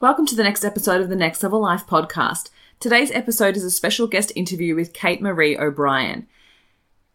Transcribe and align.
Welcome 0.00 0.26
to 0.26 0.36
the 0.36 0.44
next 0.44 0.64
episode 0.64 1.00
of 1.00 1.08
the 1.08 1.16
Next 1.16 1.42
Level 1.42 1.60
Life 1.60 1.84
podcast. 1.84 2.50
Today's 2.78 3.10
episode 3.10 3.56
is 3.56 3.64
a 3.64 3.70
special 3.70 4.06
guest 4.06 4.30
interview 4.36 4.76
with 4.76 4.92
Kate 4.92 5.20
Maree 5.20 5.58
O'Brien. 5.58 6.28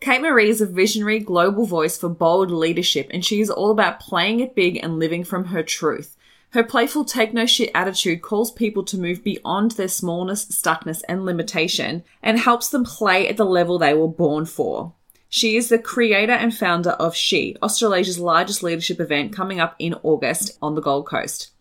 Kate 0.02 0.20
Maree 0.20 0.50
is 0.50 0.60
a 0.60 0.66
visionary 0.66 1.20
global 1.20 1.66
voice 1.66 1.98
for 1.98 2.10
bold 2.10 2.52
leadership, 2.52 3.08
and 3.12 3.24
she 3.24 3.40
is 3.40 3.50
all 3.50 3.72
about 3.72 4.02
playing 4.02 4.42
it 4.42 4.54
big 4.54 4.84
and 4.84 5.00
living 5.00 5.24
from 5.24 5.46
her 5.46 5.64
truth. 5.64 6.18
Her 6.50 6.62
playful 6.62 7.06
take 7.06 7.34
no 7.34 7.46
shit 7.46 7.72
attitude 7.74 8.22
calls 8.22 8.52
people 8.52 8.84
to 8.84 9.00
move 9.00 9.24
beyond 9.24 9.72
their 9.72 9.88
smallness, 9.88 10.44
stuckness, 10.48 11.04
and 11.08 11.24
limitation 11.24 12.04
and 12.22 12.38
helps 12.38 12.68
them 12.68 12.84
play 12.84 13.30
at 13.30 13.38
the 13.38 13.46
level 13.46 13.80
they 13.80 13.94
were 13.94 14.10
born 14.10 14.46
for. 14.46 14.92
She 15.30 15.56
is 15.56 15.70
the 15.70 15.80
creator 15.80 16.34
and 16.34 16.54
founder 16.54 16.92
of 16.92 17.16
She, 17.16 17.56
Australasia's 17.64 18.20
largest 18.20 18.62
leadership 18.62 19.00
event 19.00 19.32
coming 19.32 19.62
up 19.62 19.74
in 19.80 19.96
August 20.04 20.58
on 20.62 20.76
the 20.76 20.82
Gold 20.82 21.08
Coast. 21.08 21.53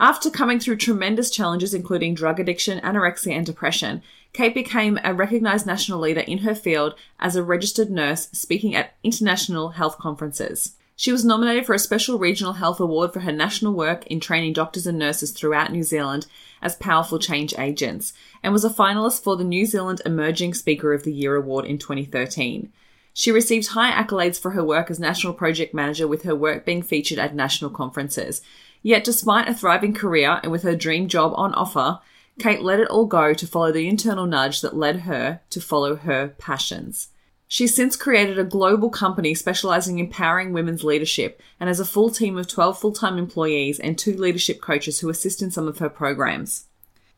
After 0.00 0.30
coming 0.30 0.58
through 0.58 0.76
tremendous 0.76 1.30
challenges, 1.30 1.74
including 1.74 2.14
drug 2.14 2.40
addiction, 2.40 2.80
anorexia, 2.80 3.32
and 3.32 3.44
depression, 3.44 4.02
Kate 4.32 4.54
became 4.54 4.98
a 5.04 5.12
recognized 5.12 5.66
national 5.66 6.00
leader 6.00 6.20
in 6.20 6.38
her 6.38 6.54
field 6.54 6.94
as 7.18 7.36
a 7.36 7.42
registered 7.42 7.90
nurse 7.90 8.30
speaking 8.32 8.74
at 8.74 8.94
international 9.04 9.70
health 9.70 9.98
conferences. 9.98 10.76
She 10.96 11.12
was 11.12 11.22
nominated 11.22 11.66
for 11.66 11.74
a 11.74 11.78
special 11.78 12.18
regional 12.18 12.54
health 12.54 12.80
award 12.80 13.12
for 13.12 13.20
her 13.20 13.32
national 13.32 13.74
work 13.74 14.06
in 14.06 14.20
training 14.20 14.54
doctors 14.54 14.86
and 14.86 14.98
nurses 14.98 15.32
throughout 15.32 15.70
New 15.70 15.82
Zealand 15.82 16.26
as 16.62 16.76
powerful 16.76 17.18
change 17.18 17.52
agents, 17.58 18.14
and 18.42 18.54
was 18.54 18.64
a 18.64 18.70
finalist 18.70 19.22
for 19.22 19.36
the 19.36 19.44
New 19.44 19.66
Zealand 19.66 20.00
Emerging 20.06 20.54
Speaker 20.54 20.94
of 20.94 21.04
the 21.04 21.12
Year 21.12 21.36
award 21.36 21.66
in 21.66 21.76
2013. 21.76 22.72
She 23.12 23.32
received 23.32 23.68
high 23.68 23.90
accolades 23.90 24.40
for 24.40 24.52
her 24.52 24.64
work 24.64 24.90
as 24.90 24.98
National 24.98 25.34
Project 25.34 25.74
Manager, 25.74 26.08
with 26.08 26.22
her 26.22 26.34
work 26.34 26.64
being 26.64 26.80
featured 26.80 27.18
at 27.18 27.34
national 27.34 27.70
conferences. 27.70 28.40
Yet, 28.82 29.04
despite 29.04 29.48
a 29.48 29.54
thriving 29.54 29.94
career 29.94 30.40
and 30.42 30.50
with 30.50 30.62
her 30.62 30.74
dream 30.74 31.08
job 31.08 31.32
on 31.36 31.54
offer, 31.54 32.00
Kate 32.38 32.62
let 32.62 32.80
it 32.80 32.88
all 32.88 33.06
go 33.06 33.34
to 33.34 33.46
follow 33.46 33.70
the 33.70 33.88
internal 33.88 34.26
nudge 34.26 34.62
that 34.62 34.76
led 34.76 35.00
her 35.00 35.40
to 35.50 35.60
follow 35.60 35.96
her 35.96 36.28
passions. 36.38 37.08
She's 37.46 37.74
since 37.74 37.96
created 37.96 38.38
a 38.38 38.44
global 38.44 38.90
company 38.90 39.34
specializing 39.34 39.98
in 39.98 40.06
empowering 40.06 40.52
women's 40.52 40.84
leadership 40.84 41.42
and 41.58 41.68
has 41.68 41.80
a 41.80 41.84
full 41.84 42.08
team 42.08 42.38
of 42.38 42.46
12 42.46 42.78
full 42.78 42.92
time 42.92 43.18
employees 43.18 43.80
and 43.80 43.98
two 43.98 44.16
leadership 44.16 44.60
coaches 44.60 45.00
who 45.00 45.08
assist 45.08 45.42
in 45.42 45.50
some 45.50 45.66
of 45.66 45.78
her 45.78 45.88
programs. 45.88 46.66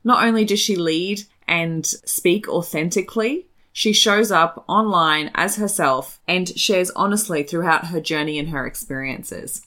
Not 0.03 0.25
only 0.25 0.45
does 0.45 0.59
she 0.59 0.75
lead 0.75 1.25
and 1.47 1.87
speak 1.87 2.49
authentically, 2.49 3.47
she 3.73 3.93
shows 3.93 4.33
up 4.33 4.65
online 4.69 5.31
as 5.35 5.57
herself 5.57 6.19
and 6.27 6.49
shares 6.59 6.91
honestly 6.93 7.43
throughout 7.43 7.89
her 7.89 8.01
journey 8.01 8.39
and 8.39 8.49
her 8.49 8.67
experiences. 8.67 9.67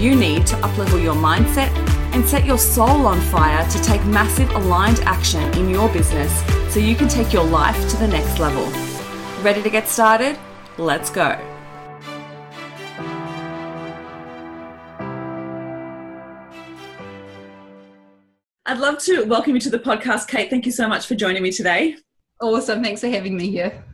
you 0.00 0.14
need 0.14 0.46
to 0.48 0.56
uplevel 0.56 1.02
your 1.02 1.14
mindset 1.14 1.70
and 2.14 2.24
set 2.24 2.44
your 2.44 2.58
soul 2.58 3.06
on 3.06 3.20
fire 3.20 3.68
to 3.70 3.82
take 3.82 4.04
massive 4.04 4.50
aligned 4.50 5.00
action 5.00 5.42
in 5.54 5.68
your 5.68 5.88
business 5.88 6.32
so 6.72 6.80
you 6.80 6.94
can 6.94 7.08
take 7.08 7.32
your 7.32 7.44
life 7.44 7.76
to 7.90 7.96
the 7.96 8.08
next 8.08 8.38
level. 8.38 8.64
Ready 9.42 9.62
to 9.62 9.70
get 9.70 9.88
started? 9.88 10.38
Let's 10.78 11.10
go. 11.10 11.38
I'd 18.66 18.78
love 18.78 18.98
to 19.04 19.24
welcome 19.24 19.54
you 19.54 19.60
to 19.60 19.70
the 19.70 19.78
podcast, 19.78 20.26
Kate. 20.26 20.50
Thank 20.50 20.66
you 20.66 20.72
so 20.72 20.88
much 20.88 21.06
for 21.06 21.14
joining 21.14 21.42
me 21.42 21.52
today. 21.52 21.96
Awesome. 22.40 22.82
Thanks 22.82 23.02
for 23.02 23.08
having 23.08 23.36
me 23.36 23.50
here. 23.50 23.84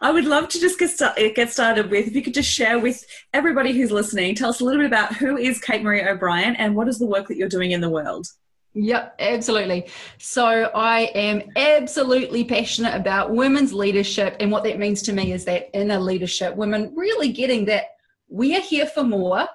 I 0.00 0.10
would 0.10 0.24
love 0.24 0.48
to 0.50 0.60
just 0.60 0.78
get, 0.78 0.90
start, 0.90 1.18
get 1.34 1.50
started 1.50 1.90
with 1.90 2.06
if 2.06 2.14
you 2.14 2.22
could 2.22 2.34
just 2.34 2.50
share 2.50 2.78
with 2.78 3.04
everybody 3.32 3.72
who's 3.72 3.90
listening, 3.90 4.34
tell 4.34 4.50
us 4.50 4.60
a 4.60 4.64
little 4.64 4.80
bit 4.80 4.86
about 4.86 5.14
who 5.14 5.36
is 5.36 5.60
Kate 5.60 5.82
Maree 5.82 6.06
O'Brien 6.06 6.56
and 6.56 6.74
what 6.74 6.88
is 6.88 6.98
the 6.98 7.06
work 7.06 7.28
that 7.28 7.36
you're 7.36 7.48
doing 7.48 7.72
in 7.72 7.80
the 7.80 7.90
world. 7.90 8.26
Yep, 8.74 9.14
absolutely. 9.20 9.88
So 10.18 10.44
I 10.74 11.02
am 11.14 11.42
absolutely 11.54 12.44
passionate 12.44 12.94
about 12.94 13.30
women's 13.32 13.72
leadership. 13.72 14.36
And 14.40 14.50
what 14.50 14.64
that 14.64 14.80
means 14.80 15.00
to 15.02 15.12
me 15.12 15.32
is 15.32 15.44
that 15.44 15.70
inner 15.72 16.00
leadership, 16.00 16.56
women 16.56 16.92
really 16.96 17.32
getting 17.32 17.66
that 17.66 17.84
we 18.28 18.56
are 18.56 18.60
here 18.60 18.86
for 18.86 19.04
more 19.04 19.46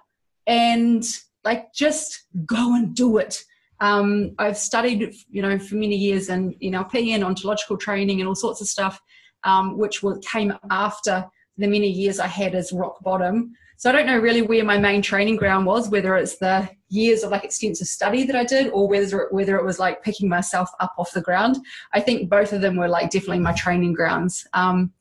and 0.47 1.03
like 1.43 1.73
just 1.73 2.27
go 2.45 2.75
and 2.75 2.95
do 2.95 3.17
it. 3.17 3.43
Um, 3.81 4.35
I've 4.39 4.57
studied, 4.57 5.13
you 5.29 5.41
know, 5.41 5.59
for 5.59 5.75
many 5.75 5.95
years 5.95 6.29
in 6.29 6.53
NLP 6.55 7.09
and 7.09 7.23
ontological 7.23 7.77
training 7.77 8.21
and 8.21 8.27
all 8.27 8.35
sorts 8.35 8.61
of 8.61 8.67
stuff 8.67 9.01
um, 9.43 9.77
which 9.77 10.03
came 10.21 10.53
after 10.69 11.25
the 11.57 11.67
many 11.67 11.89
years 11.89 12.19
I 12.19 12.27
had 12.27 12.55
as 12.55 12.71
rock 12.71 13.01
bottom. 13.03 13.53
So 13.77 13.89
I 13.89 13.93
don't 13.93 14.07
know 14.07 14.17
really 14.17 14.41
where 14.41 14.63
my 14.63 14.77
main 14.77 15.01
training 15.01 15.37
ground 15.37 15.65
was, 15.65 15.89
whether 15.89 16.17
it's 16.17 16.37
the 16.37 16.69
years 16.89 17.23
of 17.23 17.31
like 17.31 17.45
extensive 17.45 17.87
study 17.87 18.25
that 18.25 18.35
I 18.35 18.43
did, 18.43 18.71
or 18.71 18.89
whether 18.89 19.29
whether 19.31 19.57
it 19.57 19.63
was 19.63 19.79
like 19.79 20.03
picking 20.03 20.27
myself 20.27 20.69
up 20.79 20.93
off 20.97 21.13
the 21.13 21.21
ground. 21.21 21.57
I 21.93 22.01
think 22.01 22.29
both 22.29 22.51
of 22.51 22.61
them 22.61 22.75
were 22.75 22.89
like 22.89 23.09
definitely 23.09 23.39
my 23.39 23.53
training 23.53 23.93
grounds. 23.93 24.45
Um, 24.53 24.91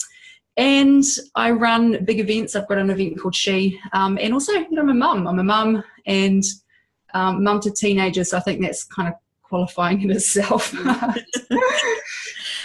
and 0.56 1.04
I 1.34 1.52
run 1.52 2.04
big 2.04 2.20
events. 2.20 2.54
I've 2.54 2.68
got 2.68 2.78
an 2.78 2.90
event 2.90 3.20
called 3.20 3.34
She, 3.34 3.80
um, 3.92 4.18
and 4.20 4.32
also 4.32 4.52
you 4.52 4.70
know, 4.70 4.82
I'm 4.82 4.90
a 4.90 4.94
mum. 4.94 5.26
I'm 5.26 5.38
a 5.38 5.44
mum 5.44 5.82
and 6.06 6.44
um, 7.14 7.42
mum 7.42 7.60
to 7.60 7.70
teenagers. 7.70 8.30
So 8.30 8.36
I 8.36 8.40
think 8.40 8.60
that's 8.60 8.84
kind 8.84 9.08
of 9.08 9.14
qualifying 9.42 10.02
in 10.02 10.10
itself. 10.10 10.72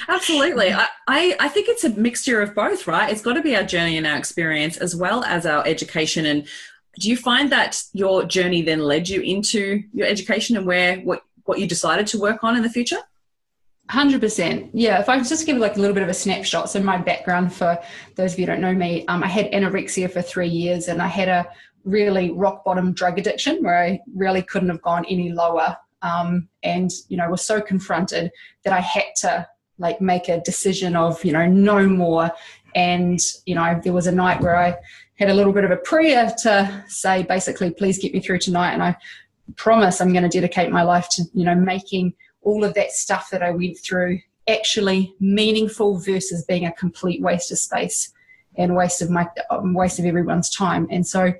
Absolutely. 0.07 0.71
I, 0.73 0.87
I, 1.07 1.35
I, 1.39 1.47
think 1.47 1.69
it's 1.69 1.83
a 1.83 1.89
mixture 1.89 2.41
of 2.41 2.53
both, 2.55 2.87
right? 2.87 3.11
It's 3.11 3.21
got 3.21 3.33
to 3.33 3.41
be 3.41 3.55
our 3.55 3.63
journey 3.63 3.97
and 3.97 4.07
our 4.07 4.17
experience 4.17 4.77
as 4.77 4.95
well 4.95 5.23
as 5.23 5.45
our 5.45 5.65
education. 5.65 6.25
And 6.25 6.47
do 6.99 7.09
you 7.09 7.17
find 7.17 7.51
that 7.51 7.81
your 7.93 8.23
journey 8.25 8.61
then 8.61 8.79
led 8.79 9.09
you 9.09 9.21
into 9.21 9.83
your 9.93 10.07
education 10.07 10.57
and 10.57 10.65
where 10.65 10.97
what, 10.97 11.23
what 11.45 11.59
you 11.59 11.67
decided 11.67 12.07
to 12.07 12.19
work 12.19 12.43
on 12.43 12.55
in 12.55 12.63
the 12.63 12.69
future? 12.69 12.99
100% 13.91 14.69
yeah 14.73 15.01
if 15.01 15.09
i 15.09 15.17
could 15.17 15.27
just 15.27 15.45
give 15.45 15.57
like 15.57 15.75
a 15.75 15.79
little 15.79 15.93
bit 15.93 16.03
of 16.03 16.09
a 16.09 16.13
snapshot 16.13 16.69
so 16.69 16.81
my 16.81 16.97
background 16.97 17.53
for 17.53 17.77
those 18.15 18.33
of 18.33 18.39
you 18.39 18.45
don't 18.45 18.61
know 18.61 18.73
me 18.73 19.05
um, 19.07 19.21
i 19.23 19.27
had 19.27 19.51
anorexia 19.51 20.09
for 20.09 20.21
three 20.21 20.47
years 20.47 20.87
and 20.87 21.01
i 21.01 21.07
had 21.07 21.27
a 21.27 21.45
really 21.83 22.31
rock 22.31 22.63
bottom 22.63 22.93
drug 22.93 23.19
addiction 23.19 23.61
where 23.61 23.83
i 23.83 23.99
really 24.15 24.41
couldn't 24.41 24.69
have 24.69 24.81
gone 24.81 25.05
any 25.09 25.33
lower 25.33 25.75
um, 26.01 26.47
and 26.63 26.91
you 27.09 27.17
know 27.17 27.29
was 27.29 27.45
so 27.45 27.59
confronted 27.59 28.31
that 28.63 28.71
i 28.71 28.79
had 28.79 29.13
to 29.17 29.45
like 29.77 30.01
make 30.01 30.29
a 30.29 30.41
decision 30.41 30.95
of 30.95 31.23
you 31.23 31.31
know 31.31 31.45
no 31.45 31.87
more. 31.87 32.31
And 32.75 33.19
you 33.45 33.55
know 33.55 33.79
there 33.83 33.93
was 33.93 34.07
a 34.07 34.11
night 34.11 34.41
where 34.41 34.57
i 34.57 34.75
had 35.19 35.29
a 35.29 35.33
little 35.33 35.53
bit 35.53 35.63
of 35.63 35.69
a 35.69 35.77
prayer 35.77 36.33
to 36.41 36.83
say 36.87 37.21
basically 37.23 37.69
please 37.69 37.99
get 37.99 38.13
me 38.13 38.19
through 38.19 38.39
tonight. 38.39 38.73
And 38.73 38.81
i 38.83 38.95
promise 39.57 39.99
i'm 39.99 40.13
going 40.13 40.23
to 40.23 40.29
dedicate 40.29 40.71
my 40.71 40.83
life 40.83 41.07
to 41.09 41.23
you 41.33 41.43
know 41.43 41.53
making 41.53 42.13
all 42.41 42.63
of 42.63 42.73
that 42.73 42.91
stuff 42.91 43.29
that 43.29 43.43
i 43.43 43.51
went 43.51 43.77
through 43.77 44.17
actually 44.47 45.13
meaningful 45.19 45.99
versus 45.99 46.43
being 46.45 46.65
a 46.65 46.71
complete 46.73 47.21
waste 47.21 47.51
of 47.51 47.59
space 47.59 48.11
and 48.55 48.75
waste 48.75 49.01
of 49.01 49.09
my 49.09 49.27
waste 49.49 49.99
of 49.99 50.05
everyone's 50.05 50.49
time. 50.49 50.87
And 50.91 51.05
so 51.05 51.33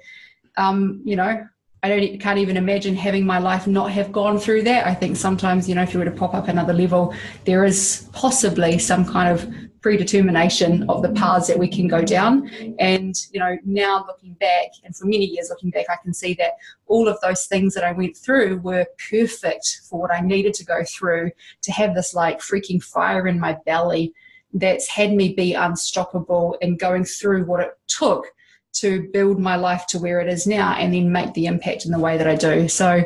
um, 0.57 1.01
you 1.03 1.15
know 1.15 1.45
I 1.83 1.89
don't 1.89 2.17
can't 2.17 2.39
even 2.39 2.55
imagine 2.55 2.95
having 2.95 3.25
my 3.25 3.39
life 3.39 3.67
not 3.67 3.91
have 3.91 4.13
gone 4.13 4.39
through 4.39 4.63
that. 4.63 4.87
I 4.87 4.93
think 4.93 5.17
sometimes, 5.17 5.67
you 5.67 5.75
know, 5.75 5.83
if 5.83 5.93
you 5.93 5.99
were 5.99 6.05
to 6.05 6.11
pop 6.11 6.33
up 6.33 6.47
another 6.47 6.71
level, 6.71 7.13
there 7.43 7.65
is 7.65 8.07
possibly 8.13 8.79
some 8.79 9.05
kind 9.05 9.27
of 9.27 9.53
predetermination 9.81 10.89
of 10.89 11.01
the 11.01 11.11
paths 11.11 11.47
that 11.47 11.59
we 11.59 11.67
can 11.67 11.89
go 11.89 12.01
down. 12.01 12.49
And, 12.79 13.13
you 13.33 13.39
know, 13.41 13.57
now 13.65 14.05
looking 14.07 14.33
back, 14.35 14.69
and 14.85 14.95
for 14.95 15.03
many 15.07 15.25
years 15.25 15.49
looking 15.49 15.71
back, 15.71 15.87
I 15.89 15.97
can 16.01 16.13
see 16.13 16.33
that 16.35 16.53
all 16.87 17.09
of 17.09 17.19
those 17.19 17.47
things 17.47 17.73
that 17.73 17.83
I 17.83 17.91
went 17.91 18.15
through 18.15 18.59
were 18.59 18.87
perfect 19.09 19.81
for 19.89 19.99
what 19.99 20.13
I 20.13 20.21
needed 20.21 20.53
to 20.55 20.65
go 20.65 20.85
through 20.85 21.31
to 21.63 21.71
have 21.73 21.95
this 21.95 22.13
like 22.13 22.39
freaking 22.39 22.81
fire 22.81 23.27
in 23.27 23.41
my 23.41 23.57
belly 23.65 24.13
that's 24.53 24.87
had 24.87 25.11
me 25.11 25.33
be 25.33 25.53
unstoppable 25.53 26.55
and 26.61 26.79
going 26.79 27.03
through 27.03 27.43
what 27.43 27.59
it 27.59 27.77
took 27.87 28.27
to 28.73 29.09
build 29.13 29.39
my 29.39 29.55
life 29.55 29.85
to 29.87 29.99
where 29.99 30.19
it 30.19 30.27
is 30.27 30.47
now 30.47 30.73
and 30.73 30.93
then 30.93 31.11
make 31.11 31.33
the 31.33 31.45
impact 31.45 31.85
in 31.85 31.91
the 31.91 31.99
way 31.99 32.17
that 32.17 32.27
I 32.27 32.35
do. 32.35 32.67
So 32.67 33.03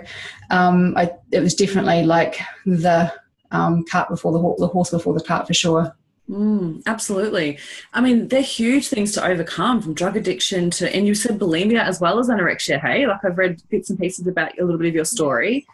um, 0.49 0.93
I, 0.97 1.11
it 1.31 1.41
was 1.41 1.55
definitely 1.55 2.03
like 2.03 2.39
the 2.65 3.13
um, 3.51 3.85
cart 3.85 4.09
before 4.09 4.31
the, 4.31 4.55
the 4.59 4.67
horse 4.67 4.89
before 4.89 5.13
the 5.13 5.23
cart 5.23 5.47
for 5.47 5.53
sure. 5.53 5.95
Mm, 6.29 6.83
absolutely. 6.85 7.57
I 7.93 8.01
mean, 8.01 8.27
they're 8.27 8.41
huge 8.41 8.89
things 8.89 9.13
to 9.13 9.25
overcome 9.25 9.81
from 9.81 9.93
drug 9.93 10.17
addiction 10.17 10.69
to, 10.71 10.93
and 10.93 11.07
you 11.07 11.15
said 11.15 11.39
bulimia 11.39 11.83
as 11.83 12.01
well 12.01 12.19
as 12.19 12.27
anorexia, 12.27 12.81
hey? 12.81 13.07
Like 13.07 13.23
I've 13.23 13.37
read 13.37 13.61
bits 13.69 13.89
and 13.89 13.97
pieces 13.97 14.27
about 14.27 14.57
a 14.59 14.63
little 14.63 14.77
bit 14.77 14.89
of 14.89 14.95
your 14.95 15.05
story. 15.05 15.65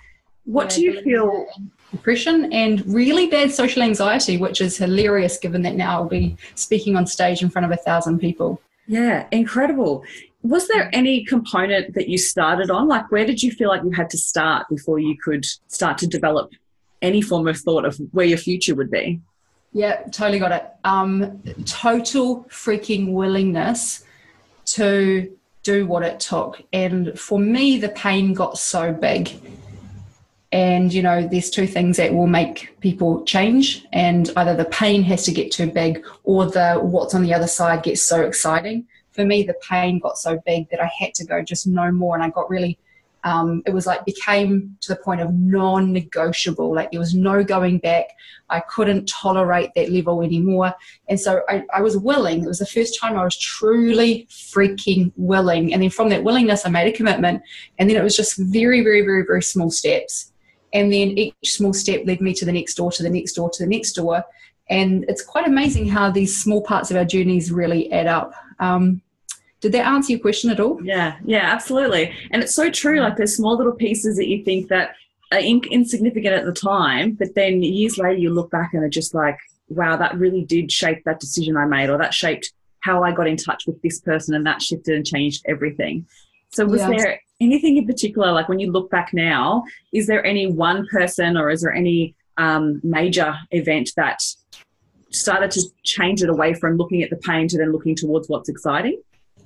What 0.46 0.72
yeah, 0.72 0.76
do 0.76 0.82
you 0.82 1.02
feel? 1.02 1.48
depression 1.94 2.52
and 2.52 2.84
really 2.88 3.28
bad 3.28 3.52
social 3.52 3.84
anxiety, 3.84 4.36
which 4.36 4.62
is 4.62 4.76
hilarious 4.78 5.38
given 5.38 5.62
that 5.62 5.76
now 5.76 6.02
I'll 6.02 6.10
be 6.10 6.36
speaking 6.56 6.96
on 6.96 7.06
stage 7.06 7.44
in 7.44 7.52
front 7.52 7.66
of 7.66 7.72
a 7.72 7.78
thousand 7.78 8.18
people. 8.18 8.60
Yeah, 8.88 9.28
incredible. 9.32 10.04
Was 10.42 10.68
there 10.68 10.90
any 10.94 11.24
component 11.24 11.94
that 11.94 12.10
you 12.10 12.18
started 12.18 12.70
on? 12.70 12.88
Like, 12.88 13.12
where 13.12 13.26
did 13.26 13.42
you 13.42 13.52
feel 13.52 13.70
like 13.70 13.84
you 13.84 13.92
had 13.92 14.10
to 14.10 14.18
start 14.18 14.68
before 14.70 15.00
you 15.00 15.18
could 15.24 15.46
start 15.68 15.98
to 16.00 16.08
develop 16.08 16.52
any 17.02 17.22
form 17.22 17.48
of 17.48 17.58
thought 17.58 17.86
of 17.86 17.98
where 18.12 18.26
your 18.26 18.38
future 18.38 18.76
would 18.76 18.92
be? 18.92 19.22
Yeah, 19.72 20.04
totally 20.12 20.40
got 20.40 20.52
it. 20.52 20.68
Um, 20.84 21.42
total 21.66 22.44
freaking 22.46 23.14
willingness 23.14 24.04
to 24.66 25.36
do 25.64 25.88
what 25.88 26.04
it 26.04 26.20
took. 26.20 26.62
And 26.72 27.18
for 27.18 27.40
me, 27.40 27.78
the 27.78 27.90
pain 27.90 28.34
got 28.34 28.58
so 28.58 28.94
big 28.94 29.32
and 30.54 30.94
you 30.94 31.02
know 31.02 31.28
there's 31.28 31.50
two 31.50 31.66
things 31.66 31.98
that 31.98 32.14
will 32.14 32.28
make 32.28 32.80
people 32.80 33.26
change 33.26 33.86
and 33.92 34.32
either 34.38 34.56
the 34.56 34.66
pain 34.66 35.02
has 35.02 35.26
to 35.26 35.32
get 35.32 35.52
too 35.52 35.70
big 35.70 36.06
or 36.24 36.46
the 36.46 36.76
what's 36.76 37.16
on 37.16 37.24
the 37.24 37.34
other 37.34 37.48
side 37.48 37.84
gets 37.84 38.02
so 38.02 38.22
exciting. 38.22 38.88
For 39.12 39.26
me 39.26 39.44
the 39.44 39.56
pain 39.68 40.00
got 40.00 40.18
so 40.18 40.40
big 40.46 40.70
that 40.70 40.80
i 40.80 40.90
had 41.00 41.14
to 41.16 41.26
go 41.26 41.42
just 41.42 41.68
no 41.68 41.92
more 41.92 42.16
and 42.16 42.24
i 42.24 42.30
got 42.30 42.50
really 42.50 42.78
um, 43.26 43.64
it 43.66 43.74
was 43.74 43.88
like 43.88 44.04
became 44.04 44.76
to 44.82 44.90
the 44.90 44.98
point 44.98 45.22
of 45.22 45.34
non-negotiable 45.34 46.76
like 46.76 46.92
there 46.92 47.00
was 47.00 47.16
no 47.16 47.42
going 47.42 47.78
back. 47.78 48.08
I 48.50 48.60
couldn't 48.60 49.08
tolerate 49.08 49.70
that 49.76 49.90
level 49.90 50.22
anymore. 50.22 50.74
And 51.08 51.18
so 51.18 51.42
I, 51.48 51.64
I 51.74 51.82
was 51.82 51.96
willing 51.96 52.44
it 52.44 52.48
was 52.48 52.60
the 52.60 52.66
first 52.66 53.00
time 53.00 53.18
i 53.18 53.24
was 53.24 53.38
truly 53.38 54.28
freaking 54.30 55.14
willing. 55.16 55.74
And 55.74 55.82
then 55.82 55.90
from 55.90 56.10
that 56.10 56.26
willingness 56.26 56.66
i 56.66 56.70
made 56.70 56.94
a 56.94 56.98
commitment 56.98 57.42
and 57.80 57.90
then 57.90 57.96
it 57.96 58.04
was 58.04 58.18
just 58.18 58.38
very 58.38 58.82
very 58.82 59.02
very 59.04 59.24
very 59.26 59.42
small 59.42 59.72
steps 59.72 60.33
and 60.74 60.92
then 60.92 61.18
each 61.18 61.36
small 61.44 61.74
step 61.74 62.02
led 62.06 62.20
me 62.20 62.34
to 62.34 62.46
the 62.46 62.52
next 62.52 62.76
door, 62.76 62.92
to 62.92 63.04
the 63.04 63.10
next 63.10 63.34
door, 63.34 63.50
to 63.52 63.64
the 63.64 63.70
next 63.70 63.94
door. 63.94 64.24
And 64.70 65.06
it's 65.08 65.24
quite 65.24 65.48
amazing 65.48 65.88
how 65.88 66.10
these 66.10 66.42
small 66.42 66.62
parts 66.62 66.90
of 66.90 66.98
our 66.98 67.06
journeys 67.06 67.52
really 67.52 67.92
add 67.92 68.08
up. 68.08 68.34
Um, 68.60 69.02
did 69.62 69.72
that 69.74 69.86
answer 69.86 70.12
your 70.14 70.20
question 70.20 70.50
at 70.50 70.60
all? 70.60 70.84
Yeah, 70.84 71.18
yeah, 71.24 71.52
absolutely. 71.54 72.14
And 72.32 72.42
it's 72.42 72.56
so 72.56 72.70
true. 72.70 73.00
Like 73.00 73.18
there's 73.18 73.36
small 73.36 73.58
little 73.58 73.74
pieces 73.74 74.18
that 74.18 74.28
you 74.28 74.44
think 74.44 74.68
that 74.70 74.96
are 75.32 75.40
in- 75.40 75.64
insignificant 75.72 76.34
at 76.34 76.46
the 76.46 76.54
time, 76.54 77.14
but 77.14 77.36
then 77.36 77.62
years 77.62 77.98
later 77.98 78.18
you 78.18 78.30
look 78.30 78.52
back 78.52 78.74
and 78.74 78.84
are 78.84 78.90
just 78.90 79.14
like, 79.14 79.38
wow, 79.70 79.96
that 79.96 80.18
really 80.18 80.44
did 80.44 80.72
shape 80.72 81.04
that 81.06 81.20
decision 81.20 81.56
I 81.56 81.66
made, 81.66 81.90
or 81.90 81.98
that 81.98 82.14
shaped 82.14 82.52
how 82.82 83.04
I 83.04 83.12
got 83.12 83.28
in 83.28 83.38
touch 83.38 83.66
with 83.66 83.82
this 83.82 84.00
person, 84.02 84.36
and 84.36 84.46
that 84.46 84.62
shifted 84.62 84.96
and 84.96 85.06
changed 85.06 85.44
everything. 85.48 86.06
So 86.52 86.66
was 86.66 86.82
yeah. 86.82 86.90
there 86.90 87.22
anything 87.44 87.78
in 87.78 87.86
particular, 87.86 88.32
like 88.32 88.50
when 88.50 88.60
you 88.60 88.72
look 88.72 88.90
back 88.90 89.14
now, 89.14 89.64
is 89.92 90.08
there 90.08 90.26
any 90.26 90.48
one 90.48 90.88
person 90.88 91.38
or 91.38 91.50
is 91.50 91.62
there 91.62 91.74
any 91.74 92.16
um, 92.38 92.82
major 92.84 93.36
event 93.52 93.92
that 93.96 94.22
started 95.12 95.52
to 95.52 95.62
change 95.84 96.24
it 96.24 96.30
away 96.30 96.54
from 96.54 96.78
looking 96.78 97.04
at 97.04 97.10
the 97.10 97.16
pain 97.18 97.48
to 97.48 97.58
then 97.58 97.72
looking 97.72 97.96
towards 97.96 98.28
what's 98.30 98.50
exciting? 98.50 99.02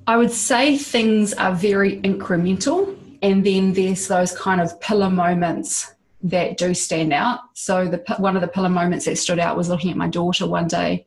I 0.08 0.16
would 0.16 0.32
say 0.32 0.78
things 0.78 1.34
are 1.34 1.54
very 1.54 2.00
incremental, 2.02 2.96
and 3.22 3.46
then 3.46 3.74
there's 3.74 4.08
those 4.08 4.32
kind 4.38 4.62
of 4.62 4.80
pillar 4.80 5.10
moments 5.10 5.94
that 6.24 6.58
do 6.58 6.74
stand 6.74 7.12
out. 7.12 7.42
So 7.54 7.88
the 7.88 8.16
one 8.18 8.36
of 8.36 8.42
the 8.42 8.48
pillar 8.48 8.70
moments 8.70 9.06
that 9.06 9.18
stood 9.18 9.40
out 9.40 9.58
was 9.58 9.70
looking 9.70 9.92
at 9.92 9.98
my 9.98 10.08
daughter 10.08 10.48
one 10.48 10.68
day, 10.68 11.06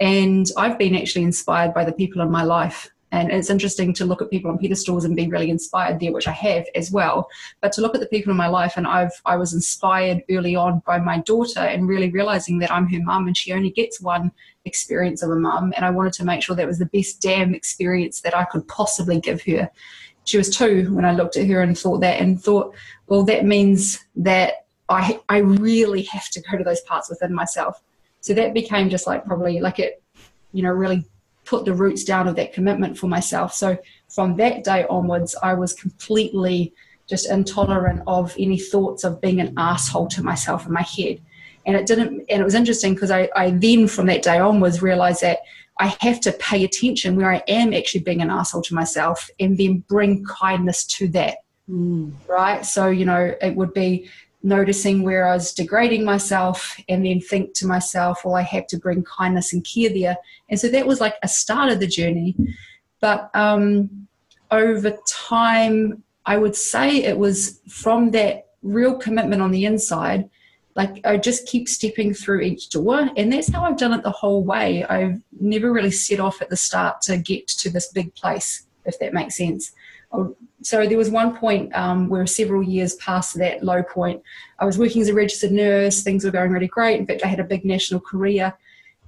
and 0.00 0.46
I've 0.56 0.78
been 0.78 0.96
actually 0.96 1.22
inspired 1.22 1.72
by 1.72 1.84
the 1.84 1.92
people 1.92 2.22
in 2.22 2.30
my 2.30 2.42
life 2.42 2.90
and 3.12 3.30
it's 3.30 3.50
interesting 3.50 3.92
to 3.94 4.04
look 4.04 4.22
at 4.22 4.30
people 4.30 4.50
on 4.50 4.58
pedestals 4.58 5.04
and 5.04 5.16
be 5.16 5.26
really 5.26 5.50
inspired 5.50 5.98
there, 5.98 6.12
which 6.12 6.28
I 6.28 6.32
have 6.32 6.66
as 6.74 6.92
well. 6.92 7.28
But 7.60 7.72
to 7.72 7.80
look 7.80 7.94
at 7.94 8.00
the 8.00 8.06
people 8.06 8.30
in 8.30 8.36
my 8.36 8.46
life, 8.46 8.74
and 8.76 8.86
I've 8.86 9.12
I 9.26 9.36
was 9.36 9.52
inspired 9.52 10.22
early 10.30 10.54
on 10.54 10.82
by 10.86 10.98
my 10.98 11.18
daughter, 11.18 11.60
and 11.60 11.88
really 11.88 12.10
realizing 12.10 12.58
that 12.60 12.70
I'm 12.70 12.88
her 12.88 13.02
mum, 13.02 13.26
and 13.26 13.36
she 13.36 13.52
only 13.52 13.70
gets 13.70 14.00
one 14.00 14.30
experience 14.64 15.22
of 15.22 15.30
a 15.30 15.36
mum, 15.36 15.72
and 15.76 15.84
I 15.84 15.90
wanted 15.90 16.12
to 16.14 16.24
make 16.24 16.42
sure 16.42 16.54
that 16.54 16.66
was 16.66 16.78
the 16.78 16.86
best 16.86 17.20
damn 17.20 17.54
experience 17.54 18.20
that 18.20 18.36
I 18.36 18.44
could 18.44 18.66
possibly 18.68 19.20
give 19.20 19.42
her. 19.42 19.70
She 20.24 20.36
was 20.36 20.54
two 20.54 20.94
when 20.94 21.04
I 21.04 21.12
looked 21.12 21.36
at 21.36 21.48
her 21.48 21.62
and 21.62 21.76
thought 21.76 22.00
that, 22.00 22.20
and 22.20 22.40
thought, 22.40 22.74
well, 23.08 23.24
that 23.24 23.44
means 23.44 23.98
that 24.16 24.66
I 24.88 25.20
I 25.28 25.38
really 25.38 26.02
have 26.02 26.28
to 26.30 26.42
go 26.42 26.58
to 26.58 26.64
those 26.64 26.82
parts 26.82 27.10
within 27.10 27.34
myself. 27.34 27.82
So 28.20 28.34
that 28.34 28.54
became 28.54 28.90
just 28.90 29.06
like 29.06 29.24
probably 29.24 29.60
like 29.60 29.78
it, 29.78 30.02
you 30.52 30.62
know, 30.62 30.70
really 30.70 31.06
put 31.50 31.64
the 31.64 31.74
roots 31.74 32.04
down 32.04 32.28
of 32.28 32.36
that 32.36 32.52
commitment 32.52 32.96
for 32.96 33.08
myself. 33.08 33.52
So 33.52 33.76
from 34.08 34.36
that 34.36 34.62
day 34.62 34.86
onwards, 34.88 35.34
I 35.42 35.54
was 35.54 35.74
completely 35.74 36.72
just 37.08 37.28
intolerant 37.28 38.02
of 38.06 38.32
any 38.38 38.56
thoughts 38.56 39.02
of 39.02 39.20
being 39.20 39.40
an 39.40 39.52
asshole 39.56 40.06
to 40.10 40.22
myself 40.22 40.64
in 40.64 40.72
my 40.72 40.82
head. 40.82 41.20
And 41.66 41.74
it 41.74 41.86
didn't, 41.86 42.24
and 42.30 42.40
it 42.40 42.44
was 42.44 42.54
interesting 42.54 42.94
because 42.94 43.10
I, 43.10 43.28
I 43.34 43.50
then 43.50 43.88
from 43.88 44.06
that 44.06 44.22
day 44.22 44.38
onwards 44.38 44.80
realized 44.80 45.22
that 45.22 45.40
I 45.80 45.96
have 46.00 46.20
to 46.20 46.32
pay 46.32 46.62
attention 46.62 47.16
where 47.16 47.32
I 47.32 47.42
am 47.48 47.74
actually 47.74 48.02
being 48.02 48.22
an 48.22 48.30
asshole 48.30 48.62
to 48.62 48.74
myself 48.74 49.28
and 49.40 49.58
then 49.58 49.82
bring 49.88 50.24
kindness 50.24 50.84
to 50.98 51.08
that. 51.08 51.38
Mm. 51.68 52.12
Right. 52.28 52.64
So, 52.64 52.88
you 52.88 53.04
know, 53.04 53.34
it 53.42 53.56
would 53.56 53.74
be 53.74 54.08
noticing 54.42 55.02
where 55.02 55.26
I 55.26 55.34
was 55.34 55.52
degrading 55.52 56.04
myself 56.04 56.78
and 56.88 57.04
then 57.04 57.20
think 57.20 57.54
to 57.54 57.66
myself, 57.66 58.24
well, 58.24 58.36
I 58.36 58.42
have 58.42 58.66
to 58.68 58.78
bring 58.78 59.04
kindness 59.04 59.52
and 59.52 59.64
care 59.64 59.90
there. 59.90 60.16
And 60.48 60.58
so 60.58 60.68
that 60.68 60.86
was 60.86 61.00
like 61.00 61.14
a 61.22 61.28
start 61.28 61.70
of 61.70 61.80
the 61.80 61.86
journey. 61.86 62.36
But 63.00 63.30
um, 63.34 64.08
over 64.50 64.96
time, 65.06 66.02
I 66.26 66.36
would 66.36 66.56
say 66.56 67.02
it 67.02 67.18
was 67.18 67.60
from 67.68 68.10
that 68.12 68.48
real 68.62 68.96
commitment 68.96 69.42
on 69.42 69.50
the 69.50 69.64
inside. 69.64 70.28
Like 70.74 71.04
I 71.04 71.16
just 71.16 71.46
keep 71.46 71.68
stepping 71.68 72.14
through 72.14 72.40
each 72.42 72.70
door, 72.70 73.10
and 73.16 73.32
that's 73.32 73.48
how 73.48 73.64
I've 73.64 73.76
done 73.76 73.92
it 73.92 74.02
the 74.02 74.10
whole 74.10 74.44
way. 74.44 74.84
I've 74.84 75.20
never 75.38 75.72
really 75.72 75.90
set 75.90 76.20
off 76.20 76.40
at 76.40 76.48
the 76.48 76.56
start 76.56 77.02
to 77.02 77.18
get 77.18 77.48
to 77.48 77.70
this 77.70 77.92
big 77.92 78.14
place, 78.14 78.66
if 78.84 78.98
that 79.00 79.12
makes 79.12 79.36
sense 79.36 79.72
so 80.62 80.86
there 80.86 80.98
was 80.98 81.10
one 81.10 81.36
point 81.36 81.74
um, 81.74 82.08
where 82.08 82.26
several 82.26 82.62
years 82.62 82.94
past 82.96 83.38
that 83.38 83.64
low 83.64 83.82
point, 83.82 84.22
I 84.58 84.66
was 84.66 84.78
working 84.78 85.00
as 85.00 85.08
a 85.08 85.14
registered 85.14 85.52
nurse. 85.52 86.02
Things 86.02 86.24
were 86.24 86.30
going 86.30 86.52
really 86.52 86.66
great. 86.66 87.00
In 87.00 87.06
fact, 87.06 87.24
I 87.24 87.28
had 87.28 87.40
a 87.40 87.44
big 87.44 87.64
national 87.64 88.00
career. 88.00 88.54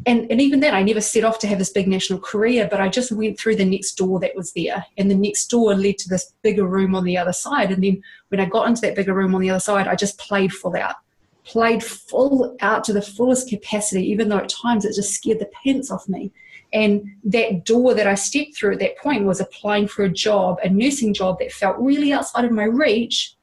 And, 0.06 0.31
and 0.31 0.40
even 0.40 0.60
then, 0.60 0.75
I 0.75 0.82
never 0.82 1.00
set 1.00 1.25
off 1.25 1.38
to 1.40 1.46
have 1.46 1.58
this 1.58 1.70
big 1.70 1.87
national 1.87 2.19
career, 2.20 2.66
but 2.70 2.81
I 2.81 2.88
just 2.88 3.12
went 3.12 3.38
through 3.38 3.56
the 3.56 3.64
next 3.64 3.93
door 3.93 4.19
that 4.20 4.34
was 4.34 4.52
there. 4.52 4.84
And 4.96 5.10
the 5.10 5.14
next 5.14 5.46
door 5.49 5.75
led 5.75 5.99
to 5.99 6.08
this 6.08 6.32
bigger 6.43 6.66
room 6.66 6.94
on 6.94 7.04
the 7.04 7.19
other 7.19 7.32
side. 7.32 7.70
And 7.70 7.84
then 7.84 8.02
when 8.28 8.40
I 8.40 8.46
got 8.46 8.66
into 8.66 8.81
that 8.82 8.96
bigger 8.96 9.14
room 9.14 9.34
on 9.34 9.43
the 9.43 9.50
other 9.50 9.60
side, 9.60 9.87
I 9.87 9.94
just 9.94 10.19
played 10.19 10.52
full 10.52 10.75
out, 10.75 10.96
played 11.44 11.84
full 11.84 12.56
out 12.60 12.82
to 12.84 12.93
the 12.93 13.02
fullest 13.02 13.48
capacity, 13.48 14.08
even 14.10 14.28
though 14.28 14.38
at 14.38 14.48
times 14.48 14.84
it 14.84 14.94
just 14.94 15.15
scared 15.15 15.38
the 15.38 15.50
pants 15.62 15.91
off 15.91 16.08
me. 16.08 16.32
And 16.72 17.05
that 17.24 17.64
door 17.64 17.94
that 17.94 18.06
I 18.06 18.14
stepped 18.14 18.56
through 18.56 18.72
at 18.72 18.79
that 18.79 18.96
point 18.96 19.24
was 19.24 19.41
applying 19.41 19.86
for 19.86 20.05
a 20.05 20.08
job, 20.08 20.58
a 20.64 20.69
nursing 20.69 21.12
job 21.12 21.38
that 21.38 21.52
felt 21.52 21.76
really 21.79 22.12
outside 22.12 22.46
of 22.46 22.52
my 22.52 22.64
reach, 22.64 23.36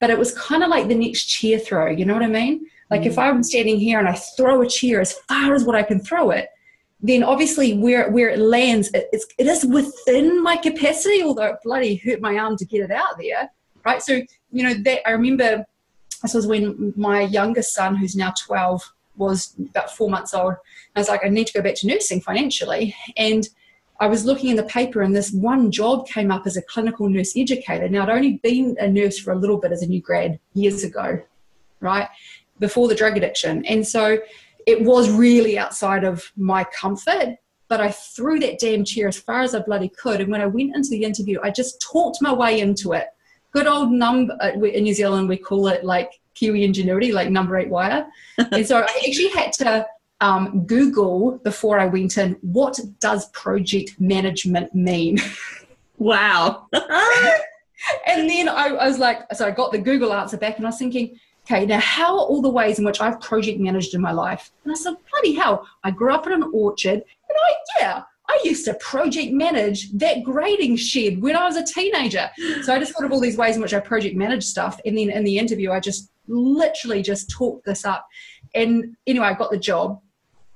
but 0.00 0.10
it 0.10 0.18
was 0.18 0.36
kind 0.38 0.62
of 0.62 0.70
like 0.70 0.88
the 0.88 0.94
next 0.94 1.26
chair 1.26 1.58
throw. 1.58 1.90
You 1.90 2.06
know 2.06 2.14
what 2.14 2.22
I 2.22 2.28
mean? 2.28 2.66
Like 2.90 3.02
mm. 3.02 3.06
if 3.06 3.18
I'm 3.18 3.42
standing 3.42 3.78
here 3.78 3.98
and 3.98 4.08
I 4.08 4.14
throw 4.14 4.62
a 4.62 4.68
chair 4.68 5.00
as 5.00 5.12
far 5.28 5.54
as 5.54 5.64
what 5.64 5.76
I 5.76 5.82
can 5.82 6.00
throw 6.00 6.30
it, 6.30 6.48
then 7.02 7.22
obviously 7.22 7.76
where 7.76 8.10
where 8.10 8.30
it 8.30 8.38
lands, 8.38 8.88
it, 8.94 9.08
it's, 9.12 9.26
it 9.36 9.46
is 9.46 9.64
within 9.64 10.42
my 10.42 10.56
capacity. 10.56 11.22
Although 11.22 11.46
it 11.46 11.56
bloody 11.64 11.96
hurt 11.96 12.20
my 12.20 12.38
arm 12.38 12.56
to 12.56 12.64
get 12.64 12.82
it 12.82 12.90
out 12.90 13.18
there, 13.18 13.50
right? 13.84 14.00
So 14.00 14.22
you 14.50 14.62
know 14.62 14.74
that 14.84 15.06
I 15.06 15.10
remember 15.10 15.66
this 16.22 16.34
was 16.34 16.46
when 16.46 16.94
my 16.96 17.22
youngest 17.22 17.74
son, 17.74 17.96
who's 17.96 18.14
now 18.14 18.32
twelve, 18.38 18.82
was 19.16 19.54
about 19.70 19.94
four 19.94 20.10
months 20.10 20.34
old. 20.34 20.54
I 20.96 21.00
was 21.00 21.08
like, 21.08 21.24
I 21.24 21.28
need 21.28 21.46
to 21.48 21.52
go 21.52 21.62
back 21.62 21.74
to 21.76 21.86
nursing 21.86 22.20
financially. 22.20 22.94
And 23.16 23.48
I 24.00 24.06
was 24.06 24.24
looking 24.24 24.50
in 24.50 24.56
the 24.56 24.64
paper, 24.64 25.02
and 25.02 25.14
this 25.14 25.32
one 25.32 25.70
job 25.70 26.08
came 26.08 26.30
up 26.30 26.46
as 26.46 26.56
a 26.56 26.62
clinical 26.62 27.08
nurse 27.08 27.34
educator. 27.36 27.88
Now, 27.88 28.02
I'd 28.02 28.10
only 28.10 28.40
been 28.42 28.76
a 28.80 28.88
nurse 28.88 29.18
for 29.18 29.32
a 29.32 29.38
little 29.38 29.58
bit 29.58 29.70
as 29.70 29.82
a 29.82 29.86
new 29.86 30.00
grad 30.00 30.40
years 30.54 30.82
ago, 30.82 31.22
right? 31.80 32.08
Before 32.58 32.88
the 32.88 32.94
drug 32.94 33.16
addiction. 33.16 33.64
And 33.66 33.86
so 33.86 34.18
it 34.66 34.82
was 34.82 35.10
really 35.10 35.58
outside 35.58 36.04
of 36.04 36.32
my 36.36 36.64
comfort. 36.64 37.36
But 37.68 37.80
I 37.80 37.90
threw 37.90 38.38
that 38.40 38.58
damn 38.58 38.84
chair 38.84 39.08
as 39.08 39.18
far 39.18 39.40
as 39.40 39.54
I 39.54 39.60
bloody 39.60 39.88
could. 39.88 40.20
And 40.20 40.30
when 40.30 40.40
I 40.40 40.46
went 40.46 40.74
into 40.74 40.90
the 40.90 41.04
interview, 41.04 41.38
I 41.42 41.50
just 41.50 41.80
talked 41.80 42.20
my 42.20 42.32
way 42.32 42.60
into 42.60 42.92
it. 42.92 43.06
Good 43.52 43.66
old 43.66 43.92
number 43.92 44.36
uh, 44.42 44.50
in 44.60 44.84
New 44.84 44.94
Zealand, 44.94 45.28
we 45.28 45.36
call 45.36 45.68
it 45.68 45.84
like 45.84 46.20
Kiwi 46.34 46.64
ingenuity, 46.64 47.12
like 47.12 47.30
number 47.30 47.56
eight 47.58 47.68
wire. 47.68 48.06
and 48.52 48.66
so 48.66 48.78
I 48.78 49.02
actually 49.06 49.28
had 49.28 49.52
to 49.54 49.86
um, 50.22 50.64
Google 50.66 51.38
before 51.38 51.78
I 51.80 51.86
went 51.86 52.16
in, 52.16 52.36
what 52.42 52.78
does 53.00 53.28
project 53.30 54.00
management 54.00 54.74
mean? 54.74 55.18
Wow. 55.98 56.68
and 56.72 58.30
then 58.30 58.48
I, 58.48 58.68
I, 58.68 58.86
was 58.86 58.98
like, 58.98 59.20
so 59.34 59.46
I 59.46 59.50
got 59.50 59.72
the 59.72 59.78
Google 59.78 60.12
answer 60.12 60.36
back 60.36 60.56
and 60.56 60.66
I 60.66 60.70
was 60.70 60.78
thinking, 60.78 61.18
okay, 61.44 61.66
now 61.66 61.80
how 61.80 62.18
are 62.18 62.24
all 62.24 62.40
the 62.40 62.48
ways 62.48 62.78
in 62.78 62.84
which 62.84 63.00
I've 63.00 63.20
project 63.20 63.58
managed 63.58 63.94
in 63.94 64.00
my 64.00 64.12
life? 64.12 64.52
And 64.64 64.72
I 64.72 64.76
said, 64.76 64.94
bloody 65.10 65.34
hell, 65.34 65.66
I 65.82 65.90
grew 65.90 66.14
up 66.14 66.26
in 66.26 66.32
an 66.32 66.50
orchard 66.54 66.94
and 66.94 67.38
I, 67.44 67.54
yeah, 67.80 68.02
I 68.32 68.40
used 68.44 68.64
to 68.64 68.74
project 68.74 69.32
manage 69.32 69.90
that 69.92 70.22
grading 70.22 70.76
shed 70.76 71.20
when 71.20 71.36
I 71.36 71.44
was 71.44 71.56
a 71.56 71.64
teenager. 71.64 72.30
So 72.62 72.74
I 72.74 72.78
just 72.78 72.92
thought 72.92 73.04
of 73.04 73.12
all 73.12 73.20
these 73.20 73.36
ways 73.36 73.56
in 73.56 73.62
which 73.62 73.74
I 73.74 73.80
project 73.80 74.16
manage 74.16 74.44
stuff. 74.44 74.80
And 74.86 74.96
then 74.96 75.10
in 75.10 75.24
the 75.24 75.38
interview, 75.38 75.70
I 75.70 75.80
just 75.80 76.10
literally 76.26 77.02
just 77.02 77.30
talked 77.30 77.66
this 77.66 77.84
up. 77.84 78.06
And 78.54 78.96
anyway, 79.06 79.26
I 79.26 79.34
got 79.34 79.50
the 79.50 79.58
job. 79.58 80.00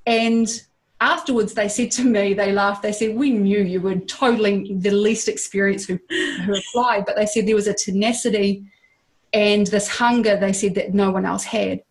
And 0.07 0.49
afterwards, 1.01 1.53
they 1.55 1.69
said 1.69 1.91
to 1.93 2.05
me, 2.05 2.33
they 2.33 2.53
laughed, 2.53 2.83
they 2.83 2.93
said, 2.93 3.17
We 3.17 3.31
knew 3.31 3.61
you 3.61 3.81
were 3.81 3.97
totally 3.97 4.75
the 4.75 4.91
least 4.91 5.29
experienced 5.29 5.89
who, 5.89 5.99
who 6.45 6.57
applied, 6.57 7.05
but 7.05 7.17
they 7.17 7.27
said 7.27 7.47
there 7.47 7.55
was 7.55 7.67
a 7.67 7.75
tenacity 7.75 8.65
and 9.33 9.67
this 9.67 9.89
hunger, 9.89 10.37
they 10.37 10.55
said, 10.55 10.75
that 10.77 10.95
no 10.95 11.11
one 11.11 11.27
else 11.27 11.45
had. 11.45 11.83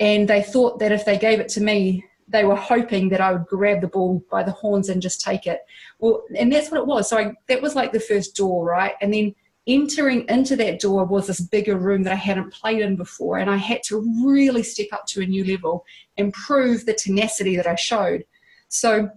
And 0.00 0.28
they 0.28 0.42
thought 0.42 0.80
that 0.80 0.90
if 0.90 1.04
they 1.04 1.18
gave 1.18 1.38
it 1.38 1.48
to 1.50 1.60
me, 1.60 2.04
they 2.28 2.44
were 2.44 2.56
hoping 2.56 3.08
that 3.08 3.20
I 3.20 3.32
would 3.32 3.46
grab 3.46 3.80
the 3.80 3.88
ball 3.88 4.22
by 4.30 4.42
the 4.42 4.52
horns 4.52 4.88
and 4.88 5.00
just 5.00 5.20
take 5.20 5.46
it. 5.46 5.60
Well, 5.98 6.24
and 6.36 6.52
that's 6.52 6.70
what 6.70 6.80
it 6.80 6.86
was. 6.86 7.08
So 7.08 7.18
I, 7.18 7.32
that 7.48 7.62
was 7.62 7.74
like 7.74 7.92
the 7.92 8.00
first 8.00 8.36
door, 8.36 8.64
right? 8.64 8.94
And 9.00 9.12
then 9.12 9.34
entering 9.66 10.24
into 10.28 10.56
that 10.56 10.80
door 10.80 11.04
was 11.04 11.26
this 11.26 11.40
bigger 11.40 11.76
room 11.76 12.02
that 12.02 12.12
I 12.12 12.16
hadn't 12.16 12.52
played 12.52 12.80
in 12.80 12.96
before. 12.96 13.38
And 13.38 13.50
I 13.50 13.56
had 13.56 13.82
to 13.84 14.00
really 14.24 14.62
step 14.62 14.88
up 14.92 15.06
to 15.08 15.22
a 15.22 15.26
new 15.26 15.44
level 15.44 15.84
and 16.16 16.32
prove 16.32 16.86
the 16.86 16.94
tenacity 16.94 17.56
that 17.56 17.66
I 17.66 17.74
showed. 17.74 18.24
So 18.68 19.10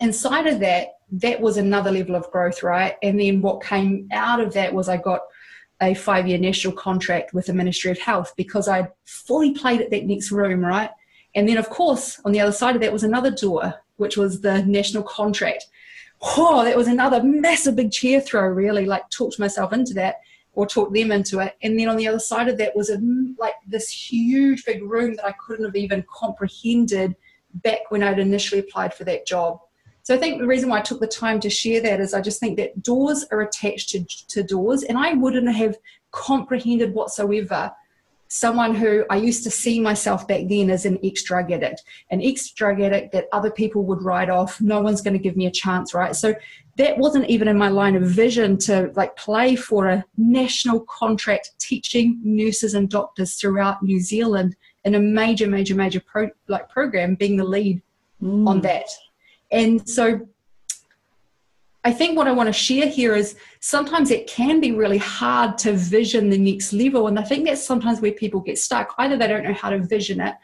inside 0.00 0.46
of 0.46 0.60
that, 0.60 0.88
that 1.12 1.40
was 1.40 1.56
another 1.56 1.92
level 1.92 2.16
of 2.16 2.30
growth, 2.30 2.62
right? 2.62 2.96
And 3.02 3.20
then 3.20 3.40
what 3.40 3.62
came 3.62 4.08
out 4.12 4.40
of 4.40 4.52
that 4.54 4.74
was 4.74 4.88
I 4.88 4.96
got 4.96 5.20
a 5.80 5.94
five 5.94 6.26
year 6.26 6.38
national 6.38 6.74
contract 6.74 7.34
with 7.34 7.46
the 7.46 7.52
Ministry 7.52 7.90
of 7.90 7.98
Health 7.98 8.32
because 8.36 8.68
I 8.68 8.88
fully 9.04 9.54
played 9.54 9.80
at 9.80 9.90
that 9.90 10.06
next 10.06 10.30
room, 10.30 10.64
right? 10.64 10.90
And 11.34 11.48
then, 11.48 11.56
of 11.56 11.68
course, 11.70 12.20
on 12.24 12.32
the 12.32 12.40
other 12.40 12.52
side 12.52 12.76
of 12.76 12.82
that 12.82 12.92
was 12.92 13.02
another 13.02 13.30
door, 13.30 13.74
which 13.96 14.16
was 14.16 14.40
the 14.40 14.62
national 14.64 15.02
contract. 15.02 15.66
Oh, 16.22 16.64
that 16.64 16.76
was 16.76 16.88
another 16.88 17.22
massive 17.22 17.76
big 17.76 17.90
chair 17.90 18.20
throw, 18.20 18.46
really, 18.46 18.86
like 18.86 19.08
talked 19.10 19.38
myself 19.38 19.72
into 19.72 19.94
that 19.94 20.16
or 20.52 20.66
talked 20.66 20.94
them 20.94 21.10
into 21.10 21.40
it. 21.40 21.56
And 21.62 21.78
then 21.78 21.88
on 21.88 21.96
the 21.96 22.06
other 22.06 22.20
side 22.20 22.48
of 22.48 22.58
that 22.58 22.76
was 22.76 22.90
a, 22.90 22.98
like 23.38 23.54
this 23.66 23.88
huge 23.88 24.64
big 24.64 24.82
room 24.82 25.16
that 25.16 25.26
I 25.26 25.34
couldn't 25.44 25.64
have 25.64 25.76
even 25.76 26.04
comprehended 26.08 27.16
back 27.54 27.90
when 27.90 28.02
I'd 28.02 28.18
initially 28.18 28.60
applied 28.60 28.94
for 28.94 29.04
that 29.04 29.26
job. 29.26 29.58
So 30.02 30.14
I 30.14 30.18
think 30.18 30.38
the 30.38 30.46
reason 30.46 30.68
why 30.68 30.78
I 30.78 30.82
took 30.82 31.00
the 31.00 31.06
time 31.06 31.40
to 31.40 31.50
share 31.50 31.80
that 31.80 32.00
is 32.00 32.14
I 32.14 32.20
just 32.20 32.38
think 32.38 32.56
that 32.58 32.82
doors 32.82 33.24
are 33.32 33.40
attached 33.40 33.88
to, 33.90 34.04
to 34.28 34.42
doors, 34.42 34.82
and 34.82 34.98
I 34.98 35.14
wouldn't 35.14 35.52
have 35.54 35.78
comprehended 36.10 36.92
whatsoever 36.94 37.72
someone 38.34 38.74
who 38.74 39.04
I 39.10 39.16
used 39.16 39.44
to 39.44 39.50
see 39.50 39.78
myself 39.78 40.26
back 40.26 40.48
then 40.48 40.68
as 40.68 40.84
an 40.84 40.98
ex 41.04 41.22
drug 41.22 41.52
addict, 41.52 41.84
an 42.10 42.20
ex 42.20 42.50
drug 42.50 42.80
addict 42.80 43.12
that 43.12 43.28
other 43.32 43.50
people 43.50 43.84
would 43.84 44.02
write 44.02 44.28
off. 44.28 44.60
No 44.60 44.80
one's 44.80 45.00
going 45.00 45.14
to 45.14 45.22
give 45.22 45.36
me 45.36 45.46
a 45.46 45.52
chance, 45.52 45.94
right? 45.94 46.16
So 46.16 46.34
that 46.76 46.98
wasn't 46.98 47.30
even 47.30 47.46
in 47.46 47.56
my 47.56 47.68
line 47.68 47.94
of 47.94 48.02
vision 48.02 48.58
to 48.58 48.90
like 48.96 49.14
play 49.14 49.54
for 49.54 49.86
a 49.86 50.04
national 50.16 50.80
contract 50.80 51.52
teaching 51.60 52.18
nurses 52.24 52.74
and 52.74 52.90
doctors 52.90 53.36
throughout 53.36 53.84
New 53.84 54.00
Zealand 54.00 54.56
in 54.84 54.96
a 54.96 55.00
major, 55.00 55.46
major, 55.46 55.76
major 55.76 56.00
pro, 56.00 56.28
like 56.48 56.68
program, 56.68 57.14
being 57.14 57.36
the 57.36 57.44
lead 57.44 57.80
mm. 58.20 58.48
on 58.48 58.62
that. 58.62 58.88
And 59.52 59.88
so 59.88 60.26
I 61.84 61.92
think 61.92 62.16
what 62.16 62.26
I 62.26 62.32
want 62.32 62.46
to 62.46 62.52
share 62.52 62.88
here 62.88 63.14
is 63.14 63.36
sometimes 63.60 64.10
it 64.10 64.26
can 64.26 64.58
be 64.58 64.72
really 64.72 64.96
hard 64.98 65.58
to 65.58 65.74
vision 65.74 66.30
the 66.30 66.38
next 66.38 66.72
level. 66.72 67.08
And 67.08 67.18
I 67.18 67.22
think 67.22 67.46
that's 67.46 67.64
sometimes 67.64 68.00
where 68.00 68.12
people 68.12 68.40
get 68.40 68.58
stuck. 68.58 68.94
Either 68.96 69.18
they 69.18 69.28
don't 69.28 69.44
know 69.44 69.52
how 69.52 69.68
to 69.68 69.78
vision 69.78 70.20
it, 70.20 70.34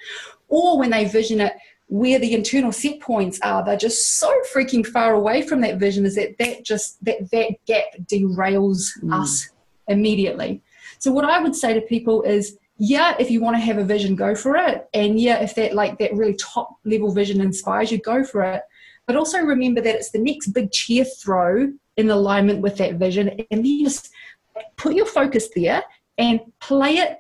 or 0.49 0.79
when 0.79 0.91
they 0.91 1.07
vision 1.07 1.41
it, 1.41 1.55
where 1.87 2.19
the 2.19 2.35
internal 2.35 2.71
set 2.71 3.01
points 3.01 3.41
are, 3.43 3.65
they're 3.65 3.77
just 3.77 4.19
so 4.19 4.31
freaking 4.55 4.87
far 4.87 5.15
away 5.15 5.41
from 5.43 5.63
that 5.63 5.79
vision 5.79 6.05
is 6.05 6.15
that 6.15 6.37
that 6.39 6.65
just 6.65 7.03
that 7.05 7.31
that 7.31 7.57
gap 7.67 7.87
derails 8.05 8.91
mm. 9.03 9.13
us 9.13 9.49
immediately. 9.89 10.63
So 10.99 11.11
what 11.11 11.25
I 11.25 11.43
would 11.43 11.57
say 11.57 11.73
to 11.75 11.81
people 11.81 12.23
is 12.23 12.59
yeah, 12.83 13.15
if 13.19 13.31
you 13.31 13.43
want 13.43 13.57
to 13.57 13.61
have 13.61 13.77
a 13.77 13.85
vision, 13.85 14.15
go 14.15 14.35
for 14.35 14.57
it. 14.57 14.89
And 14.95 15.21
yeah, 15.21 15.43
if 15.43 15.55
that 15.57 15.75
like 15.75 15.99
that 15.99 16.15
really 16.15 16.35
top 16.35 16.77
level 16.85 17.13
vision 17.13 17.41
inspires 17.41 17.91
you, 17.91 17.99
go 17.99 18.25
for 18.25 18.43
it 18.43 18.63
but 19.11 19.17
also 19.17 19.41
remember 19.41 19.81
that 19.81 19.97
it's 19.97 20.13
the 20.13 20.21
next 20.21 20.53
big 20.53 20.71
chair 20.71 21.05
throw 21.05 21.73
in 21.97 22.11
alignment 22.11 22.61
with 22.61 22.77
that 22.77 22.95
vision. 22.95 23.29
And 23.29 23.65
then 23.65 23.81
just 23.83 24.09
put 24.77 24.95
your 24.95 25.05
focus 25.05 25.49
there 25.57 25.83
and 26.17 26.39
play 26.61 26.99
it. 26.99 27.19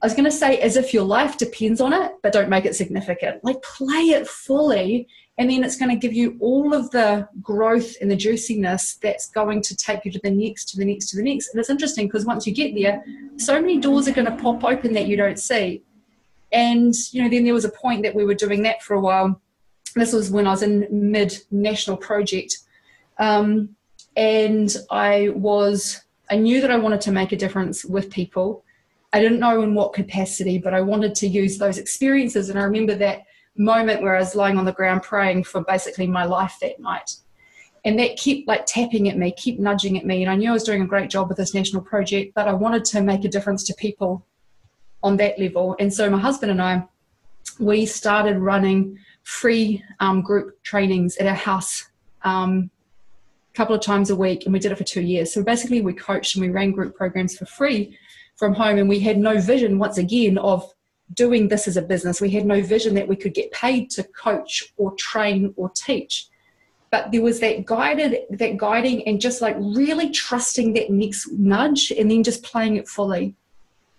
I 0.00 0.06
was 0.06 0.14
going 0.14 0.24
to 0.24 0.30
say 0.30 0.56
as 0.60 0.78
if 0.78 0.94
your 0.94 1.02
life 1.02 1.36
depends 1.36 1.78
on 1.78 1.92
it, 1.92 2.12
but 2.22 2.32
don't 2.32 2.48
make 2.48 2.64
it 2.64 2.74
significant. 2.74 3.44
Like 3.44 3.60
play 3.60 4.14
it 4.16 4.26
fully, 4.26 5.08
and 5.36 5.50
then 5.50 5.62
it's 5.62 5.76
going 5.76 5.90
to 5.90 5.96
give 5.96 6.14
you 6.14 6.38
all 6.40 6.72
of 6.72 6.90
the 6.90 7.28
growth 7.42 7.96
and 8.00 8.10
the 8.10 8.16
juiciness 8.16 8.94
that's 8.94 9.28
going 9.28 9.60
to 9.60 9.76
take 9.76 10.06
you 10.06 10.12
to 10.12 10.20
the 10.24 10.30
next, 10.30 10.70
to 10.70 10.78
the 10.78 10.86
next, 10.86 11.10
to 11.10 11.18
the 11.18 11.22
next. 11.22 11.50
And 11.50 11.60
it's 11.60 11.68
interesting 11.68 12.06
because 12.06 12.24
once 12.24 12.46
you 12.46 12.54
get 12.54 12.74
there, 12.74 13.04
so 13.36 13.60
many 13.60 13.76
doors 13.76 14.08
are 14.08 14.12
going 14.12 14.24
to 14.24 14.42
pop 14.42 14.64
open 14.64 14.94
that 14.94 15.06
you 15.06 15.18
don't 15.18 15.38
see. 15.38 15.82
And 16.50 16.94
you 17.10 17.22
know, 17.22 17.28
then 17.28 17.44
there 17.44 17.52
was 17.52 17.66
a 17.66 17.72
point 17.72 18.04
that 18.04 18.14
we 18.14 18.24
were 18.24 18.32
doing 18.32 18.62
that 18.62 18.82
for 18.82 18.94
a 18.94 19.00
while 19.00 19.38
this 19.94 20.12
was 20.12 20.30
when 20.30 20.46
I 20.46 20.50
was 20.50 20.62
in 20.62 20.86
mid 20.90 21.36
national 21.50 21.96
project. 21.96 22.56
Um, 23.18 23.76
and 24.16 24.74
I 24.90 25.30
was, 25.34 26.02
I 26.30 26.36
knew 26.36 26.60
that 26.60 26.70
I 26.70 26.76
wanted 26.76 27.00
to 27.02 27.12
make 27.12 27.32
a 27.32 27.36
difference 27.36 27.84
with 27.84 28.10
people. 28.10 28.64
I 29.12 29.20
didn't 29.20 29.40
know 29.40 29.62
in 29.62 29.74
what 29.74 29.92
capacity, 29.92 30.58
but 30.58 30.74
I 30.74 30.80
wanted 30.80 31.14
to 31.16 31.28
use 31.28 31.58
those 31.58 31.78
experiences. 31.78 32.48
And 32.48 32.58
I 32.58 32.62
remember 32.62 32.94
that 32.96 33.22
moment 33.56 34.02
where 34.02 34.16
I 34.16 34.20
was 34.20 34.34
lying 34.34 34.56
on 34.56 34.64
the 34.64 34.72
ground 34.72 35.02
praying 35.02 35.44
for 35.44 35.62
basically 35.64 36.06
my 36.06 36.24
life 36.24 36.56
that 36.60 36.80
night. 36.80 37.16
And 37.84 37.98
that 37.98 38.18
kept 38.18 38.46
like 38.46 38.66
tapping 38.66 39.08
at 39.08 39.16
me, 39.16 39.32
kept 39.32 39.58
nudging 39.58 39.98
at 39.98 40.06
me. 40.06 40.22
And 40.22 40.30
I 40.30 40.36
knew 40.36 40.50
I 40.50 40.52
was 40.52 40.64
doing 40.64 40.82
a 40.82 40.86
great 40.86 41.10
job 41.10 41.28
with 41.28 41.38
this 41.38 41.54
national 41.54 41.82
project, 41.82 42.34
but 42.34 42.46
I 42.46 42.52
wanted 42.52 42.84
to 42.86 43.00
make 43.02 43.24
a 43.24 43.28
difference 43.28 43.64
to 43.64 43.74
people 43.74 44.26
on 45.02 45.16
that 45.16 45.38
level. 45.38 45.76
And 45.80 45.92
so 45.92 46.08
my 46.10 46.18
husband 46.18 46.52
and 46.52 46.60
I, 46.60 46.84
we 47.58 47.86
started 47.86 48.38
running 48.38 48.98
free 49.22 49.82
um, 50.00 50.22
group 50.22 50.62
trainings 50.62 51.16
at 51.18 51.26
our 51.26 51.34
house 51.34 51.90
um, 52.22 52.70
a 53.52 53.56
couple 53.56 53.74
of 53.74 53.80
times 53.80 54.10
a 54.10 54.16
week, 54.16 54.44
and 54.44 54.52
we 54.52 54.58
did 54.58 54.72
it 54.72 54.78
for 54.78 54.84
two 54.84 55.02
years. 55.02 55.32
So 55.32 55.42
basically, 55.42 55.80
we 55.80 55.92
coached 55.92 56.36
and 56.36 56.44
we 56.44 56.50
ran 56.50 56.72
group 56.72 56.94
programs 56.94 57.36
for 57.36 57.46
free 57.46 57.98
from 58.36 58.54
home, 58.54 58.78
and 58.78 58.88
we 58.88 59.00
had 59.00 59.18
no 59.18 59.40
vision 59.40 59.78
once 59.78 59.98
again 59.98 60.38
of 60.38 60.72
doing 61.14 61.48
this 61.48 61.66
as 61.66 61.76
a 61.76 61.82
business. 61.82 62.20
We 62.20 62.30
had 62.30 62.46
no 62.46 62.62
vision 62.62 62.94
that 62.94 63.08
we 63.08 63.16
could 63.16 63.34
get 63.34 63.50
paid 63.52 63.90
to 63.90 64.04
coach 64.04 64.72
or 64.76 64.94
train 64.96 65.52
or 65.56 65.70
teach. 65.70 66.28
But 66.90 67.12
there 67.12 67.22
was 67.22 67.40
that 67.40 67.66
guided, 67.66 68.22
that 68.30 68.56
guiding, 68.56 69.06
and 69.06 69.20
just 69.20 69.40
like 69.40 69.56
really 69.58 70.10
trusting 70.10 70.72
that 70.74 70.90
next 70.90 71.30
nudge, 71.32 71.92
and 71.92 72.10
then 72.10 72.22
just 72.22 72.42
playing 72.42 72.76
it 72.76 72.88
fully. 72.88 73.34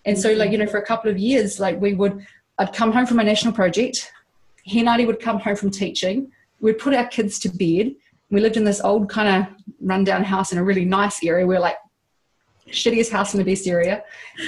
And 0.04 0.18
so, 0.18 0.32
like 0.32 0.50
you 0.50 0.58
know, 0.58 0.66
for 0.66 0.78
a 0.78 0.84
couple 0.84 1.10
of 1.10 1.18
years, 1.18 1.60
like 1.60 1.80
we 1.80 1.94
would, 1.94 2.26
I'd 2.58 2.72
come 2.72 2.92
home 2.92 3.06
from 3.06 3.20
a 3.20 3.24
national 3.24 3.54
project, 3.54 4.12
he 4.62 4.80
and 4.80 4.88
I 4.88 5.04
would 5.04 5.20
come 5.20 5.38
home 5.38 5.56
from 5.56 5.70
teaching. 5.70 6.30
We'd 6.60 6.78
put 6.78 6.94
our 6.94 7.06
kids 7.06 7.38
to 7.40 7.48
bed. 7.48 7.94
We 8.30 8.40
lived 8.40 8.56
in 8.56 8.64
this 8.64 8.80
old 8.80 9.08
kind 9.08 9.44
of 9.44 9.64
rundown 9.80 10.24
house 10.24 10.52
in 10.52 10.58
a 10.58 10.64
really 10.64 10.84
nice 10.84 11.22
area. 11.24 11.46
We 11.46 11.56
are 11.56 11.60
like 11.60 11.76
shittiest 12.68 13.10
house 13.10 13.34
in 13.34 13.38
the 13.38 13.44
best 13.44 13.66
area. 13.66 14.04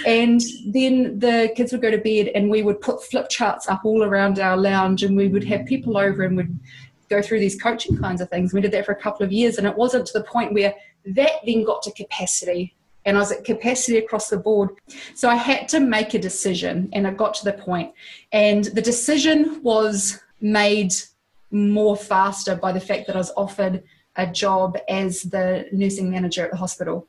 And 0.07 0.41
then 0.69 1.19
the 1.19 1.53
kids 1.57 1.73
would 1.73 1.83
go 1.83 1.91
to 1.91 1.99
bed 1.99 2.29
and 2.29 2.51
we 2.51 2.63
would 2.63 2.81
put 2.81 3.05
flip 3.05 3.29
charts 3.29 3.69
up 3.69 3.85
all 3.85 4.03
around 4.03 4.39
our 4.39 4.57
lounge 4.57 5.03
and 5.03 5.17
we 5.17 5.29
would 5.29 5.45
have 5.45 5.67
people 5.67 5.99
over 5.99 6.23
and 6.23 6.37
we'd 6.37 6.59
go 7.11 7.21
through 7.21 7.41
these 7.41 7.61
coaching 7.61 7.99
kinds 7.99 8.21
of 8.21 8.31
things. 8.31 8.53
We 8.53 8.61
did 8.61 8.73
that 8.73 8.87
for 8.87 8.93
a 8.93 9.01
couple 9.01 9.27
of 9.27 9.33
years 9.33 9.59
and 9.59 9.67
it 9.67 9.77
wasn't 9.77 10.07
to 10.07 10.19
the 10.19 10.25
point 10.25 10.55
where 10.55 10.75
that 11.07 11.33
then 11.45 11.65
got 11.65 11.83
to 11.83 11.93
capacity 11.93 12.75
and 13.05 13.17
I 13.17 13.21
was 13.21 13.33
at 13.33 13.45
capacity 13.45 13.99
across 13.99 14.29
the 14.29 14.37
board. 14.37 14.71
So 15.15 15.29
I 15.29 15.37
had 15.37 15.69
to 15.69 15.81
make 15.81 16.15
a 16.15 16.19
decision, 16.19 16.89
and 16.93 17.07
I 17.07 17.13
got 17.13 17.35
to 17.35 17.45
the 17.45 17.53
point. 17.53 17.93
And 18.33 18.65
the 18.65 18.83
decision 18.83 19.63
was 19.63 20.21
made 20.41 20.93
more 21.51 21.97
faster 21.97 22.57
by 22.57 22.73
the 22.73 22.81
fact 22.81 23.07
that 23.07 23.17
I 23.17 23.19
was 23.19 23.33
offered 23.37 23.83
a 24.17 24.27
job 24.27 24.79
as 24.89 25.23
the 25.23 25.67
nursing 25.73 26.11
manager 26.11 26.45
at 26.45 26.51
the 26.51 26.57
hospital. 26.57 27.07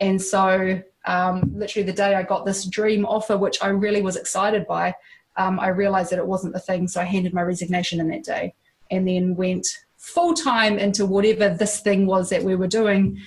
And 0.00 0.20
so, 0.20 0.80
um, 1.06 1.52
literally, 1.54 1.86
the 1.86 1.92
day 1.92 2.14
I 2.14 2.22
got 2.22 2.44
this 2.44 2.64
dream 2.64 3.04
offer, 3.06 3.36
which 3.36 3.62
I 3.62 3.68
really 3.68 4.02
was 4.02 4.16
excited 4.16 4.66
by, 4.66 4.94
um, 5.36 5.58
I 5.58 5.68
realized 5.68 6.10
that 6.10 6.18
it 6.18 6.26
wasn't 6.26 6.52
the 6.52 6.60
thing. 6.60 6.88
So 6.88 7.00
I 7.00 7.04
handed 7.04 7.34
my 7.34 7.42
resignation 7.42 8.00
in 8.00 8.08
that 8.08 8.24
day 8.24 8.54
and 8.90 9.06
then 9.06 9.36
went 9.36 9.66
full 9.96 10.34
time 10.34 10.78
into 10.78 11.06
whatever 11.06 11.48
this 11.48 11.80
thing 11.80 12.06
was 12.06 12.28
that 12.30 12.42
we 12.42 12.54
were 12.54 12.66
doing. 12.66 13.18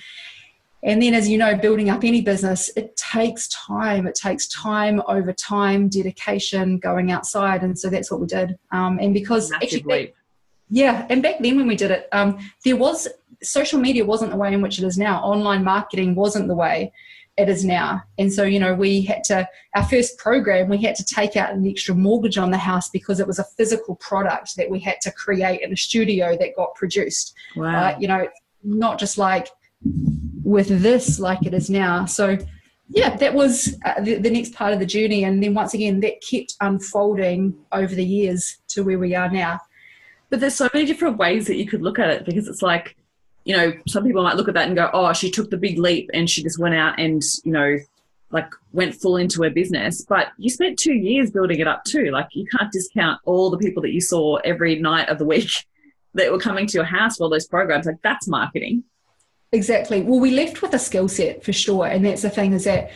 And 0.84 1.02
then, 1.02 1.12
as 1.12 1.28
you 1.28 1.38
know, 1.38 1.56
building 1.56 1.90
up 1.90 2.04
any 2.04 2.20
business, 2.20 2.70
it 2.76 2.96
takes 2.96 3.48
time. 3.48 4.06
It 4.06 4.14
takes 4.14 4.46
time 4.46 5.02
over 5.08 5.32
time, 5.32 5.88
dedication, 5.88 6.78
going 6.78 7.10
outside. 7.10 7.62
And 7.62 7.76
so 7.76 7.90
that's 7.90 8.10
what 8.10 8.20
we 8.20 8.26
did. 8.26 8.56
Um, 8.70 8.98
and 9.00 9.12
because 9.12 9.50
actually, 9.50 10.14
yeah, 10.70 11.06
and 11.10 11.22
back 11.22 11.40
then 11.40 11.56
when 11.56 11.66
we 11.66 11.76
did 11.76 11.90
it, 11.90 12.08
um, 12.12 12.38
there 12.64 12.76
was 12.76 13.08
social 13.42 13.80
media 13.80 14.04
wasn't 14.04 14.30
the 14.30 14.36
way 14.36 14.52
in 14.52 14.62
which 14.62 14.78
it 14.78 14.84
is 14.84 14.98
now. 14.98 15.20
Online 15.22 15.64
marketing 15.64 16.14
wasn't 16.14 16.46
the 16.46 16.54
way 16.54 16.92
it 17.36 17.48
is 17.48 17.64
now. 17.64 18.02
And 18.18 18.32
so, 18.32 18.42
you 18.42 18.58
know, 18.58 18.74
we 18.74 19.02
had 19.02 19.22
to, 19.24 19.48
our 19.74 19.84
first 19.84 20.18
program, 20.18 20.68
we 20.68 20.82
had 20.82 20.96
to 20.96 21.04
take 21.04 21.36
out 21.36 21.52
an 21.52 21.66
extra 21.66 21.94
mortgage 21.94 22.36
on 22.36 22.50
the 22.50 22.58
house 22.58 22.88
because 22.88 23.20
it 23.20 23.26
was 23.26 23.38
a 23.38 23.44
physical 23.44 23.94
product 23.96 24.56
that 24.56 24.68
we 24.68 24.80
had 24.80 25.00
to 25.02 25.12
create 25.12 25.60
in 25.60 25.72
a 25.72 25.76
studio 25.76 26.36
that 26.36 26.56
got 26.56 26.74
produced. 26.74 27.34
Wow. 27.54 27.90
Uh, 27.90 27.96
you 27.98 28.08
know, 28.08 28.28
not 28.64 28.98
just 28.98 29.18
like 29.18 29.48
with 30.48 30.80
this 30.82 31.20
like 31.20 31.44
it 31.44 31.52
is 31.52 31.68
now. 31.68 32.06
So 32.06 32.38
yeah, 32.88 33.14
that 33.16 33.34
was 33.34 33.76
uh, 33.84 34.00
the, 34.00 34.14
the 34.14 34.30
next 34.30 34.54
part 34.54 34.72
of 34.72 34.78
the 34.78 34.86
journey. 34.86 35.24
And 35.24 35.42
then 35.42 35.52
once 35.52 35.74
again, 35.74 36.00
that 36.00 36.22
kept 36.22 36.54
unfolding 36.62 37.54
over 37.70 37.94
the 37.94 38.04
years 38.04 38.56
to 38.68 38.82
where 38.82 38.98
we 38.98 39.14
are 39.14 39.30
now. 39.30 39.60
But 40.30 40.40
there's 40.40 40.54
so 40.54 40.70
many 40.72 40.86
different 40.86 41.18
ways 41.18 41.46
that 41.46 41.56
you 41.56 41.66
could 41.66 41.82
look 41.82 41.98
at 41.98 42.08
it 42.08 42.24
because 42.24 42.48
it's 42.48 42.62
like, 42.62 42.96
you 43.44 43.54
know, 43.54 43.74
some 43.86 44.04
people 44.04 44.22
might 44.22 44.36
look 44.36 44.48
at 44.48 44.54
that 44.54 44.66
and 44.66 44.76
go, 44.76 44.88
oh, 44.94 45.12
she 45.12 45.30
took 45.30 45.50
the 45.50 45.58
big 45.58 45.78
leap 45.78 46.08
and 46.14 46.28
she 46.28 46.42
just 46.42 46.58
went 46.58 46.74
out 46.74 46.98
and, 46.98 47.22
you 47.44 47.52
know, 47.52 47.76
like 48.30 48.50
went 48.72 48.94
full 48.94 49.18
into 49.18 49.42
her 49.42 49.50
business. 49.50 50.04
But 50.08 50.28
you 50.38 50.48
spent 50.48 50.78
two 50.78 50.94
years 50.94 51.30
building 51.30 51.60
it 51.60 51.68
up 51.68 51.84
too. 51.84 52.10
Like 52.10 52.28
you 52.32 52.46
can't 52.46 52.72
discount 52.72 53.20
all 53.26 53.50
the 53.50 53.58
people 53.58 53.82
that 53.82 53.92
you 53.92 54.00
saw 54.00 54.36
every 54.36 54.76
night 54.76 55.10
of 55.10 55.18
the 55.18 55.26
week 55.26 55.50
that 56.14 56.32
were 56.32 56.40
coming 56.40 56.66
to 56.66 56.74
your 56.74 56.84
house 56.84 57.18
for 57.18 57.24
all 57.24 57.30
those 57.30 57.46
programs. 57.46 57.84
Like 57.84 58.00
that's 58.02 58.28
marketing. 58.28 58.84
Exactly. 59.52 60.02
Well, 60.02 60.20
we 60.20 60.30
left 60.30 60.60
with 60.60 60.74
a 60.74 60.78
skill 60.78 61.08
set 61.08 61.42
for 61.42 61.52
sure. 61.52 61.86
And 61.86 62.04
that's 62.04 62.22
the 62.22 62.30
thing 62.30 62.52
is 62.52 62.64
that 62.64 62.90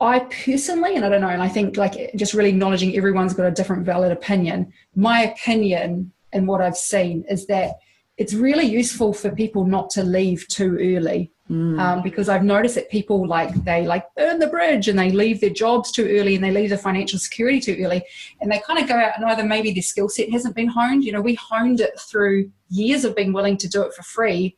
I 0.00 0.20
personally, 0.20 0.96
and 0.96 1.04
I 1.04 1.08
don't 1.08 1.20
know, 1.20 1.28
and 1.28 1.42
I 1.42 1.48
think 1.48 1.76
like 1.76 2.12
just 2.16 2.34
really 2.34 2.50
acknowledging 2.50 2.96
everyone's 2.96 3.34
got 3.34 3.46
a 3.46 3.50
different 3.50 3.84
valid 3.84 4.12
opinion. 4.12 4.72
My 4.94 5.22
opinion 5.22 6.12
and 6.32 6.46
what 6.46 6.60
I've 6.60 6.76
seen 6.76 7.24
is 7.28 7.46
that 7.46 7.74
it's 8.16 8.34
really 8.34 8.64
useful 8.64 9.12
for 9.12 9.30
people 9.30 9.64
not 9.64 9.90
to 9.90 10.02
leave 10.02 10.46
too 10.48 10.76
early. 10.80 11.32
Mm. 11.50 11.80
Um, 11.80 12.02
because 12.02 12.28
I've 12.28 12.44
noticed 12.44 12.76
that 12.76 12.88
people 12.90 13.26
like 13.26 13.52
they 13.64 13.84
like 13.84 14.04
burn 14.14 14.38
the 14.38 14.46
bridge 14.46 14.86
and 14.86 14.96
they 14.96 15.10
leave 15.10 15.40
their 15.40 15.50
jobs 15.50 15.90
too 15.90 16.06
early 16.06 16.36
and 16.36 16.44
they 16.44 16.52
leave 16.52 16.68
their 16.68 16.78
financial 16.78 17.18
security 17.18 17.58
too 17.58 17.76
early 17.82 18.04
and 18.40 18.52
they 18.52 18.60
kind 18.60 18.78
of 18.78 18.88
go 18.88 18.94
out 18.94 19.16
and 19.16 19.24
either 19.24 19.42
maybe 19.42 19.72
their 19.72 19.82
skill 19.82 20.08
set 20.08 20.30
hasn't 20.30 20.54
been 20.54 20.68
honed. 20.68 21.02
You 21.02 21.10
know, 21.10 21.20
we 21.20 21.34
honed 21.34 21.80
it 21.80 21.98
through 21.98 22.52
years 22.68 23.04
of 23.04 23.16
being 23.16 23.32
willing 23.32 23.56
to 23.56 23.68
do 23.68 23.82
it 23.82 23.92
for 23.92 24.04
free, 24.04 24.56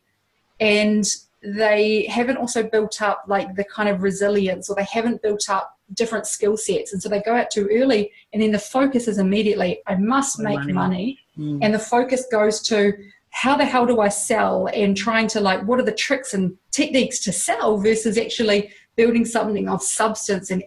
and 0.59 1.05
they 1.43 2.05
haven't 2.05 2.37
also 2.37 2.63
built 2.63 3.01
up 3.01 3.23
like 3.27 3.53
the 3.55 3.65
kind 3.65 3.89
of 3.89 4.01
resilience 4.01 4.69
or 4.69 4.75
they 4.75 4.85
haven't 4.85 5.21
built 5.21 5.49
up 5.49 5.77
different 5.93 6.25
skill 6.25 6.55
sets 6.55 6.93
and 6.93 7.03
so 7.03 7.09
they 7.09 7.21
go 7.21 7.35
out 7.35 7.51
too 7.51 7.67
early 7.71 8.11
and 8.31 8.41
then 8.41 8.51
the 8.51 8.59
focus 8.59 9.07
is 9.07 9.17
immediately 9.17 9.79
i 9.85 9.95
must 9.95 10.39
make 10.39 10.57
money, 10.59 10.73
money. 10.73 11.19
Mm. 11.37 11.59
and 11.61 11.73
the 11.73 11.79
focus 11.79 12.25
goes 12.31 12.61
to 12.61 12.93
how 13.31 13.57
the 13.57 13.65
hell 13.65 13.85
do 13.85 13.99
i 13.99 14.07
sell 14.07 14.67
and 14.73 14.95
trying 14.95 15.27
to 15.27 15.41
like 15.41 15.61
what 15.63 15.79
are 15.79 15.85
the 15.85 15.91
tricks 15.91 16.33
and 16.33 16.57
techniques 16.71 17.19
to 17.19 17.33
sell 17.33 17.77
versus 17.77 18.17
actually 18.17 18.71
building 18.95 19.25
something 19.25 19.67
of 19.67 19.83
substance 19.83 20.49
and 20.49 20.63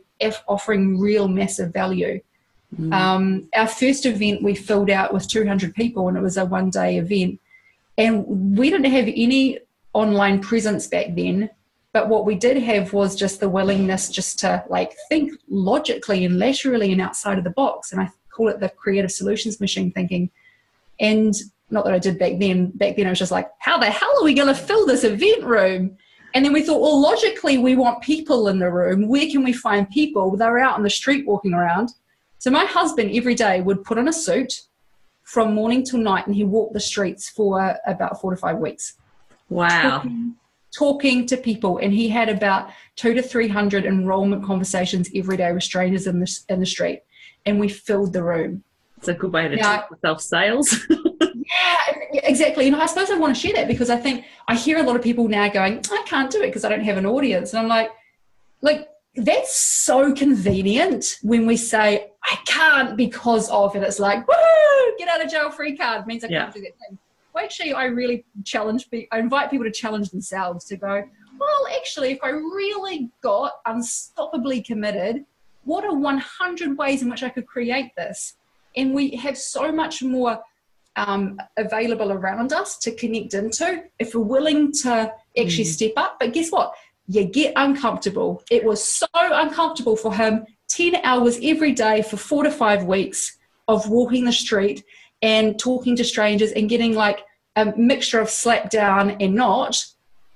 offering 0.47 0.99
real 0.99 1.27
massive 1.27 1.73
value 1.73 2.21
mm. 2.79 2.93
um, 2.93 3.49
our 3.57 3.67
first 3.67 4.05
event 4.05 4.43
we 4.43 4.55
filled 4.55 4.91
out 4.91 5.15
with 5.15 5.27
200 5.27 5.75
people 5.75 6.09
and 6.09 6.17
it 6.17 6.23
was 6.23 6.37
a 6.37 6.45
one 6.45 6.69
day 6.71 6.99
event 6.99 7.41
and 7.99 8.59
we 8.59 8.69
didn't 8.69 8.91
have 8.91 9.09
any 9.09 9.59
online 9.97 10.41
presence 10.41 10.87
back 10.87 11.07
then. 11.17 11.49
But 11.95 12.11
what 12.11 12.27
we 12.27 12.35
did 12.35 12.63
have 12.63 12.93
was 12.93 13.17
just 13.17 13.41
the 13.41 13.49
willingness 13.49 14.11
just 14.11 14.39
to 14.41 14.63
like 14.69 14.95
think 15.09 15.33
logically 15.49 16.27
and 16.27 16.39
laterally 16.39 16.93
and 16.93 17.01
outside 17.01 17.39
of 17.39 17.45
the 17.45 17.51
box. 17.51 17.93
And 17.93 18.01
i 18.01 18.11
call 18.31 18.49
it 18.49 18.61
the 18.61 18.69
creative 18.69 19.11
solutions 19.11 19.59
machine 19.59 19.91
thinking. 19.91 20.31
And 21.01 21.35
not 21.71 21.87
that 21.87 21.95
i 21.95 21.99
did 21.99 22.19
back 22.19 22.35
then. 22.39 22.71
Back 22.73 22.97
then 22.97 23.07
i 23.07 23.11
was 23.11 23.19
just 23.19 23.33
like 23.33 23.51
how 23.59 23.79
the 23.79 23.87
hell 23.87 24.13
are 24.21 24.25
we 24.25 24.35
going 24.35 24.55
to 24.55 24.55
fill 24.55 24.85
this 24.85 25.05
event 25.05 25.43
room? 25.45 25.97
And 26.35 26.45
then 26.45 26.53
we 26.53 26.63
thought 26.63 26.83
well 26.83 27.01
logically 27.01 27.57
we 27.57 27.75
want 27.75 28.03
people 28.03 28.49
in 28.49 28.59
the 28.59 28.71
room. 28.71 29.09
Where 29.09 29.27
can 29.31 29.43
we 29.43 29.55
find 29.55 29.89
people? 29.89 30.37
They're 30.37 30.59
out 30.59 30.75
on 30.75 30.83
the 30.83 30.91
street 30.91 31.27
walking 31.27 31.55
around. 31.55 31.89
So 32.39 32.51
my 32.51 32.67
husband 32.67 33.13
every 33.15 33.35
day 33.35 33.63
would 33.63 33.83
put 33.85 33.97
on 33.97 34.09
a 34.09 34.13
suit 34.13 34.61
from 35.23 35.55
morning 35.55 35.83
till 35.83 36.01
night 36.01 36.27
and 36.27 36.37
he 36.37 36.45
walked 36.45 36.75
the 36.75 36.81
streets 36.81 37.31
for 37.31 37.79
about 37.87 38.21
four 38.21 38.33
to 38.33 38.37
five 38.37 38.59
weeks 38.59 38.99
Wow. 39.49 39.91
Talking, 39.91 40.35
talking 40.77 41.27
to 41.27 41.37
people. 41.37 41.79
And 41.79 41.93
he 41.93 42.09
had 42.09 42.29
about 42.29 42.71
two 42.97 43.15
to 43.15 43.23
300 43.23 43.85
enrollment 43.85 44.45
conversations 44.45 45.09
every 45.15 45.37
day 45.37 45.53
with 45.53 45.63
strangers 45.63 46.07
in 46.07 46.21
the, 46.21 46.41
in 46.49 46.61
the 46.61 46.67
street. 46.67 47.03
And 47.45 47.61
we 47.61 47.69
filled 47.69 48.13
the 48.13 48.23
room. 48.23 48.65
It's 48.99 49.09
a 49.09 49.15
good 49.15 49.33
way 49.33 49.47
to 49.47 49.57
now, 49.57 49.85
self 50.01 50.21
sales. 50.21 50.75
yeah, 50.91 52.21
exactly. 52.25 52.67
And 52.67 52.77
I 52.77 52.87
suppose 52.87 53.11
I 53.11 53.19
want 53.19 53.37
to 53.37 53.41
share 53.41 53.53
that 53.55 53.69
because 53.69 53.91
I 53.91 53.97
think 53.97 54.25
I 54.49 54.57
hear 54.57 54.79
a 54.79 54.83
lot 54.83 54.97
of 54.97 55.03
people 55.03 55.29
now 55.29 55.49
going, 55.49 55.85
I 55.93 56.05
can't 56.07 56.31
do 56.31 56.43
it 56.43 56.47
because 56.47 56.65
I 56.65 56.71
don't 56.71 56.81
have 56.81 56.97
an 56.97 57.07
audience. 57.07 57.53
And 57.53 57.61
I'm 57.61 57.69
like, 57.69 57.91
like, 58.63 58.89
that's 59.15 59.57
so 59.57 60.13
convenient 60.13 61.19
when 61.23 61.47
we 61.47 61.57
say, 61.57 62.11
I 62.25 62.37
can't 62.47 62.97
because 62.97 63.49
of, 63.51 63.75
and 63.75 63.85
it's 63.85 64.01
like, 64.01 64.27
woo, 64.27 64.35
get 64.99 65.09
out 65.09 65.25
of 65.25 65.31
jail 65.31 65.51
free 65.51 65.77
card 65.77 66.07
means 66.07 66.25
I 66.25 66.29
can't 66.29 66.53
do 66.53 66.61
that 66.63 66.73
thing 66.79 66.99
actually 67.39 67.73
I 67.73 67.85
really 67.85 68.25
challenge 68.45 68.89
I 69.13 69.19
invite 69.19 69.51
people 69.51 69.65
to 69.65 69.73
challenge 69.73 70.11
themselves 70.11 70.65
to 70.67 70.77
go, 70.77 71.05
well, 71.39 71.67
actually, 71.77 72.13
if 72.13 72.19
I 72.23 72.31
really 72.31 73.11
got 73.23 73.65
unstoppably 73.67 74.65
committed, 74.65 75.25
what 75.65 75.85
are 75.85 75.95
100 75.95 76.79
ways 76.79 77.03
in 77.03 77.11
which 77.11 77.23
I 77.23 77.29
could 77.29 77.47
create 77.47 77.91
this? 77.97 78.35
And 78.77 78.95
we 78.95 79.11
have 79.17 79.37
so 79.37 79.73
much 79.73 80.03
more 80.03 80.41
um, 80.97 81.39
available 81.57 82.13
around 82.13 82.53
us 82.53 82.79
to 82.79 82.91
connect 82.93 83.35
into 83.35 83.85
if 83.99 84.15
we're 84.15 84.23
willing 84.23 84.73
to 84.83 85.13
actually 85.39 85.65
mm. 85.65 85.75
step 85.75 85.93
up. 85.97 86.17
But 86.19 86.33
guess 86.33 86.51
what? 86.51 86.75
You 87.09 87.25
get 87.25 87.53
uncomfortable. 87.57 88.43
It 88.51 88.65
was 88.65 88.83
so 88.83 89.07
uncomfortable 89.15 89.97
for 89.97 90.15
him 90.15 90.47
10 90.69 90.97
hours 91.05 91.39
every 91.43 91.73
day 91.73 92.03
for 92.03 92.17
four 92.17 92.43
to 92.43 92.51
five 92.51 92.85
weeks 92.85 93.37
of 93.69 93.89
walking 93.89 94.25
the 94.25 94.33
street 94.33 94.85
and 95.23 95.59
talking 95.59 95.97
to 95.97 96.05
strangers 96.05 96.53
and 96.53 96.69
getting 96.69 96.95
like 96.95 97.21
a 97.57 97.73
mixture 97.77 98.21
of 98.21 98.31
slap 98.31 98.71
down 98.71 99.11
and 99.21 99.35
not, 99.35 99.85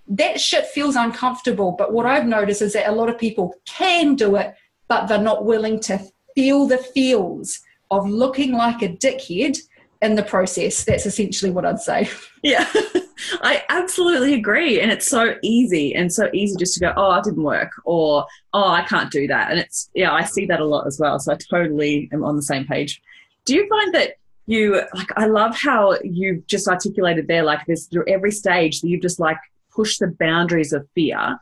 that 0.08 0.40
shit 0.40 0.66
feels 0.66 0.96
uncomfortable. 0.96 1.72
But 1.72 1.92
what 1.92 2.06
I've 2.06 2.26
noticed 2.26 2.62
is 2.62 2.72
that 2.72 2.88
a 2.88 2.92
lot 2.92 3.08
of 3.08 3.18
people 3.18 3.54
can 3.66 4.14
do 4.14 4.36
it, 4.36 4.54
but 4.88 5.06
they're 5.06 5.18
not 5.18 5.44
willing 5.44 5.80
to 5.80 6.00
feel 6.34 6.66
the 6.66 6.78
feels 6.78 7.60
of 7.90 8.08
looking 8.08 8.52
like 8.52 8.82
a 8.82 8.88
dickhead 8.88 9.58
in 10.02 10.14
the 10.14 10.22
process. 10.22 10.84
That's 10.84 11.06
essentially 11.06 11.50
what 11.50 11.64
I'd 11.64 11.80
say. 11.80 12.08
Yeah, 12.42 12.66
I 13.42 13.64
absolutely 13.68 14.32
agree. 14.32 14.80
And 14.80 14.90
it's 14.90 15.06
so 15.06 15.34
easy 15.42 15.94
and 15.94 16.10
so 16.10 16.30
easy 16.32 16.56
just 16.56 16.72
to 16.72 16.80
go, 16.80 16.94
oh, 16.96 17.12
it 17.16 17.24
didn't 17.24 17.42
work, 17.42 17.70
or 17.84 18.24
oh, 18.54 18.68
I 18.70 18.80
can't 18.80 19.10
do 19.10 19.26
that. 19.26 19.50
And 19.50 19.60
it's, 19.60 19.90
yeah, 19.94 20.10
I 20.10 20.24
see 20.24 20.46
that 20.46 20.58
a 20.58 20.64
lot 20.64 20.86
as 20.86 20.98
well. 20.98 21.18
So 21.18 21.34
I 21.34 21.36
totally 21.36 22.08
am 22.14 22.24
on 22.24 22.36
the 22.36 22.42
same 22.42 22.64
page. 22.64 23.02
Do 23.44 23.54
you 23.54 23.68
find 23.68 23.92
that 23.92 24.14
you 24.46 24.82
like 24.94 25.08
i 25.16 25.26
love 25.26 25.54
how 25.54 25.96
you've 26.02 26.44
just 26.46 26.66
articulated 26.66 27.28
there 27.28 27.44
like 27.44 27.64
this 27.66 27.86
through 27.86 28.04
every 28.08 28.32
stage 28.32 28.80
that 28.80 28.88
you've 28.88 29.02
just 29.02 29.20
like 29.20 29.36
pushed 29.70 30.00
the 30.00 30.08
boundaries 30.18 30.72
of 30.72 30.86
fear. 30.94 31.38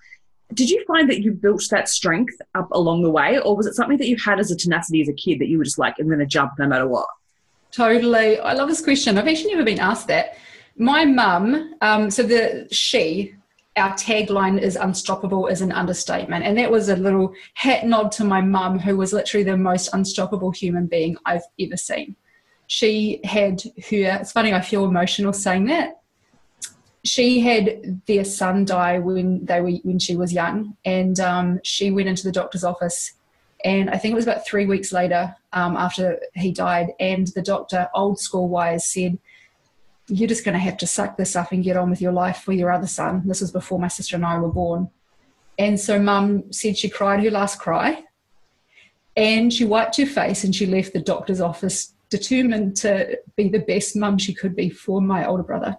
Did 0.54 0.70
you 0.70 0.84
find 0.86 1.10
that 1.10 1.22
you 1.22 1.32
built 1.32 1.64
that 1.70 1.88
strength 1.88 2.34
up 2.54 2.68
along 2.70 3.02
the 3.02 3.10
way 3.10 3.38
or 3.38 3.56
was 3.56 3.66
it 3.66 3.74
something 3.74 3.98
that 3.98 4.08
you 4.08 4.16
had 4.16 4.38
as 4.38 4.50
a 4.50 4.56
tenacity 4.56 5.02
as 5.02 5.08
a 5.08 5.12
kid 5.12 5.40
that 5.40 5.48
you 5.48 5.58
were 5.58 5.64
just 5.64 5.78
like 5.78 5.94
i'm 5.98 6.06
going 6.06 6.18
to 6.20 6.26
jump 6.26 6.52
no 6.58 6.66
matter 6.66 6.86
what? 6.86 7.08
Totally. 7.70 8.38
I 8.40 8.54
love 8.54 8.68
this 8.68 8.82
question. 8.82 9.18
I've 9.18 9.28
actually 9.28 9.52
never 9.52 9.64
been 9.64 9.78
asked 9.78 10.08
that. 10.08 10.38
My 10.76 11.04
mum 11.04 11.74
um, 11.82 12.10
so 12.10 12.22
the 12.22 12.68
she 12.70 13.34
our 13.76 13.92
tagline 13.92 14.60
is 14.60 14.74
unstoppable 14.74 15.46
is 15.46 15.60
an 15.60 15.70
understatement. 15.70 16.44
And 16.44 16.56
that 16.58 16.70
was 16.70 16.88
a 16.88 16.96
little 16.96 17.34
hat 17.54 17.86
nod 17.86 18.10
to 18.12 18.24
my 18.24 18.40
mum 18.40 18.78
who 18.78 18.96
was 18.96 19.12
literally 19.12 19.44
the 19.44 19.56
most 19.56 19.90
unstoppable 19.92 20.50
human 20.50 20.86
being 20.86 21.16
i've 21.26 21.42
ever 21.60 21.76
seen 21.76 22.16
she 22.68 23.20
had 23.24 23.62
her, 23.62 24.18
it's 24.20 24.32
funny, 24.32 24.52
I 24.52 24.60
feel 24.60 24.84
emotional 24.84 25.32
saying 25.32 25.64
that. 25.64 26.02
She 27.02 27.40
had 27.40 28.02
their 28.06 28.24
son 28.24 28.66
die 28.66 28.98
when 28.98 29.46
they 29.46 29.62
were 29.62 29.70
when 29.82 29.98
she 29.98 30.16
was 30.16 30.32
young, 30.32 30.76
and 30.84 31.18
um, 31.18 31.60
she 31.64 31.90
went 31.90 32.08
into 32.08 32.24
the 32.24 32.32
doctor's 32.32 32.64
office, 32.64 33.14
and 33.64 33.88
I 33.88 33.96
think 33.96 34.12
it 34.12 34.16
was 34.16 34.26
about 34.26 34.46
three 34.46 34.66
weeks 34.66 34.92
later 34.92 35.34
um, 35.54 35.76
after 35.76 36.20
he 36.34 36.52
died, 36.52 36.88
and 37.00 37.26
the 37.28 37.40
doctor, 37.40 37.88
old 37.94 38.20
school 38.20 38.48
wise, 38.48 38.86
said, 38.86 39.18
"You're 40.08 40.28
just 40.28 40.44
going 40.44 40.52
to 40.54 40.58
have 40.58 40.76
to 40.78 40.86
suck 40.86 41.16
this 41.16 41.34
up 41.36 41.52
and 41.52 41.64
get 41.64 41.78
on 41.78 41.88
with 41.88 42.02
your 42.02 42.12
life 42.12 42.38
for 42.38 42.52
your 42.52 42.70
other 42.70 42.88
son." 42.88 43.22
This 43.24 43.40
was 43.40 43.52
before 43.52 43.78
my 43.78 43.88
sister 43.88 44.16
and 44.16 44.26
I 44.26 44.38
were 44.38 44.52
born, 44.52 44.90
and 45.58 45.80
so 45.80 45.98
Mum 45.98 46.52
said 46.52 46.76
she 46.76 46.90
cried 46.90 47.22
her 47.22 47.30
last 47.30 47.60
cry, 47.60 48.04
and 49.16 49.50
she 49.50 49.64
wiped 49.64 49.96
her 49.96 50.04
face 50.04 50.44
and 50.44 50.54
she 50.54 50.66
left 50.66 50.92
the 50.92 51.00
doctor's 51.00 51.40
office 51.40 51.94
determined 52.10 52.76
to 52.76 53.18
be 53.36 53.48
the 53.48 53.58
best 53.58 53.96
mum 53.96 54.18
she 54.18 54.34
could 54.34 54.56
be 54.56 54.70
for 54.70 55.00
my 55.00 55.26
older 55.26 55.42
brother. 55.42 55.76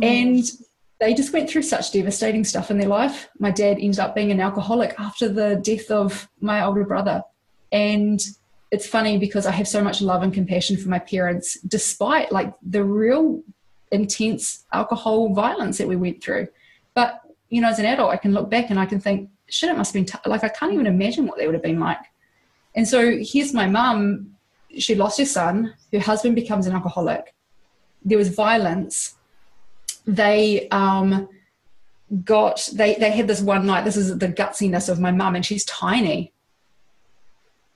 Mm. 0.00 0.04
And 0.04 0.44
they 1.00 1.14
just 1.14 1.32
went 1.32 1.50
through 1.50 1.62
such 1.62 1.92
devastating 1.92 2.44
stuff 2.44 2.70
in 2.70 2.78
their 2.78 2.88
life. 2.88 3.28
My 3.38 3.50
dad 3.50 3.78
ended 3.78 3.98
up 3.98 4.14
being 4.14 4.30
an 4.30 4.40
alcoholic 4.40 4.94
after 4.98 5.28
the 5.28 5.60
death 5.62 5.90
of 5.90 6.28
my 6.40 6.64
older 6.64 6.84
brother. 6.84 7.22
And 7.72 8.20
it's 8.70 8.86
funny 8.86 9.18
because 9.18 9.46
I 9.46 9.50
have 9.52 9.68
so 9.68 9.82
much 9.82 10.00
love 10.00 10.22
and 10.22 10.32
compassion 10.32 10.76
for 10.76 10.88
my 10.88 10.98
parents, 10.98 11.60
despite 11.60 12.32
like 12.32 12.54
the 12.62 12.82
real 12.84 13.42
intense 13.92 14.64
alcohol 14.72 15.34
violence 15.34 15.78
that 15.78 15.88
we 15.88 15.96
went 15.96 16.22
through. 16.22 16.48
But, 16.94 17.20
you 17.50 17.60
know, 17.60 17.68
as 17.68 17.78
an 17.78 17.86
adult, 17.86 18.10
I 18.10 18.16
can 18.16 18.32
look 18.32 18.50
back 18.50 18.70
and 18.70 18.78
I 18.78 18.86
can 18.86 19.00
think, 19.00 19.30
shit, 19.48 19.70
it 19.70 19.76
must 19.76 19.92
have 19.92 20.04
been 20.04 20.12
t-. 20.12 20.28
like, 20.28 20.44
I 20.44 20.48
can't 20.48 20.72
even 20.72 20.86
imagine 20.86 21.26
what 21.26 21.38
they 21.38 21.46
would 21.46 21.54
have 21.54 21.62
been 21.62 21.80
like. 21.80 21.98
And 22.74 22.86
so 22.88 23.18
here's 23.20 23.52
my 23.52 23.66
mum 23.66 24.33
she 24.78 24.94
lost 24.94 25.18
her 25.18 25.24
son. 25.24 25.74
Her 25.92 25.98
husband 25.98 26.34
becomes 26.34 26.66
an 26.66 26.74
alcoholic. 26.74 27.34
There 28.04 28.18
was 28.18 28.28
violence. 28.28 29.16
They 30.06 30.68
um, 30.70 31.28
got 32.24 32.68
they 32.74 32.94
they 32.94 33.10
had 33.10 33.28
this 33.28 33.40
one 33.40 33.66
night. 33.66 33.84
This 33.84 33.96
is 33.96 34.18
the 34.18 34.28
gutsiness 34.28 34.88
of 34.88 35.00
my 35.00 35.10
mum, 35.10 35.34
and 35.34 35.44
she's 35.44 35.64
tiny. 35.64 36.32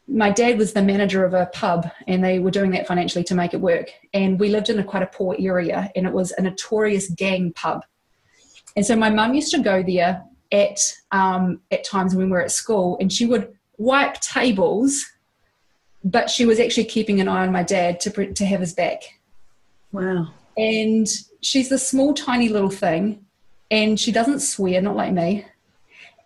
My 0.06 0.30
dad 0.30 0.56
was 0.56 0.72
the 0.72 0.82
manager 0.82 1.24
of 1.24 1.34
a 1.34 1.46
pub, 1.46 1.90
and 2.06 2.24
they 2.24 2.38
were 2.38 2.50
doing 2.50 2.70
that 2.72 2.86
financially 2.86 3.24
to 3.24 3.34
make 3.34 3.52
it 3.52 3.60
work. 3.60 3.90
And 4.14 4.40
we 4.40 4.48
lived 4.48 4.70
in 4.70 4.78
a 4.78 4.84
quite 4.84 5.02
a 5.02 5.06
poor 5.06 5.36
area, 5.38 5.90
and 5.94 6.06
it 6.06 6.12
was 6.12 6.32
a 6.32 6.42
notorious 6.42 7.08
gang 7.10 7.52
pub. 7.52 7.84
And 8.76 8.86
so 8.86 8.96
my 8.96 9.10
mum 9.10 9.34
used 9.34 9.52
to 9.52 9.60
go 9.60 9.82
there 9.82 10.22
at 10.52 10.80
um, 11.10 11.60
at 11.70 11.84
times 11.84 12.14
when 12.14 12.26
we 12.26 12.32
were 12.32 12.42
at 12.42 12.50
school, 12.50 12.96
and 13.00 13.12
she 13.12 13.26
would 13.26 13.52
wipe 13.76 14.20
tables, 14.20 15.04
but 16.04 16.30
she 16.30 16.46
was 16.46 16.60
actually 16.60 16.84
keeping 16.84 17.20
an 17.20 17.28
eye 17.28 17.46
on 17.46 17.52
my 17.52 17.62
dad 17.62 18.00
to 18.00 18.32
to 18.32 18.44
have 18.44 18.60
his 18.60 18.74
back. 18.74 19.02
Wow. 19.92 20.28
And 20.56 21.06
she's 21.40 21.68
this 21.68 21.86
small, 21.86 22.14
tiny 22.14 22.48
little 22.48 22.70
thing, 22.70 23.24
and 23.70 23.98
she 23.98 24.12
doesn't 24.12 24.40
swear, 24.40 24.80
not 24.80 24.96
like 24.96 25.12
me. 25.12 25.46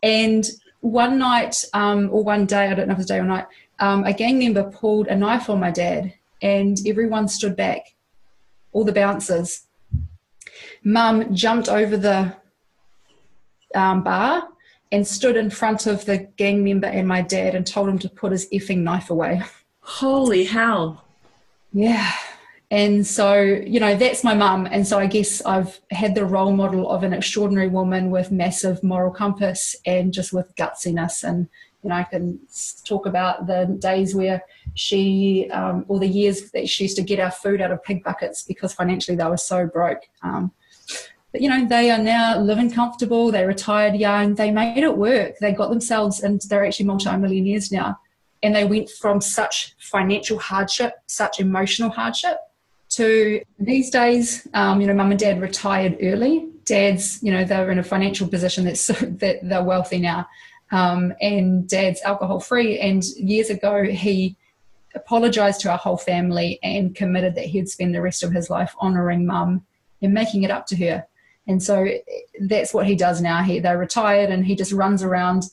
And 0.03 0.49
one 0.81 1.19
night, 1.19 1.65
um, 1.75 2.09
or 2.11 2.25
one 2.25 2.47
day, 2.47 2.69
I 2.69 2.75
don't 2.75 2.89
know 2.89 2.93
if 2.93 2.99
it 2.99 3.03
was 3.03 3.07
day 3.07 3.19
or 3.19 3.25
night, 3.25 3.47
um, 3.79 4.05
a 4.05 4.13
gang 4.13 4.39
member 4.39 4.65
pulled 4.65 5.09
a 5.09 5.15
knife 5.15 5.49
on 5.49 5.61
my 5.61 5.71
dad, 5.71 6.15
and 6.41 6.79
everyone 6.87 7.29
stood 7.29 7.57
back, 7.57 7.95
all 8.73 8.85
the 8.85 8.93
bouncers. 8.93 9.67
Mum 10.85 11.35
jumped 11.35 11.69
over 11.69 11.97
the 11.97 12.35
um, 13.75 14.03
bar 14.03 14.49
and 14.91 15.07
stood 15.07 15.37
in 15.37 15.51
front 15.51 15.87
of 15.87 16.05
the 16.05 16.19
gang 16.37 16.63
member 16.63 16.87
and 16.87 17.07
my 17.09 17.23
dad 17.23 17.55
and 17.55 17.67
told 17.67 17.89
him 17.89 17.99
to 17.99 18.09
put 18.09 18.33
his 18.33 18.49
effing 18.51 18.79
knife 18.79 19.11
away. 19.11 19.43
Holy 19.83 20.45
hell. 20.45 21.05
Yeah. 21.73 22.13
And 22.71 23.07
so, 23.07 23.35
you 23.43 23.81
know, 23.81 23.95
that's 23.97 24.25
my 24.25 24.35
mum. 24.35 24.67
And 24.71 24.87
so 24.87 24.99
I 24.99 25.07
guess 25.07 25.43
I've 25.43 25.79
had 25.91 26.15
the 26.15 26.25
role 26.25 26.53
model 26.53 26.91
of 26.91 27.03
an 27.03 27.13
extraordinary 27.13 27.69
woman 27.69 28.11
with 28.11 28.31
massive 28.31 28.83
moral 28.83 29.13
compass 29.13 29.77
and 29.85 30.13
just 30.13 30.33
with 30.33 30.55
gutsiness. 30.57 31.23
And, 31.23 31.49
you 31.83 31.91
know, 31.91 31.97
I 31.97 32.05
can 32.05 32.41
talk 32.85 33.05
about 33.05 33.47
the 33.47 33.77
days 33.79 34.15
where 34.15 34.43
she, 34.75 35.51
um, 35.53 35.85
or 35.89 35.99
the 35.99 36.07
years 36.07 36.51
that 36.53 36.69
she 36.69 36.85
used 36.85 36.97
to 36.97 37.03
get 37.03 37.21
our 37.21 37.31
food 37.31 37.61
out 37.61 37.73
of 37.73 37.83
pig 37.83 38.03
buckets 38.03 38.43
because 38.43 38.73
financially 38.73 39.17
they 39.19 39.25
were 39.25 39.37
so 39.37 39.67
broke. 39.67 40.09
Um, 40.23 40.53
but 41.33 41.41
you 41.41 41.49
know 41.49 41.67
they 41.67 41.91
are 41.91 41.99
now 41.99 42.39
living 42.39 42.71
comfortable 42.71 43.31
they 43.31 43.47
retired 43.47 43.97
young 43.97 44.35
they 44.35 44.51
made 44.51 44.85
it 44.85 44.99
work 44.99 45.39
they 45.39 45.51
got 45.51 45.71
themselves 45.71 46.21
and 46.21 46.43
they're 46.43 46.67
actually 46.67 46.85
multi-millionaires 46.85 47.73
now 47.73 47.99
and 48.43 48.55
they 48.55 48.65
went 48.65 48.91
from 48.91 49.21
such 49.21 49.75
financial 49.79 50.39
hardship 50.39 50.95
such 51.07 51.41
emotional 51.41 51.91
hardship 51.91 52.39
to 52.89 53.43
these 53.59 53.91
days 53.91 54.47
um, 54.55 54.81
you 54.81 54.87
know 54.87 54.95
mum 54.95 55.11
and 55.11 55.21
dad 55.21 55.41
retired 55.41 55.97
early. 56.03 56.49
Dad's 56.65 57.23
you 57.23 57.33
know 57.33 57.45
they're 57.45 57.71
in 57.71 57.79
a 57.79 57.85
financial 57.85 58.29
position 58.29 58.65
that's 58.65 58.81
so 58.89 58.93
that 58.95 59.39
they're 59.43 59.65
wealthy 59.65 59.99
now. 59.99 60.29
Um, 60.71 61.13
and 61.21 61.69
dad's 61.69 62.01
alcohol 62.03 62.41
free 62.41 62.79
and 62.79 63.05
years 63.05 63.51
ago 63.51 63.85
he 63.85 64.37
apologized 64.95 65.61
to 65.61 65.71
our 65.71 65.79
whole 65.79 65.97
family 65.97 66.59
and 66.63 66.95
committed 66.95 67.35
that 67.35 67.47
he'd 67.47 67.69
spend 67.69 67.95
the 67.95 68.03
rest 68.03 68.23
of 68.23 68.33
his 68.33 68.51
life 68.51 68.75
honoring 68.79 69.27
mum 69.27 69.65
and 70.01 70.13
making 70.13 70.43
it 70.43 70.51
up 70.51 70.67
to 70.67 70.77
her. 70.77 71.07
And 71.47 71.63
so 71.63 71.89
that's 72.41 72.75
what 72.75 72.87
he 72.87 72.95
does 72.95 73.21
now. 73.21 73.43
He 73.43 73.59
they're 73.59 73.79
retired, 73.79 74.31
and 74.31 74.47
he 74.47 74.55
just 74.55 74.73
runs 74.73 75.03
around 75.03 75.45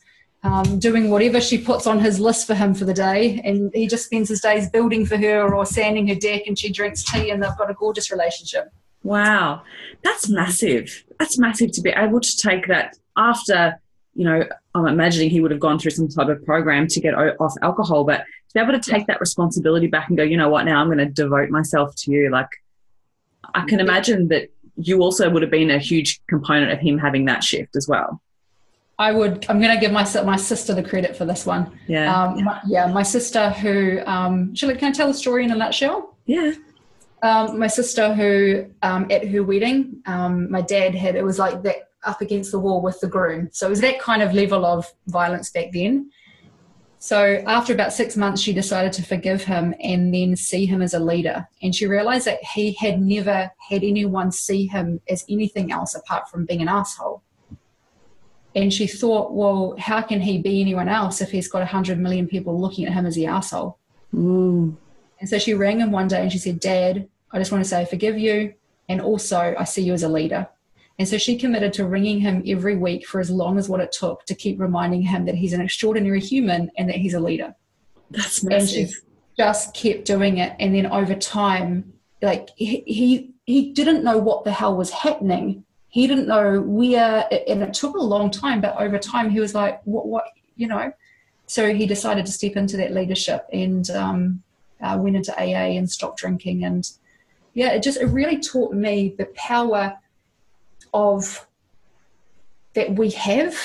um, 0.44 0.80
doing 0.80 1.10
whatever 1.10 1.42
she 1.42 1.58
puts 1.58 1.86
on 1.86 2.00
his 2.00 2.20
list 2.20 2.48
for 2.48 2.56
him 2.56 2.74
for 2.74 2.86
the 2.86 2.94
day, 2.94 3.42
and 3.44 3.72
he 3.74 3.88
just 3.88 4.06
spends 4.06 4.30
his 4.30 4.42
days 4.42 4.70
building 4.70 5.06
for 5.06 5.18
her 5.18 5.54
or 5.54 5.66
sanding 5.66 6.08
her 6.08 6.16
deck, 6.16 6.44
and 6.48 6.58
she 6.58 6.72
drinks 6.72 7.04
tea, 7.04 7.30
and 7.30 7.44
they've 7.44 7.58
got 7.58 7.70
a 7.70 7.74
gorgeous 7.74 8.12
relationship. 8.12 8.70
Wow, 9.04 9.64
that's 10.04 10.30
massive. 10.30 11.04
That's 11.20 11.38
massive 11.38 11.72
to 11.74 11.82
be 11.82 11.90
able 11.90 12.20
to 12.20 12.38
take 12.38 12.68
that 12.68 12.98
after. 13.18 13.80
You 14.16 14.26
know, 14.26 14.44
I'm 14.76 14.88
imagining 14.88 15.30
he 15.30 15.40
would 15.40 15.52
have 15.52 15.60
gone 15.60 15.80
through 15.80 15.92
some 15.92 16.10
type 16.10 16.28
of 16.28 16.44
program 16.46 16.88
to 16.88 17.00
get 17.00 17.14
off 17.16 17.54
alcohol, 17.62 18.04
but 18.04 18.20
to 18.20 18.54
be 18.54 18.60
able 18.60 18.74
to 18.74 18.92
take 18.92 19.08
that 19.08 19.20
responsibility 19.20 19.88
back 19.88 20.10
and 20.10 20.18
go, 20.18 20.24
you 20.24 20.36
know 20.36 20.50
what, 20.50 20.66
now 20.66 20.82
I'm 20.82 20.88
going 20.88 20.98
to 20.98 21.06
devote 21.06 21.50
myself 21.50 21.96
to 21.98 22.12
you. 22.12 22.30
Like, 22.30 22.50
I 23.54 23.66
can 23.66 23.80
imagine 23.80 24.28
that 24.30 24.50
you 24.76 25.02
also 25.02 25.30
would 25.30 25.42
have 25.42 25.52
been 25.52 25.70
a 25.70 25.80
huge 25.80 26.22
component 26.28 26.72
of 26.72 26.80
him 26.80 26.98
having 26.98 27.26
that 27.26 27.44
shift 27.44 27.76
as 27.76 27.88
well. 27.88 28.22
I 29.00 29.14
would. 29.14 29.46
I'm 29.48 29.62
going 29.62 29.74
to 29.74 29.80
give 29.80 29.94
my 29.94 30.06
my 30.24 30.36
sister 30.36 30.74
the 30.76 30.84
credit 30.84 31.16
for 31.16 31.24
this 31.24 31.46
one. 31.46 31.80
Yeah. 31.88 32.14
Um, 32.14 32.44
my, 32.44 32.60
yeah, 32.68 32.86
my 32.88 33.04
sister 33.04 33.50
who. 33.50 34.02
Um, 34.06 34.54
I, 34.62 34.74
can 34.74 34.90
I 34.90 34.92
tell 34.92 35.08
the 35.08 35.14
story 35.14 35.46
in 35.46 35.52
a 35.52 35.56
nutshell? 35.56 36.18
Yeah. 36.26 36.54
Um, 37.24 37.58
my 37.58 37.68
sister 37.68 38.14
who 38.14 38.66
um, 38.82 39.08
at 39.10 39.28
her 39.28 39.42
wedding, 39.42 40.02
um, 40.06 40.52
my 40.52 40.62
dad 40.62 40.94
had 40.96 41.16
it 41.16 41.24
was 41.24 41.40
like 41.40 41.64
that 41.64 41.90
up 42.04 42.22
against 42.22 42.52
the 42.52 42.60
wall 42.60 42.82
with 42.82 43.00
the 43.00 43.08
groom. 43.08 43.50
So 43.52 43.68
it 43.68 43.70
was 43.70 43.82
that 43.82 44.00
kind 44.00 44.22
of 44.22 44.34
level 44.34 44.66
of 44.66 44.86
violence 45.08 45.50
back 45.50 45.72
then. 45.74 46.12
So 47.00 47.42
after 47.48 47.74
about 47.74 47.94
six 47.94 48.18
months, 48.18 48.42
she 48.42 48.52
decided 48.52 48.92
to 48.94 49.04
forgive 49.04 49.44
him 49.44 49.74
and 49.82 50.14
then 50.14 50.36
see 50.36 50.66
him 50.66 50.82
as 50.82 50.94
a 50.94 51.00
leader. 51.00 51.48
And 51.62 51.74
she 51.74 51.88
realized 51.88 52.28
that 52.28 52.44
he 52.44 52.74
had 52.74 53.02
never 53.02 53.50
had 53.70 53.84
anyone 53.84 54.34
see 54.34 54.66
him 54.68 55.00
as 55.10 55.24
anything 55.30 55.72
else 55.72 55.96
apart 55.96 56.30
from 56.30 56.46
being 56.46 56.62
an 56.62 56.68
asshole. 56.68 57.24
And 58.56 58.74
she 58.74 58.88
thought, 58.88 59.34
well, 59.34 59.76
how 59.78 60.02
can 60.02 60.22
he 60.22 60.40
be 60.40 60.62
anyone 60.62 60.90
else 60.90 61.22
if 61.22 61.32
he's 61.32 61.48
got 61.48 61.60
100 61.60 62.00
million 62.00 62.28
people 62.28 62.60
looking 62.60 62.86
at 62.86 62.94
him 62.94 63.06
as 63.06 63.16
the 63.16 63.28
asshole? 63.28 63.78
Mm. 64.14 64.76
And 65.20 65.30
so 65.30 65.38
she 65.38 65.54
rang 65.54 65.80
him 65.80 65.92
one 65.92 66.08
day 66.08 66.22
and 66.22 66.32
she 66.32 66.40
said, 66.40 66.60
Dad, 66.60 67.08
I 67.32 67.38
just 67.38 67.52
want 67.52 67.64
to 67.64 67.70
say 67.70 67.82
I 67.82 67.86
forgive 67.86 68.18
you. 68.18 68.54
And 68.88 69.02
also, 69.02 69.56
I 69.58 69.66
see 69.66 69.84
you 69.84 69.94
as 69.94 70.04
a 70.04 70.10
leader. 70.10 70.48
And 70.98 71.08
so 71.08 71.18
she 71.18 71.38
committed 71.38 71.72
to 71.74 71.86
ringing 71.86 72.20
him 72.20 72.44
every 72.46 72.76
week 72.76 73.08
for 73.08 73.22
as 73.22 73.30
long 73.30 73.58
as 73.58 73.70
what 73.70 73.80
it 73.80 73.92
took 73.92 74.26
to 74.26 74.36
keep 74.36 74.60
reminding 74.60 75.04
him 75.04 75.26
that 75.26 75.36
he's 75.36 75.54
an 75.54 75.62
extraordinary 75.62 76.20
human 76.20 76.72
and 76.78 76.90
that 76.90 76.98
he's 76.98 77.14
a 77.14 77.20
leader. 77.20 77.56
That's 78.12 78.44
massive. 78.44 78.78
And 78.78 78.90
she 78.90 78.96
just 79.38 79.74
kept 79.74 80.06
doing 80.06 80.40
it. 80.40 80.56
And 80.60 80.76
then 80.76 80.88
over 80.88 81.16
time, 81.16 81.94
like 82.22 82.50
he, 82.56 82.84
he, 82.86 83.32
he 83.46 83.72
didn't 83.72 84.04
know 84.04 84.18
what 84.18 84.44
the 84.44 84.52
hell 84.52 84.76
was 84.76 84.90
happening. 84.90 85.64
He 85.90 86.08
didn't 86.08 86.28
know 86.28 86.62
where, 86.62 87.28
and 87.48 87.64
it 87.64 87.74
took 87.74 87.96
a 87.96 88.02
long 88.02 88.30
time, 88.30 88.62
but 88.62 88.80
over 88.80 88.98
time 89.00 89.30
he 89.30 89.40
was 89.40 89.56
like, 89.56 89.82
what, 89.86 90.08
what, 90.08 90.26
you 90.56 90.68
know? 90.68 90.92
So 91.48 91.74
he 91.74 91.88
decided 91.88 92.28
to 92.28 92.32
step 92.32 92.56
into 92.56 92.78
that 92.78 92.94
leadership 92.94 93.48
and 93.52 93.90
um, 93.90 94.44
uh, 94.82 94.98
went 95.00 95.16
into 95.16 95.36
AA 95.36 95.78
and 95.78 95.90
stopped 95.90 96.20
drinking. 96.20 96.64
And 96.64 96.88
yeah, 97.54 97.70
it 97.70 97.82
just, 97.82 98.00
it 98.00 98.06
really 98.06 98.40
taught 98.40 98.74
me 98.74 99.16
the 99.18 99.26
power 99.36 99.98
of 100.94 101.48
that 102.76 102.96
we 102.96 103.10
have 103.12 103.56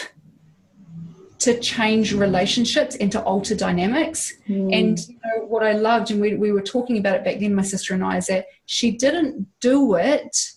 to 1.40 1.60
change 1.60 2.14
relationships 2.14 2.96
and 2.96 3.12
to 3.12 3.22
alter 3.22 3.54
dynamics. 3.54 4.32
Mm. 4.48 4.74
And 4.74 5.08
you 5.08 5.16
know, 5.22 5.44
what 5.44 5.62
I 5.62 5.72
loved, 5.72 6.10
and 6.10 6.20
we, 6.22 6.36
we 6.36 6.52
were 6.52 6.62
talking 6.62 6.96
about 6.96 7.16
it 7.16 7.24
back 7.24 7.38
then, 7.38 7.54
my 7.54 7.62
sister 7.62 7.92
and 7.92 8.02
I, 8.02 8.16
is 8.16 8.28
that 8.28 8.46
she 8.64 8.92
didn't 8.92 9.46
do 9.60 9.96
it 9.96 10.53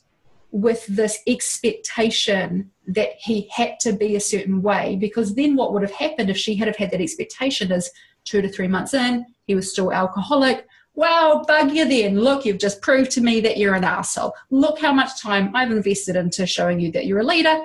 with 0.61 0.87
this 0.87 1.19
expectation 1.27 2.71
that 2.87 3.09
he 3.19 3.47
had 3.53 3.79
to 3.81 3.93
be 3.93 4.15
a 4.15 4.19
certain 4.19 4.61
way, 4.61 4.97
because 4.99 5.35
then 5.35 5.55
what 5.55 5.71
would 5.71 5.83
have 5.83 5.91
happened 5.91 6.29
if 6.29 6.37
she 6.37 6.55
had 6.55 6.67
have 6.67 6.77
had 6.77 6.89
that 6.91 7.01
expectation 7.01 7.71
is 7.71 7.91
two 8.25 8.41
to 8.41 8.49
three 8.49 8.67
months 8.67 8.93
in, 8.93 9.25
he 9.45 9.53
was 9.53 9.71
still 9.71 9.93
alcoholic, 9.93 10.65
well, 10.95 11.45
bug 11.45 11.71
you 11.71 11.87
then. 11.87 12.19
Look, 12.19 12.43
you've 12.43 12.57
just 12.57 12.81
proved 12.81 13.11
to 13.11 13.21
me 13.21 13.39
that 13.41 13.57
you're 13.57 13.75
an 13.75 13.83
asshole. 13.83 14.33
Look 14.49 14.79
how 14.79 14.91
much 14.91 15.21
time 15.21 15.55
I've 15.55 15.71
invested 15.71 16.15
into 16.15 16.47
showing 16.47 16.79
you 16.79 16.91
that 16.93 17.05
you're 17.05 17.19
a 17.19 17.23
leader. 17.23 17.59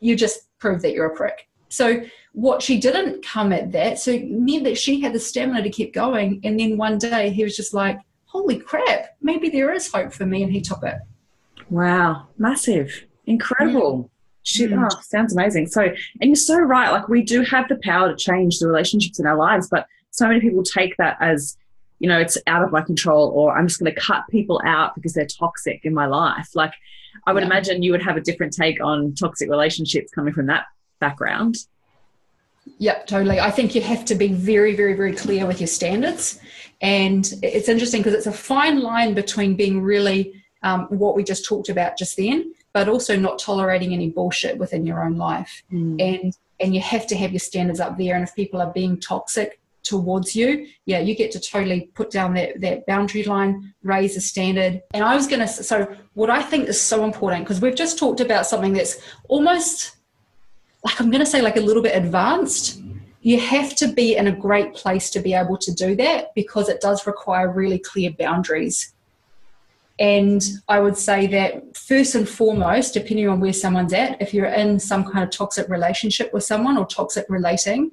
You 0.00 0.16
just 0.16 0.48
proved 0.58 0.82
that 0.82 0.94
you're 0.94 1.12
a 1.12 1.14
prick. 1.14 1.46
So 1.68 2.02
what 2.32 2.62
she 2.62 2.80
didn't 2.80 3.22
come 3.22 3.52
at 3.52 3.70
that, 3.72 3.98
so 3.98 4.18
meant 4.18 4.64
that 4.64 4.78
she 4.78 4.98
had 4.98 5.12
the 5.12 5.20
stamina 5.20 5.62
to 5.62 5.68
keep 5.68 5.92
going. 5.92 6.40
And 6.42 6.58
then 6.58 6.78
one 6.78 6.96
day 6.96 7.28
he 7.30 7.44
was 7.44 7.54
just 7.54 7.74
like, 7.74 7.98
holy 8.24 8.58
crap, 8.58 9.10
maybe 9.20 9.50
there 9.50 9.72
is 9.74 9.92
hope 9.92 10.12
for 10.14 10.24
me. 10.24 10.42
And 10.42 10.50
he 10.50 10.62
took 10.62 10.82
it. 10.82 10.96
Wow, 11.70 12.28
massive, 12.36 13.06
incredible. 13.26 14.10
Shit, 14.42 14.70
mm. 14.70 14.88
oh, 14.90 15.00
sounds 15.02 15.32
amazing. 15.32 15.68
So, 15.68 15.82
and 15.82 16.30
you're 16.30 16.34
so 16.34 16.58
right. 16.58 16.90
Like 16.90 17.08
we 17.08 17.22
do 17.22 17.42
have 17.42 17.68
the 17.68 17.78
power 17.82 18.08
to 18.08 18.16
change 18.16 18.58
the 18.58 18.66
relationships 18.66 19.18
in 19.18 19.26
our 19.26 19.36
lives, 19.36 19.68
but 19.70 19.86
so 20.10 20.26
many 20.26 20.40
people 20.40 20.62
take 20.62 20.96
that 20.96 21.16
as 21.20 21.56
you 22.00 22.08
know, 22.08 22.18
it's 22.18 22.38
out 22.46 22.64
of 22.64 22.72
my 22.72 22.80
control, 22.80 23.28
or 23.28 23.56
I'm 23.56 23.68
just 23.68 23.78
going 23.78 23.94
to 23.94 24.00
cut 24.00 24.24
people 24.30 24.60
out 24.64 24.94
because 24.94 25.12
they're 25.12 25.26
toxic 25.26 25.84
in 25.84 25.94
my 25.94 26.06
life. 26.06 26.48
Like, 26.54 26.72
I 27.26 27.32
would 27.32 27.42
yeah. 27.42 27.46
imagine 27.46 27.82
you 27.82 27.92
would 27.92 28.02
have 28.02 28.16
a 28.16 28.22
different 28.22 28.54
take 28.54 28.82
on 28.82 29.14
toxic 29.14 29.50
relationships 29.50 30.10
coming 30.10 30.32
from 30.32 30.46
that 30.46 30.64
background. 30.98 31.56
Yep, 32.78 33.06
totally. 33.06 33.38
I 33.38 33.50
think 33.50 33.74
you 33.74 33.82
have 33.82 34.06
to 34.06 34.14
be 34.14 34.28
very, 34.28 34.74
very, 34.74 34.94
very 34.94 35.14
clear 35.14 35.46
with 35.46 35.60
your 35.60 35.66
standards. 35.66 36.40
And 36.80 37.30
it's 37.42 37.68
interesting 37.68 38.00
because 38.00 38.14
it's 38.14 38.26
a 38.26 38.32
fine 38.32 38.80
line 38.80 39.12
between 39.12 39.54
being 39.54 39.82
really 39.82 40.39
um, 40.62 40.86
what 40.90 41.16
we 41.16 41.24
just 41.24 41.44
talked 41.44 41.68
about 41.68 41.98
just 41.98 42.16
then, 42.16 42.54
but 42.72 42.88
also 42.88 43.16
not 43.16 43.38
tolerating 43.38 43.92
any 43.92 44.10
bullshit 44.10 44.58
within 44.58 44.86
your 44.86 45.02
own 45.04 45.16
life. 45.16 45.62
Mm. 45.72 46.00
And 46.00 46.36
and 46.60 46.74
you 46.74 46.80
have 46.82 47.06
to 47.06 47.16
have 47.16 47.32
your 47.32 47.40
standards 47.40 47.80
up 47.80 47.96
there. 47.96 48.14
And 48.14 48.22
if 48.22 48.34
people 48.34 48.60
are 48.60 48.70
being 48.70 49.00
toxic, 49.00 49.60
towards 49.82 50.36
you, 50.36 50.66
yeah, 50.84 50.98
you 50.98 51.14
get 51.14 51.32
to 51.32 51.40
totally 51.40 51.90
put 51.94 52.10
down 52.10 52.34
that, 52.34 52.60
that 52.60 52.86
boundary 52.86 53.22
line, 53.24 53.72
raise 53.82 54.14
the 54.14 54.20
standard. 54.20 54.82
And 54.92 55.02
I 55.02 55.16
was 55.16 55.26
going 55.26 55.40
to, 55.40 55.48
so 55.48 55.96
what 56.14 56.30
I 56.30 56.42
think 56.42 56.68
is 56.68 56.80
so 56.80 57.04
important, 57.04 57.44
because 57.44 57.60
we've 57.60 57.74
just 57.74 57.98
talked 57.98 58.20
about 58.20 58.46
something 58.46 58.72
that's 58.72 59.00
almost 59.28 59.96
like 60.84 61.00
I'm 61.00 61.10
going 61.10 61.24
to 61.24 61.30
say 61.30 61.42
like 61.42 61.56
a 61.56 61.60
little 61.60 61.82
bit 61.82 61.96
advanced, 61.96 62.80
you 63.20 63.38
have 63.38 63.76
to 63.76 63.88
be 63.88 64.16
in 64.16 64.28
a 64.28 64.32
great 64.32 64.74
place 64.74 65.10
to 65.10 65.20
be 65.20 65.34
able 65.34 65.58
to 65.58 65.72
do 65.74 65.94
that 65.96 66.34
because 66.34 66.68
it 66.68 66.80
does 66.80 67.06
require 67.06 67.50
really 67.50 67.78
clear 67.78 68.10
boundaries. 68.18 68.94
And 70.00 70.42
I 70.66 70.80
would 70.80 70.96
say 70.96 71.26
that 71.26 71.76
first 71.76 72.14
and 72.14 72.26
foremost, 72.26 72.94
depending 72.94 73.28
on 73.28 73.38
where 73.38 73.52
someone's 73.52 73.92
at, 73.92 74.20
if 74.20 74.32
you're 74.32 74.46
in 74.46 74.80
some 74.80 75.04
kind 75.04 75.22
of 75.22 75.30
toxic 75.30 75.68
relationship 75.68 76.32
with 76.32 76.42
someone 76.42 76.78
or 76.78 76.86
toxic 76.86 77.26
relating, 77.28 77.90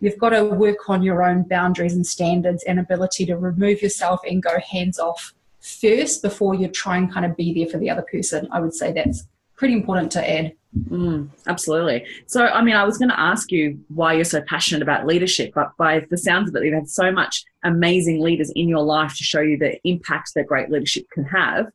you've 0.00 0.16
got 0.16 0.30
to 0.30 0.42
work 0.42 0.88
on 0.88 1.02
your 1.02 1.22
own 1.22 1.42
boundaries 1.42 1.92
and 1.92 2.06
standards 2.06 2.64
and 2.64 2.80
ability 2.80 3.26
to 3.26 3.36
remove 3.36 3.82
yourself 3.82 4.20
and 4.26 4.42
go 4.42 4.58
hands 4.58 4.98
off 4.98 5.34
first 5.60 6.22
before 6.22 6.54
you 6.54 6.66
try 6.66 6.96
and 6.96 7.12
kind 7.12 7.26
of 7.26 7.36
be 7.36 7.52
there 7.52 7.70
for 7.70 7.76
the 7.76 7.90
other 7.90 8.06
person. 8.10 8.48
I 8.50 8.60
would 8.60 8.72
say 8.72 8.92
that's 8.92 9.26
pretty 9.54 9.74
important 9.74 10.10
to 10.12 10.30
add. 10.30 10.54
Mm, 10.76 11.28
absolutely. 11.46 12.06
So, 12.26 12.46
I 12.46 12.62
mean, 12.62 12.76
I 12.76 12.84
was 12.84 12.96
going 12.96 13.08
to 13.08 13.18
ask 13.18 13.50
you 13.50 13.80
why 13.88 14.14
you're 14.14 14.24
so 14.24 14.40
passionate 14.42 14.82
about 14.82 15.06
leadership, 15.06 15.52
but 15.54 15.76
by 15.76 16.06
the 16.10 16.16
sounds 16.16 16.48
of 16.48 16.56
it, 16.56 16.64
you've 16.64 16.74
had 16.74 16.88
so 16.88 17.10
much 17.10 17.44
amazing 17.64 18.20
leaders 18.20 18.50
in 18.54 18.68
your 18.68 18.82
life 18.82 19.16
to 19.16 19.24
show 19.24 19.40
you 19.40 19.58
the 19.58 19.80
impact 19.84 20.32
that 20.34 20.46
great 20.46 20.70
leadership 20.70 21.06
can 21.12 21.24
have. 21.24 21.66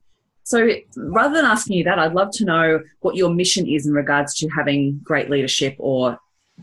So, 0.44 0.68
rather 0.96 1.34
than 1.34 1.44
asking 1.44 1.76
you 1.76 1.84
that, 1.84 1.98
I'd 1.98 2.14
love 2.14 2.30
to 2.34 2.44
know 2.44 2.80
what 3.00 3.16
your 3.16 3.30
mission 3.30 3.66
is 3.66 3.86
in 3.86 3.92
regards 3.92 4.34
to 4.36 4.48
having 4.48 5.00
great 5.02 5.28
leadership 5.28 5.74
or 5.78 6.18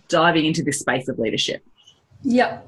diving 0.07 0.45
into 0.45 0.63
this 0.63 0.79
space 0.79 1.07
of 1.07 1.19
leadership. 1.19 1.63
Yep. 2.23 2.67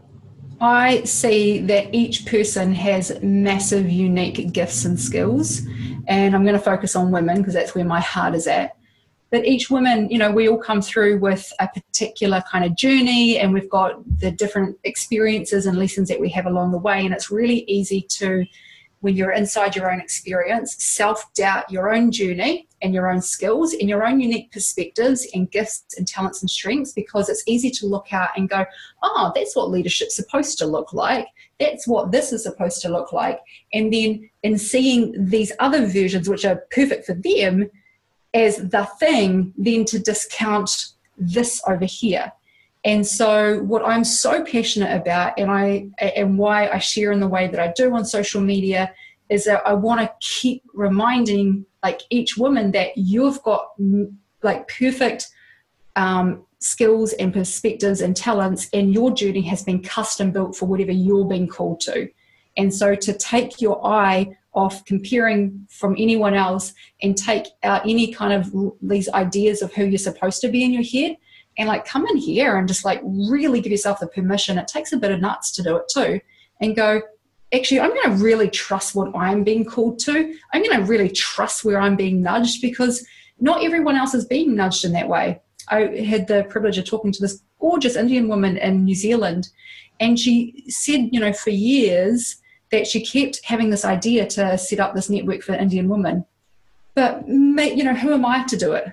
I 0.62 1.04
see 1.04 1.60
that 1.60 1.94
each 1.94 2.26
person 2.26 2.74
has 2.74 3.22
massive, 3.22 3.90
unique 3.90 4.54
gifts 4.54 4.86
and 4.86 5.00
skills. 5.00 5.62
And 6.08 6.36
I'm 6.36 6.44
going 6.44 6.56
to 6.56 6.62
focus 6.62 6.96
on 6.96 7.12
women 7.12 7.38
because 7.38 7.54
that's 7.54 7.76
where 7.76 7.86
my 7.86 8.00
heart 8.00 8.36
is 8.36 8.48
at. 8.48 8.76
But 9.32 9.46
each 9.46 9.70
woman, 9.70 10.10
you 10.10 10.18
know, 10.18 10.32
we 10.32 10.48
all 10.48 10.58
come 10.58 10.82
through 10.82 11.20
with 11.20 11.52
a 11.60 11.68
particular 11.68 12.44
kind 12.50 12.64
of 12.64 12.76
journey 12.76 13.40
and 13.40 13.54
we've 13.54 13.70
got 13.70 14.00
the 14.20 14.32
different 14.32 14.78
experiences 14.84 15.66
and 15.66 15.78
lessons 15.78 16.10
that 16.10 16.20
we 16.20 16.30
have 16.30 16.46
along 16.46 16.72
the 16.72 16.78
way. 16.78 17.06
And 17.06 17.14
it's 17.14 17.32
really 17.32 17.66
easy 17.68 18.02
to 18.02 18.46
when 19.06 19.16
you're 19.16 19.34
inside 19.34 19.76
your 19.76 19.92
own 19.92 20.00
experience, 20.00 20.84
self 20.84 21.32
doubt 21.36 21.70
your 21.70 21.94
own 21.94 22.12
journey 22.12 22.68
and 22.82 22.92
your 22.92 23.08
own 23.08 23.22
skills 23.22 23.74
and 23.74 23.88
your 23.88 24.04
own 24.04 24.20
unique 24.20 24.52
perspectives 24.52 25.28
and 25.36 25.52
gifts 25.52 25.86
and 25.98 26.08
talents 26.08 26.42
and 26.42 26.50
strengths 26.50 26.92
because 26.92 27.30
it's 27.30 27.44
easy 27.46 27.70
to 27.70 27.86
look 27.86 28.12
out 28.12 28.30
and 28.36 28.50
go, 28.50 28.66
oh, 29.04 29.32
that's 29.36 29.56
what 29.56 29.70
leadership's 29.70 30.16
supposed 30.16 30.58
to 30.58 30.66
look 30.66 30.92
like. 30.92 31.28
That's 31.60 31.88
what 31.88 32.12
this 32.12 32.34
is 32.34 32.42
supposed 32.42 32.82
to 32.82 32.90
look 32.90 33.14
like. 33.14 33.40
And 33.74 33.94
then 33.94 34.28
in 34.42 34.58
seeing 34.58 35.14
these 35.24 35.52
other 35.60 35.86
versions, 35.86 36.28
which 36.28 36.44
are 36.44 36.64
perfect 36.72 37.06
for 37.06 37.14
them, 37.14 37.70
as 38.36 38.58
the 38.58 38.86
thing, 39.00 39.54
then 39.58 39.86
to 39.86 39.98
discount 39.98 40.90
this 41.18 41.62
over 41.66 41.86
here. 41.86 42.32
And 42.84 43.08
so, 43.08 43.64
what 43.64 43.84
I'm 43.84 44.04
so 44.04 44.44
passionate 44.44 44.96
about, 44.96 45.40
and 45.40 45.50
I 45.50 45.88
and 46.00 46.38
why 46.38 46.68
I 46.68 46.78
share 46.78 47.12
in 47.12 47.20
the 47.20 47.28
way 47.28 47.48
that 47.48 47.60
I 47.60 47.74
do 47.76 47.96
on 47.96 48.06
social 48.06 48.42
media, 48.42 48.94
is 49.30 49.46
that 49.46 49.64
I 49.66 49.74
want 49.74 50.02
to 50.02 50.12
keep 50.20 50.62
reminding 50.74 51.66
like 51.82 52.02
each 52.12 52.38
woman 52.38 52.72
that 52.72 52.96
you've 52.96 53.42
got 53.42 53.70
like 54.44 54.68
perfect 54.68 55.30
um, 55.96 56.46
skills 56.60 57.14
and 57.14 57.34
perspectives 57.34 58.02
and 58.02 58.16
talents, 58.16 58.70
and 58.72 58.94
your 58.94 59.12
journey 59.12 59.42
has 59.44 59.64
been 59.64 59.82
custom 59.82 60.32
built 60.32 60.56
for 60.56 60.66
whatever 60.68 60.92
you're 60.92 61.26
being 61.26 61.48
called 61.48 61.80
to. 61.82 62.08
And 62.56 62.72
so, 62.72 62.94
to 62.94 63.14
take 63.14 63.62
your 63.62 63.84
eye 63.84 64.38
off 64.56 64.84
comparing 64.86 65.68
from 65.70 65.96
anyone 65.98 66.34
else 66.34 66.74
and 67.02 67.18
take 67.18 67.48
out 67.64 67.84
any 67.84 68.12
kind 68.12 68.34
of 68.34 68.52
these 68.82 69.10
ideas 69.10 69.62
of 69.62 69.74
who 69.74 69.86
you're 69.86 69.98
supposed 69.98 70.42
to 70.42 70.48
be 70.48 70.64
in 70.64 70.72
your 70.72 70.84
head 70.84 71.18
and 71.58 71.68
like 71.68 71.86
come 71.86 72.08
in 72.08 72.18
here 72.18 72.58
and 72.58 72.68
just 72.68 72.86
like 72.86 73.02
really 73.04 73.62
give 73.62 73.72
yourself 73.72 74.00
the 74.00 74.08
permission. 74.08 74.58
It 74.58 74.68
takes 74.68 74.94
a 74.94 74.98
bit 74.98 75.12
of 75.12 75.22
nuts 75.22 75.52
to 75.54 75.64
do 75.64 75.76
it 75.76 75.84
too, 75.94 76.20
and 76.62 76.76
go, 76.76 77.02
actually, 77.54 77.80
I'm 77.80 77.90
going 77.90 78.18
to 78.18 78.24
really 78.24 78.50
trust 78.50 78.96
what 78.96 79.16
I'm 79.16 79.44
being 79.44 79.66
called 79.66 80.00
to. 80.00 80.34
I'm 80.54 80.64
going 80.64 80.78
to 80.78 80.86
really 80.86 81.10
trust 81.10 81.64
where 81.64 81.80
I'm 81.80 81.96
being 81.96 82.22
nudged 82.22 82.62
because 82.62 83.06
not 83.40 83.64
everyone 83.64 83.96
else 83.96 84.14
is 84.14 84.26
being 84.26 84.56
nudged 84.56 84.86
in 84.86 84.94
that 84.94 85.10
way. 85.10 85.42
I 85.70 85.80
had 86.06 86.28
the 86.28 86.46
privilege 86.50 86.78
of 86.78 86.86
talking 86.86 87.12
to 87.12 87.22
this 87.22 87.42
gorgeous 87.60 87.96
Indian 87.96 88.28
woman 88.28 88.58
in 88.58 88.86
New 88.86 88.96
Zealand, 88.96 89.50
and 90.00 90.20
she 90.20 90.66
said, 90.68 91.10
you 91.12 91.20
know, 91.20 91.34
for 91.34 91.52
years 91.52 92.38
that 92.72 92.88
she 92.88 93.06
kept 93.06 93.42
having 93.44 93.70
this 93.70 93.86
idea 93.86 94.26
to 94.28 94.58
set 94.58 94.80
up 94.80 94.94
this 94.94 95.10
network 95.10 95.42
for 95.42 95.54
Indian 95.54 95.88
women. 95.88 96.26
But, 96.94 97.28
you 97.28 97.84
know, 97.84 97.94
who 97.94 98.14
am 98.14 98.26
I 98.26 98.44
to 98.46 98.58
do 98.58 98.74
it? 98.74 98.92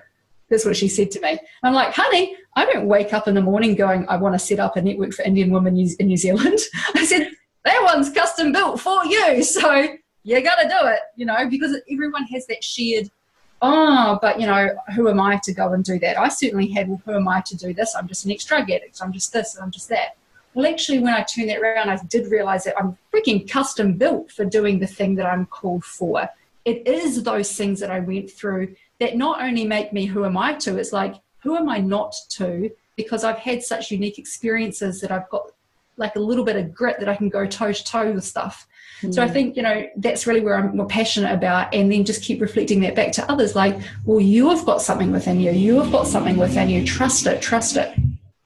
That's 0.49 0.65
what 0.65 0.77
she 0.77 0.87
said 0.87 1.09
to 1.11 1.21
me. 1.21 1.39
I'm 1.63 1.73
like, 1.73 1.93
honey, 1.93 2.35
I 2.55 2.65
don't 2.65 2.87
wake 2.87 3.13
up 3.13 3.27
in 3.27 3.33
the 3.33 3.41
morning 3.41 3.75
going, 3.75 4.07
I 4.07 4.17
want 4.17 4.35
to 4.35 4.39
set 4.39 4.59
up 4.59 4.75
a 4.77 4.81
network 4.81 5.13
for 5.13 5.23
Indian 5.23 5.51
women 5.51 5.77
in 5.77 6.07
New 6.07 6.17
Zealand. 6.17 6.59
I 6.95 7.05
said, 7.05 7.31
that 7.65 7.81
one's 7.83 8.11
custom 8.11 8.51
built 8.51 8.79
for 8.79 9.05
you. 9.05 9.43
So 9.43 9.87
you 10.23 10.41
got 10.41 10.61
to 10.61 10.67
do 10.67 10.87
it, 10.87 10.99
you 11.15 11.25
know, 11.25 11.49
because 11.49 11.75
everyone 11.91 12.25
has 12.25 12.45
that 12.47 12.63
shared, 12.63 13.09
oh, 13.61 14.19
but, 14.21 14.39
you 14.39 14.45
know, 14.45 14.69
who 14.95 15.09
am 15.09 15.19
I 15.19 15.39
to 15.43 15.53
go 15.53 15.73
and 15.73 15.83
do 15.83 15.97
that? 15.99 16.19
I 16.19 16.27
certainly 16.27 16.67
had, 16.67 16.89
well, 16.89 17.01
who 17.05 17.15
am 17.15 17.27
I 17.27 17.41
to 17.41 17.57
do 17.57 17.73
this? 17.73 17.95
I'm 17.95 18.07
just 18.07 18.25
an 18.25 18.31
ex 18.31 18.45
drug 18.45 18.69
addict. 18.69 19.01
I'm 19.01 19.13
just 19.13 19.33
this 19.33 19.55
and 19.55 19.63
I'm 19.63 19.71
just 19.71 19.89
that. 19.89 20.17
Well, 20.53 20.65
actually, 20.65 20.99
when 20.99 21.13
I 21.13 21.23
turned 21.23 21.49
that 21.49 21.59
around, 21.59 21.89
I 21.89 21.97
did 22.07 22.27
realize 22.27 22.63
that 22.65 22.77
I'm 22.77 22.97
freaking 23.13 23.49
custom 23.49 23.93
built 23.93 24.31
for 24.31 24.45
doing 24.45 24.79
the 24.79 24.87
thing 24.87 25.15
that 25.15 25.25
I'm 25.25 25.45
called 25.47 25.83
for. 25.83 26.29
It 26.65 26.87
is 26.87 27.23
those 27.23 27.55
things 27.55 27.79
that 27.79 27.91
I 27.91 27.99
went 27.99 28.29
through 28.29 28.75
that 28.99 29.17
not 29.17 29.41
only 29.41 29.65
make 29.65 29.91
me 29.91 30.05
who 30.05 30.25
am 30.25 30.37
I 30.37 30.53
to, 30.53 30.77
it's 30.77 30.93
like, 30.93 31.15
who 31.39 31.57
am 31.57 31.69
I 31.69 31.79
not 31.79 32.15
to? 32.29 32.71
Because 32.95 33.23
I've 33.23 33.39
had 33.39 33.63
such 33.63 33.91
unique 33.91 34.19
experiences 34.19 35.01
that 35.01 35.11
I've 35.11 35.27
got 35.29 35.51
like 35.97 36.15
a 36.15 36.19
little 36.19 36.43
bit 36.43 36.55
of 36.55 36.73
grit 36.73 36.99
that 36.99 37.09
I 37.09 37.15
can 37.15 37.29
go 37.29 37.45
toe 37.45 37.71
to 37.71 37.83
toe 37.83 38.11
with 38.11 38.23
stuff. 38.23 38.67
Mm. 39.01 39.13
So 39.13 39.21
I 39.21 39.27
hmm. 39.27 39.33
think, 39.33 39.57
you 39.57 39.63
know, 39.63 39.87
that's 39.97 40.25
really 40.25 40.41
where 40.41 40.55
I'm 40.55 40.75
more 40.75 40.87
passionate 40.87 41.31
about. 41.33 41.73
And 41.73 41.91
then 41.91 42.03
just 42.03 42.23
keep 42.23 42.41
reflecting 42.41 42.79
that 42.81 42.95
back 42.95 43.11
to 43.13 43.31
others 43.31 43.55
like, 43.55 43.79
well, 44.05 44.19
you 44.19 44.49
have 44.49 44.65
got 44.65 44.81
something 44.81 45.11
within 45.11 45.39
you. 45.39 45.51
You 45.51 45.81
have 45.81 45.91
got 45.91 46.07
something 46.07 46.37
within 46.37 46.69
you. 46.69 46.85
Trust 46.85 47.27
it, 47.27 47.41
trust 47.41 47.77
it. 47.77 47.93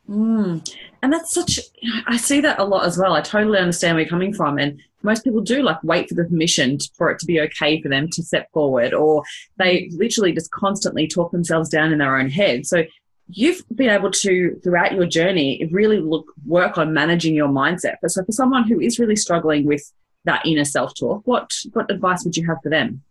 Mm. 0.10 0.68
And 1.02 1.14
that's 1.14 1.34
such, 1.34 1.60
I 2.08 2.18
see 2.18 2.42
that 2.42 2.60
a 2.60 2.64
lot 2.64 2.86
as 2.86 2.98
well. 2.98 3.14
I 3.14 3.22
totally 3.22 3.60
understand 3.60 3.96
where 3.96 4.02
you're 4.02 4.10
coming 4.10 4.34
from. 4.34 4.58
And 4.58 4.82
most 5.04 5.24
people 5.24 5.42
do 5.42 5.62
like 5.62 5.84
wait 5.84 6.10
for 6.10 6.16
the 6.16 6.26
permission 6.26 6.80
for 6.96 7.12
it 7.12 7.20
to 7.20 7.26
be 7.26 7.40
okay 7.42 7.82
for 7.82 7.90
them 7.90 8.10
to 8.10 8.24
step 8.24 8.52
forward, 8.52 8.94
or 8.94 9.24
they 9.58 9.90
literally 9.94 10.34
just 10.34 10.52
constantly 10.52 11.08
talk 11.08 11.32
themselves 11.32 11.70
down 11.70 11.92
in 11.92 12.00
their 12.00 12.18
own 12.18 12.30
head. 12.30 12.66
So 12.66 12.84
you've 13.30 13.62
been 13.76 13.90
able 13.90 14.12
to 14.12 14.60
throughout 14.64 14.94
your 14.94 15.06
journey 15.06 15.68
really 15.72 16.00
look 16.00 16.34
work 16.46 16.78
on 16.78 16.94
managing 16.94 17.36
your 17.36 17.50
mindset 17.50 17.96
but 18.02 18.10
so 18.10 18.24
for 18.24 18.32
someone 18.32 18.64
who 18.64 18.80
is 18.80 19.00
really 19.00 19.16
struggling 19.16 19.66
with 19.66 19.92
that 20.24 20.46
inner 20.46 20.64
self-talk 20.64 21.22
what 21.26 21.52
what 21.74 21.92
advice 21.92 22.24
would 22.24 22.38
you 22.38 22.46
have 22.48 22.58
for 22.64 22.70
them 22.70 23.02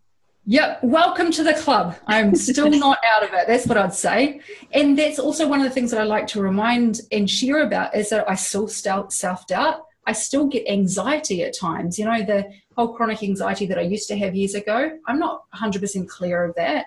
Yep, 0.49 0.81
welcome 0.81 1.29
to 1.33 1.43
the 1.43 1.55
club. 1.55 1.97
I'm 2.07 2.33
still 2.33 2.69
not 2.79 2.99
out 3.03 3.21
of 3.21 3.33
it. 3.33 3.47
That's 3.47 3.67
what 3.67 3.77
I'd 3.77 3.93
say. 3.93 4.39
And 4.71 4.97
that's 4.97 5.19
also 5.19 5.45
one 5.45 5.59
of 5.59 5.65
the 5.65 5.69
things 5.69 5.91
that 5.91 5.99
I 5.99 6.05
like 6.05 6.25
to 6.27 6.41
remind 6.41 7.01
and 7.11 7.29
share 7.29 7.63
about 7.63 7.93
is 7.93 8.11
that 8.11 8.29
I 8.29 8.35
still 8.35 8.69
self 8.69 9.45
doubt. 9.47 9.81
I 10.05 10.13
still 10.13 10.47
get 10.47 10.65
anxiety 10.69 11.43
at 11.43 11.53
times. 11.53 11.99
You 11.99 12.05
know, 12.05 12.23
the 12.23 12.49
whole 12.77 12.93
chronic 12.93 13.23
anxiety 13.23 13.65
that 13.65 13.77
I 13.77 13.81
used 13.81 14.07
to 14.07 14.17
have 14.17 14.37
years 14.37 14.55
ago, 14.55 14.97
I'm 15.05 15.19
not 15.19 15.43
100% 15.53 16.07
clear 16.07 16.45
of 16.45 16.55
that. 16.55 16.85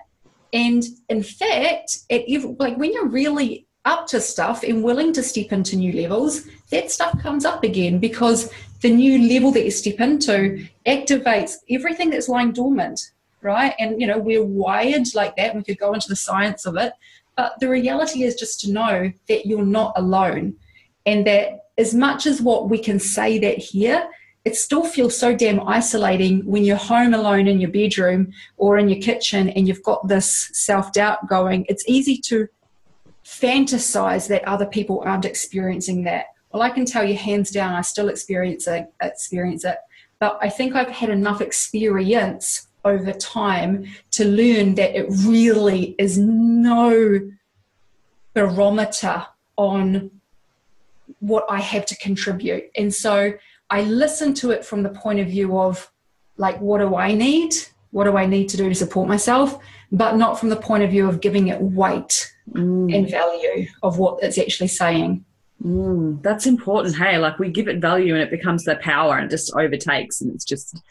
And 0.53 0.83
in 1.09 1.21
fact, 1.21 1.99
it, 2.09 2.59
like 2.59 2.77
when 2.77 2.91
you're 2.91 3.09
really 3.09 3.67
up 3.85 4.07
to 4.07 4.21
stuff 4.21 4.63
and 4.63 4.83
willing 4.83 5.13
to 5.13 5.21
step 5.21 5.51
into 5.51 5.75
new 5.75 5.93
levels, 5.93 6.47
that 6.71 6.89
stuff 6.89 7.21
comes 7.21 7.45
up 7.45 7.63
again 7.63 7.99
because 7.99 8.51
the 8.81 8.89
new 8.89 9.31
level 9.31 9.51
that 9.51 9.65
you 9.65 9.71
step 9.71 9.99
into 9.99 10.67
activates 10.87 11.57
everything 11.69 12.09
that's 12.09 12.27
lying 12.27 12.53
dormant, 12.53 13.11
right? 13.41 13.73
And 13.79 13.99
you 13.99 14.07
know, 14.07 14.17
we're 14.17 14.43
wired 14.43 15.07
like 15.13 15.35
that. 15.37 15.55
We 15.55 15.63
could 15.63 15.79
go 15.79 15.93
into 15.93 16.07
the 16.07 16.15
science 16.15 16.65
of 16.65 16.77
it, 16.77 16.93
but 17.35 17.53
the 17.59 17.69
reality 17.69 18.23
is 18.23 18.35
just 18.35 18.59
to 18.61 18.71
know 18.71 19.11
that 19.27 19.45
you're 19.45 19.65
not 19.65 19.93
alone 19.95 20.55
and 21.05 21.25
that 21.27 21.65
as 21.77 21.93
much 21.93 22.25
as 22.27 22.41
what 22.41 22.69
we 22.69 22.77
can 22.77 22.99
say 22.99 23.39
that 23.39 23.57
here, 23.57 24.07
it 24.43 24.55
still 24.55 24.83
feels 24.83 25.17
so 25.17 25.35
damn 25.35 25.67
isolating 25.67 26.45
when 26.45 26.63
you're 26.63 26.75
home 26.75 27.13
alone 27.13 27.47
in 27.47 27.59
your 27.59 27.69
bedroom 27.69 28.31
or 28.57 28.77
in 28.77 28.89
your 28.89 28.99
kitchen 29.01 29.49
and 29.49 29.67
you've 29.67 29.83
got 29.83 30.07
this 30.07 30.49
self 30.53 30.91
doubt 30.93 31.27
going. 31.27 31.65
It's 31.69 31.87
easy 31.87 32.17
to 32.25 32.47
fantasize 33.23 34.27
that 34.27 34.47
other 34.47 34.65
people 34.65 35.01
aren't 35.05 35.25
experiencing 35.25 36.03
that. 36.03 36.25
Well, 36.51 36.63
I 36.63 36.69
can 36.69 36.85
tell 36.85 37.03
you 37.03 37.15
hands 37.15 37.51
down, 37.51 37.75
I 37.75 37.81
still 37.81 38.09
experience 38.09 38.67
it, 38.67 38.91
experience 39.01 39.63
it. 39.63 39.77
But 40.19 40.37
I 40.41 40.49
think 40.49 40.75
I've 40.75 40.89
had 40.89 41.09
enough 41.09 41.41
experience 41.41 42.67
over 42.83 43.11
time 43.13 43.87
to 44.11 44.25
learn 44.25 44.75
that 44.75 44.97
it 44.97 45.07
really 45.25 45.95
is 45.97 46.17
no 46.17 47.19
barometer 48.33 49.25
on 49.57 50.11
what 51.19 51.45
I 51.49 51.59
have 51.59 51.85
to 51.87 51.97
contribute. 51.97 52.65
And 52.75 52.93
so 52.93 53.33
I 53.69 53.83
listen 53.83 54.33
to 54.35 54.51
it 54.51 54.65
from 54.65 54.83
the 54.83 54.89
point 54.89 55.19
of 55.19 55.27
view 55.27 55.59
of 55.59 55.91
like, 56.37 56.59
what 56.59 56.79
do 56.79 56.95
I 56.95 57.13
need? 57.13 57.53
What 57.91 58.05
do 58.05 58.17
I 58.17 58.25
need 58.25 58.49
to 58.49 58.57
do 58.57 58.69
to 58.69 58.75
support 58.75 59.07
myself? 59.07 59.57
But 59.91 60.15
not 60.15 60.39
from 60.39 60.49
the 60.49 60.55
point 60.55 60.83
of 60.83 60.89
view 60.89 61.07
of 61.07 61.21
giving 61.21 61.49
it 61.49 61.61
weight 61.61 62.31
mm. 62.51 62.95
and 62.95 63.09
value 63.09 63.67
of 63.83 63.97
what 63.97 64.23
it's 64.23 64.37
actually 64.37 64.69
saying. 64.69 65.25
Mm, 65.63 66.21
that's 66.23 66.47
important. 66.47 66.95
Hey, 66.95 67.17
like 67.17 67.37
we 67.37 67.49
give 67.49 67.67
it 67.67 67.79
value 67.79 68.13
and 68.13 68.23
it 68.23 68.31
becomes 68.31 68.63
their 68.63 68.77
power 68.77 69.17
and 69.17 69.29
just 69.29 69.53
overtakes 69.55 70.21
and 70.21 70.33
it's 70.33 70.45
just, 70.45 70.81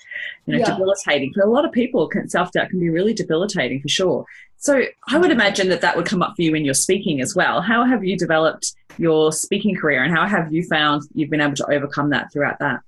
you 0.46 0.54
know, 0.54 0.60
yeah. 0.60 0.70
debilitating. 0.70 1.32
For 1.32 1.42
a 1.42 1.50
lot 1.50 1.64
of 1.64 1.72
people, 1.72 2.08
self 2.26 2.52
doubt 2.52 2.70
can 2.70 2.78
be 2.78 2.88
really 2.88 3.14
debilitating 3.14 3.80
for 3.80 3.88
sure. 3.88 4.24
So 4.58 4.82
I 5.08 5.18
would 5.18 5.30
imagine 5.30 5.70
that 5.70 5.80
that 5.80 5.96
would 5.96 6.06
come 6.06 6.22
up 6.22 6.34
for 6.36 6.42
you 6.42 6.54
in 6.54 6.64
your 6.64 6.74
speaking 6.74 7.20
as 7.20 7.34
well. 7.34 7.62
How 7.62 7.84
have 7.84 8.04
you 8.04 8.16
developed 8.16 8.74
your 8.98 9.32
speaking 9.32 9.74
career 9.74 10.04
and 10.04 10.14
how 10.14 10.26
have 10.26 10.52
you 10.52 10.62
found 10.64 11.02
you've 11.14 11.30
been 11.30 11.40
able 11.40 11.56
to 11.56 11.72
overcome 11.72 12.10
that 12.10 12.30
throughout 12.32 12.58
that? 12.60 12.80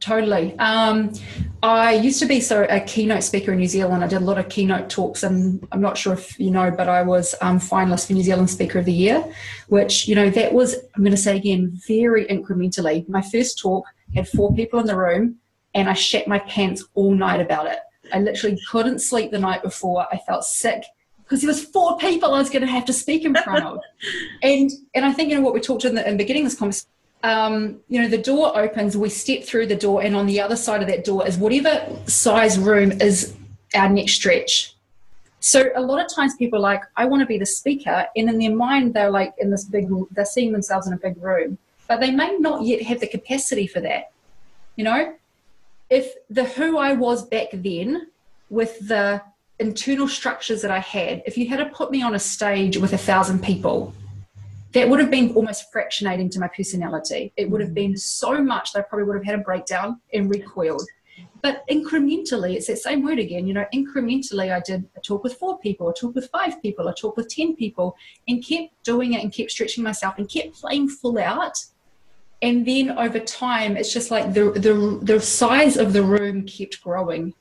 Totally. 0.00 0.56
Um, 0.58 1.12
I 1.60 1.94
used 1.94 2.20
to 2.20 2.26
be 2.26 2.40
so 2.40 2.66
a 2.70 2.78
keynote 2.80 3.24
speaker 3.24 3.52
in 3.52 3.58
New 3.58 3.66
Zealand. 3.66 4.04
I 4.04 4.06
did 4.06 4.22
a 4.22 4.24
lot 4.24 4.38
of 4.38 4.48
keynote 4.48 4.88
talks, 4.88 5.24
and 5.24 5.66
I'm 5.72 5.80
not 5.80 5.98
sure 5.98 6.12
if 6.12 6.38
you 6.38 6.52
know, 6.52 6.70
but 6.70 6.88
I 6.88 7.02
was 7.02 7.34
um, 7.40 7.58
finalist 7.58 8.06
for 8.06 8.12
New 8.12 8.22
Zealand 8.22 8.48
Speaker 8.48 8.78
of 8.78 8.84
the 8.84 8.92
Year, 8.92 9.24
which 9.66 10.06
you 10.06 10.14
know 10.14 10.30
that 10.30 10.52
was 10.52 10.76
I'm 10.94 11.02
going 11.02 11.10
to 11.10 11.16
say 11.16 11.36
again 11.36 11.72
very 11.88 12.26
incrementally. 12.26 13.08
My 13.08 13.22
first 13.22 13.58
talk 13.58 13.86
had 14.14 14.28
four 14.28 14.54
people 14.54 14.78
in 14.78 14.86
the 14.86 14.96
room, 14.96 15.36
and 15.74 15.90
I 15.90 15.94
shat 15.94 16.28
my 16.28 16.38
pants 16.40 16.84
all 16.94 17.12
night 17.12 17.40
about 17.40 17.66
it. 17.66 17.80
I 18.12 18.20
literally 18.20 18.58
couldn't 18.70 19.00
sleep 19.00 19.32
the 19.32 19.38
night 19.40 19.62
before. 19.64 20.06
I 20.12 20.18
felt 20.18 20.44
sick 20.44 20.84
because 21.24 21.40
there 21.40 21.48
was 21.48 21.64
four 21.64 21.98
people 21.98 22.32
I 22.32 22.38
was 22.38 22.50
going 22.50 22.64
to 22.64 22.70
have 22.70 22.84
to 22.84 22.92
speak 22.92 23.24
in 23.24 23.34
front 23.34 23.64
of, 23.64 23.80
and 24.44 24.70
and 24.94 25.04
I 25.04 25.12
think 25.12 25.30
you 25.30 25.34
know 25.34 25.42
what 25.42 25.54
we 25.54 25.60
talked 25.60 25.84
in 25.84 25.96
the, 25.96 26.06
in 26.06 26.16
the 26.16 26.22
beginning 26.22 26.44
of 26.44 26.52
this 26.52 26.58
conversation 26.58 26.88
um, 27.22 27.80
you 27.88 28.00
know, 28.00 28.08
the 28.08 28.18
door 28.18 28.56
opens, 28.56 28.96
we 28.96 29.08
step 29.08 29.44
through 29.44 29.66
the 29.66 29.76
door, 29.76 30.02
and 30.02 30.14
on 30.14 30.26
the 30.26 30.40
other 30.40 30.56
side 30.56 30.82
of 30.82 30.88
that 30.88 31.04
door 31.04 31.26
is 31.26 31.36
whatever 31.36 31.84
size 32.06 32.58
room 32.58 32.92
is 32.92 33.34
our 33.74 33.88
next 33.88 34.12
stretch. 34.14 34.74
So 35.40 35.70
a 35.76 35.80
lot 35.80 36.04
of 36.04 36.12
times 36.12 36.34
people 36.36 36.58
are 36.58 36.62
like, 36.62 36.82
I 36.96 37.04
want 37.04 37.20
to 37.20 37.26
be 37.26 37.38
the 37.38 37.46
speaker, 37.46 38.06
and 38.16 38.28
in 38.28 38.38
their 38.38 38.54
mind 38.54 38.94
they're 38.94 39.10
like 39.10 39.34
in 39.38 39.50
this 39.50 39.64
big, 39.64 39.88
they're 40.12 40.24
seeing 40.24 40.52
themselves 40.52 40.86
in 40.86 40.92
a 40.92 40.96
big 40.98 41.20
room, 41.22 41.58
but 41.86 42.00
they 42.00 42.10
may 42.10 42.36
not 42.38 42.62
yet 42.62 42.82
have 42.82 43.00
the 43.00 43.06
capacity 43.06 43.66
for 43.66 43.80
that. 43.80 44.12
You 44.76 44.84
know, 44.84 45.14
if 45.90 46.12
the 46.30 46.44
who 46.44 46.78
I 46.78 46.92
was 46.92 47.24
back 47.26 47.48
then, 47.52 48.08
with 48.50 48.88
the 48.88 49.20
internal 49.58 50.08
structures 50.08 50.62
that 50.62 50.70
I 50.70 50.78
had, 50.78 51.22
if 51.26 51.36
you 51.36 51.48
had 51.48 51.58
to 51.58 51.66
put 51.66 51.90
me 51.90 52.02
on 52.02 52.14
a 52.14 52.18
stage 52.18 52.76
with 52.76 52.92
a 52.92 52.98
thousand 52.98 53.42
people, 53.42 53.92
that 54.72 54.88
would 54.88 55.00
have 55.00 55.10
been 55.10 55.34
almost 55.34 55.72
fractionating 55.72 56.30
to 56.30 56.40
my 56.40 56.48
personality. 56.48 57.32
It 57.36 57.50
would 57.50 57.60
have 57.60 57.70
mm. 57.70 57.74
been 57.74 57.96
so 57.96 58.42
much 58.42 58.72
that 58.72 58.80
I 58.80 58.82
probably 58.82 59.06
would 59.06 59.16
have 59.16 59.24
had 59.24 59.34
a 59.36 59.42
breakdown 59.42 60.00
and 60.12 60.30
recoiled. 60.30 60.86
But 61.40 61.66
incrementally, 61.68 62.56
it's 62.56 62.66
that 62.66 62.78
same 62.78 63.04
word 63.04 63.18
again. 63.18 63.46
You 63.46 63.54
know, 63.54 63.64
incrementally, 63.72 64.52
I 64.52 64.60
did 64.60 64.88
a 64.96 65.00
talk 65.00 65.22
with 65.22 65.34
four 65.34 65.58
people, 65.58 65.88
a 65.88 65.94
talk 65.94 66.14
with 66.14 66.28
five 66.30 66.60
people, 66.60 66.88
a 66.88 66.94
talk 66.94 67.16
with 67.16 67.28
10 67.28 67.54
people, 67.54 67.96
and 68.26 68.44
kept 68.44 68.72
doing 68.84 69.14
it 69.14 69.22
and 69.22 69.32
kept 69.32 69.52
stretching 69.52 69.84
myself 69.84 70.14
and 70.18 70.28
kept 70.28 70.54
playing 70.54 70.88
full 70.88 71.18
out. 71.18 71.64
And 72.42 72.66
then 72.66 72.90
over 72.90 73.20
time, 73.20 73.76
it's 73.76 73.92
just 73.92 74.10
like 74.10 74.32
the, 74.32 74.50
the, 74.50 74.98
the 75.02 75.20
size 75.20 75.76
of 75.76 75.92
the 75.92 76.02
room 76.02 76.44
kept 76.44 76.82
growing. 76.82 77.34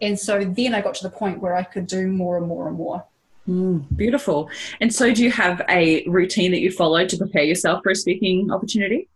And 0.00 0.18
so 0.18 0.44
then 0.44 0.74
I 0.74 0.80
got 0.80 0.94
to 0.96 1.02
the 1.02 1.10
point 1.10 1.40
where 1.40 1.54
I 1.54 1.62
could 1.62 1.86
do 1.86 2.08
more 2.08 2.36
and 2.36 2.46
more 2.46 2.68
and 2.68 2.76
more. 2.76 3.04
Mm, 3.48 3.84
beautiful. 3.96 4.50
And 4.80 4.92
so, 4.92 5.12
do 5.12 5.22
you 5.22 5.30
have 5.30 5.62
a 5.68 6.06
routine 6.08 6.50
that 6.50 6.60
you 6.60 6.72
follow 6.72 7.06
to 7.06 7.16
prepare 7.16 7.44
yourself 7.44 7.82
for 7.82 7.90
a 7.90 7.94
speaking 7.94 8.50
opportunity? 8.50 9.08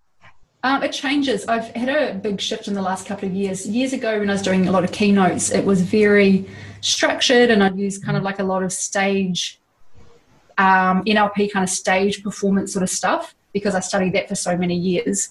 Um, 0.62 0.83
it 0.83 0.93
changes. 0.93 1.47
I've 1.47 1.75
had 1.75 1.88
a 1.88 2.14
big 2.14 2.40
shift 2.40 2.69
in 2.69 2.75
the 2.75 2.83
last 2.83 3.07
couple 3.07 3.29
of 3.29 3.35
years. 3.35 3.66
Years 3.66 3.93
ago, 3.93 4.19
when 4.19 4.29
I 4.29 4.35
was 4.35 4.43
doing 4.43 4.69
a 4.69 4.71
lot 4.71 4.85
of 4.85 4.93
keynotes, 4.93 5.51
it 5.51 5.64
was 5.64 5.81
very 5.81 6.47
structured, 6.81 7.51
and 7.51 7.64
I'd 7.64 7.79
use 7.79 7.99
kind 7.99 8.16
of 8.16 8.23
like 8.23 8.38
a 8.38 8.45
lot 8.45 8.62
of 8.62 8.73
stage, 8.73 9.59
um, 10.59 11.03
NLP 11.05 11.51
kind 11.51 11.64
of 11.64 11.71
stage 11.71 12.23
performance 12.23 12.73
sort 12.73 12.83
of 12.83 12.90
stuff 12.90 13.35
because 13.53 13.75
I 13.75 13.81
studied 13.81 14.12
that 14.12 14.29
for 14.29 14.35
so 14.35 14.57
many 14.57 14.77
years. 14.77 15.31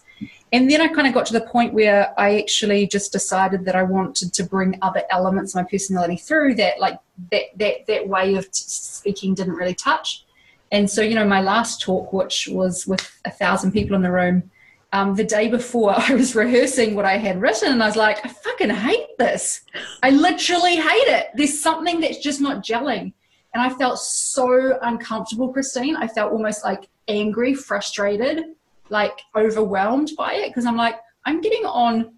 And 0.52 0.70
then 0.70 0.82
I 0.82 0.88
kind 0.88 1.08
of 1.08 1.14
got 1.14 1.26
to 1.28 1.34
the 1.34 1.42
point 1.42 1.74
where 1.74 2.14
I 2.20 2.40
actually 2.40 2.88
just 2.88 3.12
decided 3.12 3.66
that 3.66 3.76
I 3.76 3.84
wanted 3.84 4.34
to 4.34 4.44
bring 4.44 4.80
other 4.82 5.04
elements 5.12 5.54
of 5.54 5.64
my 5.64 5.70
personality 5.70 6.18
through 6.18 6.56
that, 6.56 6.80
like 6.80 7.00
that 7.32 7.44
that 7.58 7.86
that 7.88 8.08
way 8.08 8.36
of 8.36 8.48
speaking 8.52 9.36
didn't 9.36 9.54
really 9.54 9.76
touch. 9.76 10.26
And 10.72 10.90
so, 10.90 11.02
you 11.02 11.16
know, 11.16 11.26
my 11.26 11.42
last 11.42 11.82
talk, 11.82 12.14
which 12.14 12.48
was 12.52 12.88
with 12.88 13.20
a 13.26 13.32
thousand 13.32 13.72
people 13.72 13.96
in 13.96 14.02
the 14.02 14.12
room, 14.12 14.50
um, 14.92 15.16
the 15.16 15.24
day 15.24 15.48
before 15.48 15.94
I 15.98 16.14
was 16.14 16.36
rehearsing 16.36 16.96
what 16.96 17.06
I 17.06 17.18
had 17.18 17.42
written, 17.42 17.72
and 17.72 17.84
I 17.84 17.88
was 17.88 17.96
like, 17.96 18.26
I 18.26 18.30
fucking 18.30 18.70
hate 18.70 19.18
this. 19.18 19.62
I 20.02 20.10
literally 20.10 20.78
hate 20.78 21.08
it. 21.08 21.28
There's 21.36 21.62
something 21.62 22.00
that's 22.00 22.20
just 22.20 22.42
not 22.42 22.64
gelling. 22.64 23.14
And 23.54 23.64
I 23.64 23.70
felt 23.70 24.00
so 24.00 24.78
uncomfortable, 24.82 25.52
Christine. 25.52 25.96
I 25.96 26.08
felt 26.08 26.32
almost 26.32 26.64
like 26.64 26.88
angry, 27.08 27.56
frustrated, 27.56 28.56
like 28.90 29.20
overwhelmed 29.36 30.12
by 30.18 30.34
it 30.36 30.50
because 30.50 30.66
I'm 30.66 30.78
like, 30.78 30.96
I'm 31.26 31.42
getting 31.42 31.66
on 31.66 32.14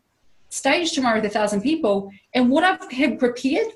stage 0.50 0.92
tomorrow 0.92 1.16
with 1.16 1.26
a 1.26 1.30
thousand 1.30 1.62
people, 1.62 2.12
and 2.34 2.50
what 2.50 2.64
I've 2.64 2.92
had 2.92 3.20
prepared, 3.20 3.68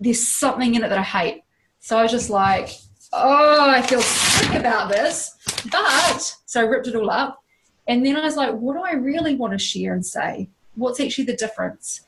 there's 0.00 0.26
something 0.26 0.74
in 0.74 0.82
it 0.82 0.88
that 0.88 0.98
I 0.98 1.02
hate. 1.02 1.42
So 1.80 1.98
I 1.98 2.02
was 2.02 2.12
just 2.12 2.30
like, 2.30 2.70
oh, 3.12 3.70
I 3.70 3.82
feel 3.82 4.00
sick 4.00 4.54
about 4.54 4.88
this. 4.88 5.36
But 5.70 6.34
so 6.46 6.60
I 6.60 6.64
ripped 6.64 6.86
it 6.86 6.96
all 6.96 7.10
up. 7.10 7.42
And 7.88 8.04
then 8.06 8.16
I 8.16 8.24
was 8.24 8.36
like, 8.36 8.54
what 8.54 8.74
do 8.74 8.82
I 8.82 8.92
really 8.92 9.34
want 9.34 9.52
to 9.52 9.58
share 9.58 9.92
and 9.92 10.04
say? 10.04 10.48
What's 10.74 11.00
actually 11.00 11.24
the 11.24 11.36
difference? 11.36 12.02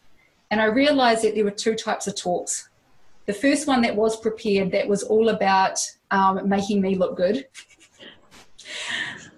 And 0.50 0.60
I 0.60 0.66
realized 0.66 1.24
that 1.24 1.34
there 1.34 1.44
were 1.44 1.50
two 1.50 1.74
types 1.74 2.06
of 2.06 2.16
talks. 2.16 2.68
The 3.26 3.32
first 3.32 3.66
one 3.66 3.82
that 3.82 3.96
was 3.96 4.20
prepared, 4.20 4.70
that 4.72 4.88
was 4.88 5.02
all 5.02 5.30
about 5.30 5.78
um, 6.10 6.48
making 6.48 6.80
me 6.80 6.94
look 6.94 7.16
good. 7.16 7.46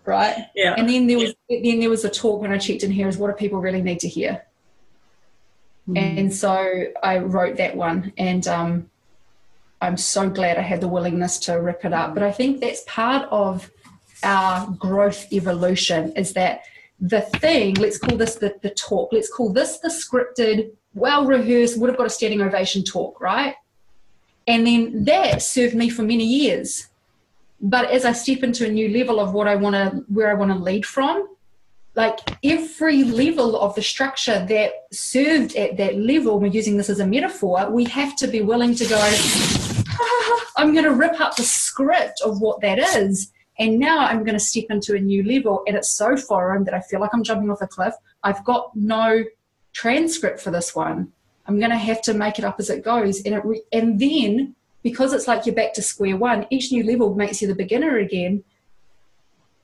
Right? 0.06 0.46
Yeah. 0.54 0.74
And 0.76 0.88
then 0.88 1.06
there 1.06 1.18
was 1.18 1.34
then 1.48 1.80
there 1.80 1.90
was 1.90 2.04
a 2.04 2.10
talk 2.10 2.40
when 2.40 2.52
I 2.52 2.58
checked 2.58 2.82
in 2.82 2.90
here 2.90 3.08
is 3.08 3.16
what 3.16 3.28
do 3.28 3.34
people 3.34 3.60
really 3.60 3.82
need 3.82 4.00
to 4.00 4.08
hear? 4.08 4.44
Mm. 5.88 6.18
And 6.18 6.34
so 6.34 6.84
I 7.02 7.18
wrote 7.18 7.56
that 7.56 7.76
one 7.76 8.12
and 8.18 8.46
um, 8.48 8.90
I'm 9.80 9.96
so 9.96 10.28
glad 10.28 10.58
I 10.58 10.62
had 10.62 10.80
the 10.80 10.88
willingness 10.88 11.38
to 11.40 11.54
rip 11.54 11.84
it 11.84 11.92
up. 11.92 12.14
But 12.14 12.22
I 12.22 12.32
think 12.32 12.60
that's 12.60 12.82
part 12.86 13.28
of 13.30 13.70
our 14.22 14.68
growth 14.72 15.32
evolution 15.32 16.12
is 16.12 16.32
that 16.32 16.62
the 16.98 17.20
thing, 17.20 17.74
let's 17.74 17.98
call 17.98 18.16
this 18.16 18.36
the, 18.36 18.56
the 18.62 18.70
talk, 18.70 19.12
let's 19.12 19.30
call 19.30 19.52
this 19.52 19.78
the 19.78 19.88
scripted, 19.88 20.70
well 20.94 21.26
rehearsed, 21.26 21.78
would 21.78 21.90
have 21.90 21.98
got 21.98 22.06
a 22.06 22.10
standing 22.10 22.40
ovation 22.40 22.82
talk, 22.82 23.20
right? 23.20 23.54
And 24.46 24.66
then 24.66 25.04
that 25.04 25.42
served 25.42 25.74
me 25.74 25.90
for 25.90 26.02
many 26.02 26.24
years 26.24 26.86
but 27.60 27.90
as 27.90 28.04
I 28.04 28.12
step 28.12 28.42
into 28.42 28.66
a 28.66 28.70
new 28.70 28.88
level 28.88 29.18
of 29.20 29.32
what 29.32 29.48
I 29.48 29.56
want 29.56 29.74
to, 29.74 30.04
where 30.08 30.30
I 30.30 30.34
want 30.34 30.52
to 30.52 30.58
lead 30.58 30.84
from, 30.84 31.28
like 31.94 32.18
every 32.44 33.04
level 33.04 33.58
of 33.58 33.74
the 33.74 33.82
structure 33.82 34.44
that 34.46 34.72
served 34.92 35.56
at 35.56 35.78
that 35.78 35.96
level, 35.96 36.38
we're 36.38 36.48
using 36.48 36.76
this 36.76 36.90
as 36.90 37.00
a 37.00 37.06
metaphor, 37.06 37.70
we 37.70 37.84
have 37.84 38.14
to 38.16 38.26
be 38.26 38.42
willing 38.42 38.74
to 38.74 38.84
go, 38.86 38.98
ah, 38.98 40.46
I'm 40.58 40.72
going 40.72 40.84
to 40.84 40.92
rip 40.92 41.18
up 41.18 41.36
the 41.36 41.42
script 41.42 42.20
of 42.22 42.40
what 42.40 42.60
that 42.60 42.78
is. 42.78 43.32
And 43.58 43.78
now 43.78 44.00
I'm 44.00 44.24
going 44.24 44.34
to 44.34 44.44
step 44.44 44.66
into 44.68 44.94
a 44.94 45.00
new 45.00 45.24
level. 45.24 45.62
And 45.66 45.74
it's 45.74 45.88
so 45.88 46.16
foreign 46.16 46.64
that 46.64 46.74
I 46.74 46.80
feel 46.80 47.00
like 47.00 47.14
I'm 47.14 47.24
jumping 47.24 47.50
off 47.50 47.62
a 47.62 47.66
cliff. 47.66 47.94
I've 48.22 48.44
got 48.44 48.76
no 48.76 49.24
transcript 49.72 50.40
for 50.40 50.50
this 50.50 50.74
one. 50.74 51.10
I'm 51.46 51.58
going 51.58 51.70
to 51.70 51.78
have 51.78 52.02
to 52.02 52.12
make 52.12 52.38
it 52.38 52.44
up 52.44 52.56
as 52.58 52.68
it 52.68 52.84
goes. 52.84 53.22
And, 53.22 53.34
it 53.34 53.44
re- 53.44 53.62
and 53.72 53.98
then 53.98 54.54
because 54.86 55.12
it's 55.12 55.26
like 55.26 55.44
you're 55.44 55.54
back 55.54 55.74
to 55.74 55.82
square 55.82 56.16
one, 56.16 56.46
each 56.48 56.70
new 56.70 56.84
level 56.84 57.12
makes 57.12 57.42
you 57.42 57.48
the 57.48 57.56
beginner 57.56 57.98
again. 57.98 58.44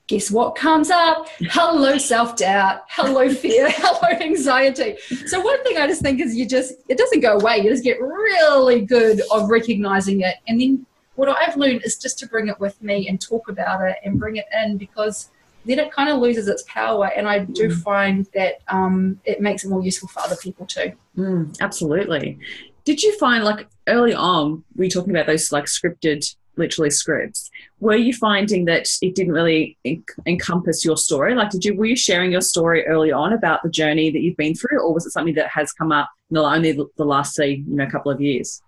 Guess 0.09 0.33
what 0.33 0.57
comes 0.57 0.91
up? 0.91 1.29
Hello, 1.39 1.97
self 1.97 2.35
doubt. 2.35 2.83
Hello, 2.89 3.29
fear. 3.43 3.69
hello, 3.71 4.19
anxiety. 4.21 4.97
So, 5.27 5.41
one 5.41 5.63
thing 5.63 5.79
I 5.79 5.87
just 5.87 6.03
think 6.03 6.21
is 6.21 6.35
you 6.35 6.45
just, 6.45 6.75
it 6.89 6.99
doesn't 6.99 7.21
go 7.21 7.39
away. 7.39 7.59
You 7.59 7.71
just 7.71 7.85
get 7.85 8.01
really 8.01 8.81
good 8.81 9.23
of 9.31 9.49
recognizing 9.49 10.23
it. 10.23 10.35
And 10.49 10.61
then 10.61 10.87
what 11.15 11.29
I've 11.29 11.57
learned 11.57 11.83
is 11.85 11.97
just 11.97 12.19
to 12.19 12.27
bring 12.27 12.49
it 12.49 12.59
with 12.59 12.83
me 12.83 13.07
and 13.09 13.21
talk 13.21 13.49
about 13.49 13.89
it 13.89 13.99
and 14.05 14.19
bring 14.19 14.35
it 14.39 14.47
in 14.65 14.77
because 14.77 15.31
then 15.67 15.79
it 15.79 15.93
kind 15.93 16.11
of 16.11 16.19
loses 16.19 16.49
its 16.49 16.65
power. 16.67 17.13
And 17.17 17.29
I 17.29 17.39
do 17.45 17.69
mm. 17.69 17.81
find 17.81 18.27
that 18.35 18.55
um, 18.67 19.21
it 19.25 19.41
makes 19.41 19.63
it 19.63 19.69
more 19.69 19.85
useful 19.85 20.09
for 20.09 20.19
other 20.19 20.35
people 20.35 20.67
too. 20.67 20.91
Mm, 21.17 21.61
absolutely. 21.61 22.41
Did 22.85 23.05
you 23.05 23.17
find 23.19 23.45
like 23.45 23.69
early 23.89 24.15
on, 24.15 24.65
we 24.77 24.87
were 24.87 24.91
talking 24.91 25.11
about 25.11 25.27
those 25.27 25.53
like 25.53 25.65
scripted, 25.65 26.35
literally 26.57 26.91
scripts. 26.91 27.51
Were 27.81 27.97
you 27.97 28.13
finding 28.13 28.65
that 28.67 28.89
it 29.01 29.15
didn't 29.15 29.33
really 29.33 29.77
en- 29.85 30.05
encompass 30.27 30.85
your 30.85 30.97
story? 30.97 31.35
Like, 31.35 31.51
did 31.51 31.65
you 31.65 31.75
were 31.77 31.87
you 31.87 31.97
sharing 31.97 32.33
your 32.33 32.41
story 32.41 32.87
early 32.87 33.13
on 33.13 33.33
about 33.33 33.63
the 33.63 33.71
journey 33.71 34.11
that 34.11 34.21
you've 34.21 34.37
been 34.37 34.55
through, 34.55 34.81
or 34.81 34.93
was 34.93 35.07
it 35.07 35.11
something 35.11 35.35
that 35.35 35.49
has 35.49 35.73
come 35.73 35.93
up 35.93 36.11
in 36.31 36.35
the, 36.35 36.43
only 36.43 36.73
the 36.73 37.05
last 37.05 37.35
say 37.35 37.63
you 37.67 37.77
know 37.77 37.89
couple 37.89 38.13
of 38.13 38.21
years? 38.21 38.63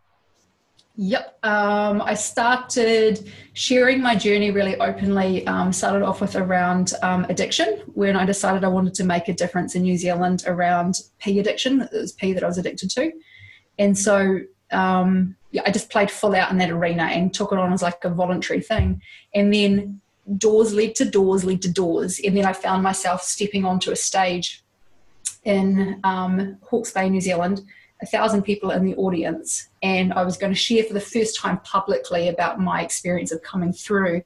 Yep. 0.96 1.38
Um, 1.42 2.02
I 2.02 2.14
started 2.14 3.28
sharing 3.52 4.00
my 4.00 4.14
journey 4.14 4.52
really 4.52 4.76
openly. 4.76 5.44
Um, 5.46 5.72
started 5.72 6.04
off 6.04 6.20
with 6.20 6.36
around 6.36 6.92
um, 7.02 7.24
addiction 7.24 7.82
when 7.94 8.16
I 8.16 8.24
decided 8.24 8.62
I 8.62 8.68
wanted 8.68 8.94
to 8.94 9.04
make 9.04 9.28
a 9.28 9.32
difference 9.32 9.74
in 9.74 9.82
New 9.82 9.96
Zealand 9.96 10.44
around 10.46 11.00
P 11.18 11.40
addiction. 11.40 11.80
It 11.80 11.92
was 11.92 12.12
P 12.12 12.32
that 12.32 12.44
I 12.44 12.46
was 12.46 12.58
addicted 12.58 12.90
to. 12.90 13.10
And 13.76 13.98
so 13.98 14.38
um, 14.74 15.36
yeah, 15.50 15.62
I 15.64 15.70
just 15.70 15.90
played 15.90 16.10
full 16.10 16.34
out 16.34 16.50
in 16.50 16.58
that 16.58 16.70
arena 16.70 17.04
and 17.04 17.32
took 17.32 17.52
it 17.52 17.58
on 17.58 17.72
as 17.72 17.82
like 17.82 18.04
a 18.04 18.10
voluntary 18.10 18.60
thing. 18.60 19.00
And 19.34 19.54
then 19.54 20.00
doors 20.36 20.74
led 20.74 20.94
to 20.96 21.04
doors 21.04 21.44
led 21.44 21.62
to 21.62 21.72
doors. 21.72 22.20
And 22.24 22.36
then 22.36 22.44
I 22.44 22.52
found 22.52 22.82
myself 22.82 23.22
stepping 23.22 23.64
onto 23.64 23.90
a 23.90 23.96
stage 23.96 24.64
in 25.44 26.00
um, 26.04 26.58
Hawke's 26.62 26.90
Bay, 26.90 27.08
New 27.08 27.20
Zealand, 27.20 27.62
a 28.02 28.06
thousand 28.06 28.42
people 28.42 28.70
in 28.70 28.84
the 28.84 28.96
audience. 28.96 29.68
And 29.82 30.12
I 30.12 30.24
was 30.24 30.36
going 30.36 30.52
to 30.52 30.58
share 30.58 30.84
for 30.84 30.94
the 30.94 31.00
first 31.00 31.38
time 31.38 31.58
publicly 31.60 32.28
about 32.28 32.60
my 32.60 32.82
experience 32.82 33.30
of 33.30 33.42
coming 33.42 33.72
through 33.72 34.22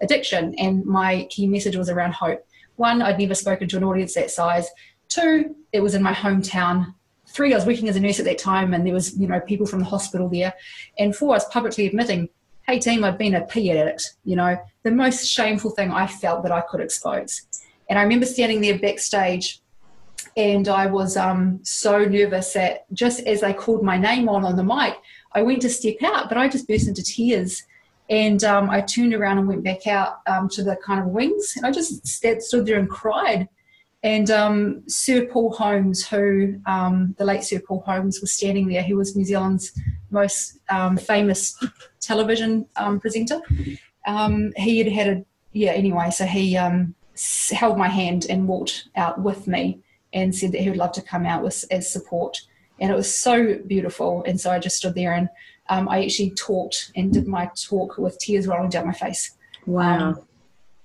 addiction. 0.00 0.54
And 0.56 0.84
my 0.86 1.26
key 1.30 1.46
message 1.46 1.76
was 1.76 1.90
around 1.90 2.14
hope. 2.14 2.46
One, 2.76 3.02
I'd 3.02 3.18
never 3.18 3.34
spoken 3.34 3.68
to 3.68 3.76
an 3.76 3.84
audience 3.84 4.14
that 4.14 4.30
size. 4.30 4.68
Two, 5.08 5.56
it 5.72 5.80
was 5.80 5.94
in 5.94 6.02
my 6.02 6.14
hometown 6.14 6.94
three, 7.30 7.52
I 7.52 7.56
was 7.56 7.66
working 7.66 7.88
as 7.88 7.96
a 7.96 8.00
nurse 8.00 8.18
at 8.18 8.24
that 8.26 8.38
time, 8.38 8.74
and 8.74 8.86
there 8.86 8.94
was 8.94 9.16
you 9.18 9.26
know 9.26 9.40
people 9.40 9.66
from 9.66 9.80
the 9.80 9.86
hospital 9.86 10.28
there, 10.28 10.52
and 10.98 11.14
four, 11.14 11.30
I 11.30 11.36
was 11.36 11.44
publicly 11.46 11.86
admitting, 11.86 12.28
hey 12.66 12.78
team, 12.78 13.04
I've 13.04 13.18
been 13.18 13.34
a 13.34 13.46
P 13.46 13.70
addict. 13.70 14.14
You 14.24 14.36
know, 14.36 14.56
the 14.82 14.90
most 14.90 15.26
shameful 15.26 15.70
thing 15.70 15.90
I 15.90 16.06
felt 16.06 16.42
that 16.42 16.52
I 16.52 16.60
could 16.60 16.80
expose. 16.80 17.42
And 17.88 17.98
I 17.98 18.02
remember 18.02 18.26
standing 18.26 18.60
there 18.60 18.78
backstage, 18.78 19.60
and 20.36 20.68
I 20.68 20.86
was 20.86 21.16
um, 21.16 21.60
so 21.62 22.04
nervous 22.04 22.52
that 22.52 22.92
just 22.92 23.20
as 23.20 23.40
they 23.40 23.52
called 23.52 23.82
my 23.82 23.96
name 23.96 24.28
on 24.28 24.44
on 24.44 24.56
the 24.56 24.64
mic, 24.64 24.94
I 25.32 25.42
went 25.42 25.62
to 25.62 25.70
step 25.70 26.02
out, 26.02 26.28
but 26.28 26.38
I 26.38 26.48
just 26.48 26.68
burst 26.68 26.88
into 26.88 27.02
tears. 27.02 27.62
And 28.08 28.42
um, 28.42 28.70
I 28.70 28.80
turned 28.80 29.14
around 29.14 29.38
and 29.38 29.46
went 29.46 29.62
back 29.62 29.86
out 29.86 30.18
um, 30.26 30.48
to 30.50 30.64
the 30.64 30.76
kind 30.84 31.00
of 31.00 31.06
wings, 31.06 31.54
and 31.56 31.64
I 31.64 31.70
just 31.70 32.06
stood 32.06 32.66
there 32.66 32.78
and 32.78 32.90
cried 32.90 33.48
and 34.02 34.30
um, 34.30 34.82
Sir 34.88 35.26
Paul 35.26 35.52
Holmes, 35.52 36.06
who 36.06 36.58
um, 36.64 37.14
the 37.18 37.24
late 37.24 37.44
Sir 37.44 37.60
Paul 37.60 37.82
Holmes 37.86 38.20
was 38.20 38.32
standing 38.32 38.66
there, 38.66 38.82
he 38.82 38.94
was 38.94 39.14
New 39.14 39.24
Zealand's 39.24 39.72
most 40.10 40.58
um, 40.70 40.96
famous 40.96 41.54
television 42.00 42.66
um, 42.76 42.98
presenter. 42.98 43.40
Um, 44.06 44.52
he 44.56 44.78
had 44.78 44.90
had 44.90 45.08
a 45.08 45.24
yeah. 45.52 45.72
Anyway, 45.72 46.10
so 46.10 46.24
he 46.24 46.56
um, 46.56 46.94
held 47.50 47.76
my 47.76 47.88
hand 47.88 48.26
and 48.30 48.48
walked 48.48 48.88
out 48.96 49.20
with 49.20 49.46
me 49.46 49.80
and 50.14 50.34
said 50.34 50.52
that 50.52 50.60
he 50.60 50.70
would 50.70 50.78
love 50.78 50.92
to 50.92 51.02
come 51.02 51.26
out 51.26 51.42
with 51.42 51.64
as 51.70 51.92
support. 51.92 52.40
And 52.80 52.90
it 52.90 52.94
was 52.94 53.14
so 53.14 53.58
beautiful. 53.66 54.24
And 54.26 54.40
so 54.40 54.50
I 54.50 54.58
just 54.58 54.76
stood 54.76 54.94
there 54.94 55.12
and 55.12 55.28
I 55.68 56.04
actually 56.04 56.30
talked 56.30 56.90
and 56.96 57.12
did 57.12 57.28
my 57.28 57.50
talk 57.68 57.98
with 57.98 58.18
tears 58.18 58.46
rolling 58.46 58.70
down 58.70 58.86
my 58.86 58.92
face. 58.92 59.36
Wow 59.66 60.24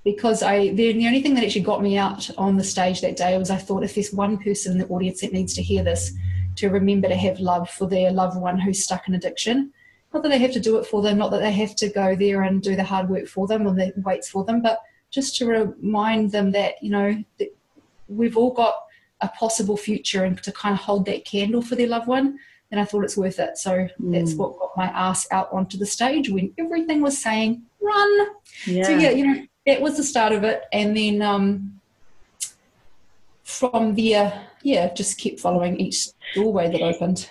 because 0.06 0.44
I 0.44 0.70
the, 0.70 0.94
the 0.94 1.08
only 1.08 1.22
thing 1.22 1.34
that 1.34 1.44
actually 1.44 1.62
got 1.62 1.82
me 1.82 1.98
out 1.98 2.30
on 2.38 2.56
the 2.56 2.64
stage 2.64 3.02
that 3.02 3.18
day 3.18 3.38
was 3.38 3.50
I 3.50 3.58
thought 3.58 3.84
if 3.84 3.96
there's 3.96 4.14
one 4.14 4.38
person 4.38 4.72
in 4.74 4.78
the 4.78 4.88
audience 4.88 5.20
that 5.20 5.34
needs 5.34 5.54
to 5.56 5.64
hear 5.64 5.84
this, 5.84 6.14
to 6.58 6.70
remember 6.70 7.10
to 7.10 7.16
have 7.16 7.40
love 7.40 7.70
for 7.70 7.88
their 7.90 8.12
loved 8.12 8.38
one 8.38 8.58
who's 8.58 8.84
stuck 8.84 9.08
in 9.10 9.16
addiction. 9.16 9.74
Not 10.14 10.24
that 10.24 10.30
they 10.30 10.38
have 10.38 10.54
to 10.54 10.62
do 10.62 10.78
it 10.78 10.86
for 10.86 11.02
them, 11.02 11.18
not 11.18 11.32
that 11.32 11.42
they 11.42 11.52
have 11.52 11.76
to 11.78 11.90
go 11.90 12.16
there 12.16 12.44
and 12.44 12.62
do 12.62 12.76
the 12.78 12.84
hard 12.84 13.10
work 13.10 13.28
for 13.28 13.48
them 13.48 13.68
or 13.68 13.74
that 13.74 13.98
waits 13.98 14.30
for 14.30 14.46
them, 14.46 14.62
but 14.62 14.80
just 15.10 15.36
to 15.38 15.46
remind 15.48 16.32
them 16.32 16.52
that 16.52 16.76
you 16.82 16.92
know 16.92 17.22
that 17.40 17.50
we've 18.08 18.38
all 18.38 18.54
got 18.54 18.76
a 19.22 19.28
possible 19.30 19.76
future 19.76 20.24
and 20.24 20.42
to 20.44 20.52
kind 20.52 20.76
of 20.76 20.80
hold 20.80 21.06
that 21.08 21.26
candle 21.26 21.62
for 21.62 21.76
their 21.76 21.88
loved 21.88 22.08
one. 22.08 22.38
And 22.72 22.80
I 22.80 22.86
thought 22.86 23.04
it's 23.04 23.18
worth 23.18 23.40
it. 23.40 23.58
So 23.58 23.72
mm. 23.72 24.12
that's 24.12 24.34
what 24.34 24.58
got 24.58 24.72
my 24.76 24.86
ass 24.86 25.28
out 25.32 25.52
onto 25.52 25.78
the 25.78 25.86
stage 25.86 26.30
when 26.30 26.54
everything 26.58 27.02
was 27.02 27.18
saying 27.18 27.64
run. 27.82 28.28
Yeah. 28.66 28.84
So 28.84 28.98
yeah, 28.98 29.12
you 29.12 29.28
know, 29.28 29.46
that 29.66 29.82
was 29.82 29.98
the 29.98 30.04
start 30.04 30.34
of 30.34 30.44
it, 30.44 30.64
and 30.72 30.96
then 30.96 31.22
um, 31.22 31.80
from 33.44 33.96
there, 33.96 34.48
yeah, 34.64 34.94
just 34.94 35.20
kept 35.20 35.40
following 35.40 35.80
each 35.80 36.08
doorway 36.34 36.72
that 36.72 36.82
opened. 36.82 37.30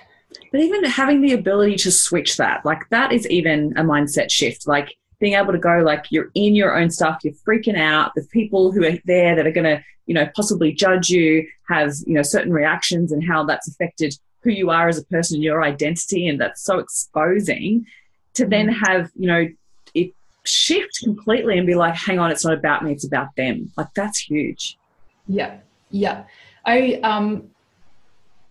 But 0.51 0.61
even 0.61 0.85
having 0.85 1.21
the 1.21 1.33
ability 1.33 1.77
to 1.77 1.91
switch 1.91 2.37
that, 2.37 2.65
like 2.65 2.89
that 2.91 3.13
is 3.13 3.29
even 3.29 3.73
a 3.77 3.83
mindset 3.83 4.31
shift. 4.31 4.67
Like 4.67 4.97
being 5.19 5.35
able 5.35 5.53
to 5.53 5.59
go, 5.59 5.79
like 5.79 6.07
you're 6.11 6.31
in 6.35 6.55
your 6.55 6.79
own 6.79 6.91
stuff, 6.91 7.21
you're 7.25 7.35
freaking 7.47 7.79
out. 7.79 8.13
The 8.15 8.27
people 8.33 8.73
who 8.73 8.85
are 8.85 8.99
there 9.05 9.35
that 9.37 9.47
are 9.47 9.53
going 9.53 9.65
to, 9.65 9.83
you 10.07 10.15
know, 10.15 10.29
possibly 10.35 10.73
judge 10.73 11.09
you 11.09 11.47
have, 11.69 11.93
you 12.07 12.15
know, 12.15 12.23
certain 12.23 12.53
reactions 12.53 13.11
and 13.11 13.27
how 13.27 13.45
that's 13.45 13.69
affected 13.69 14.15
who 14.43 14.51
you 14.51 14.71
are 14.71 14.89
as 14.89 14.99
a 14.99 15.05
person, 15.07 15.37
and 15.37 15.45
your 15.45 15.63
identity, 15.63 16.29
and 16.29 16.41
that's 16.41 16.63
so 16.63 16.79
exposing. 16.79 17.87
To 18.35 18.47
then 18.47 18.69
mm. 18.69 18.87
have, 18.87 19.11
you 19.17 19.27
know, 19.27 19.49
shift 20.45 21.01
completely 21.03 21.59
and 21.59 21.67
be 21.67 21.75
like, 21.75 21.95
hang 21.95 22.19
on, 22.19 22.31
it's 22.31 22.45
not 22.45 22.55
about 22.55 22.85
me, 22.85 22.93
it's 22.93 23.05
about 23.05 23.35
them. 23.37 23.73
Like 23.77 23.93
that's 23.95 24.19
huge. 24.19 24.79
Yeah. 25.27 25.59
Yeah. 25.91 26.25
I 26.65 27.01
um 27.03 27.51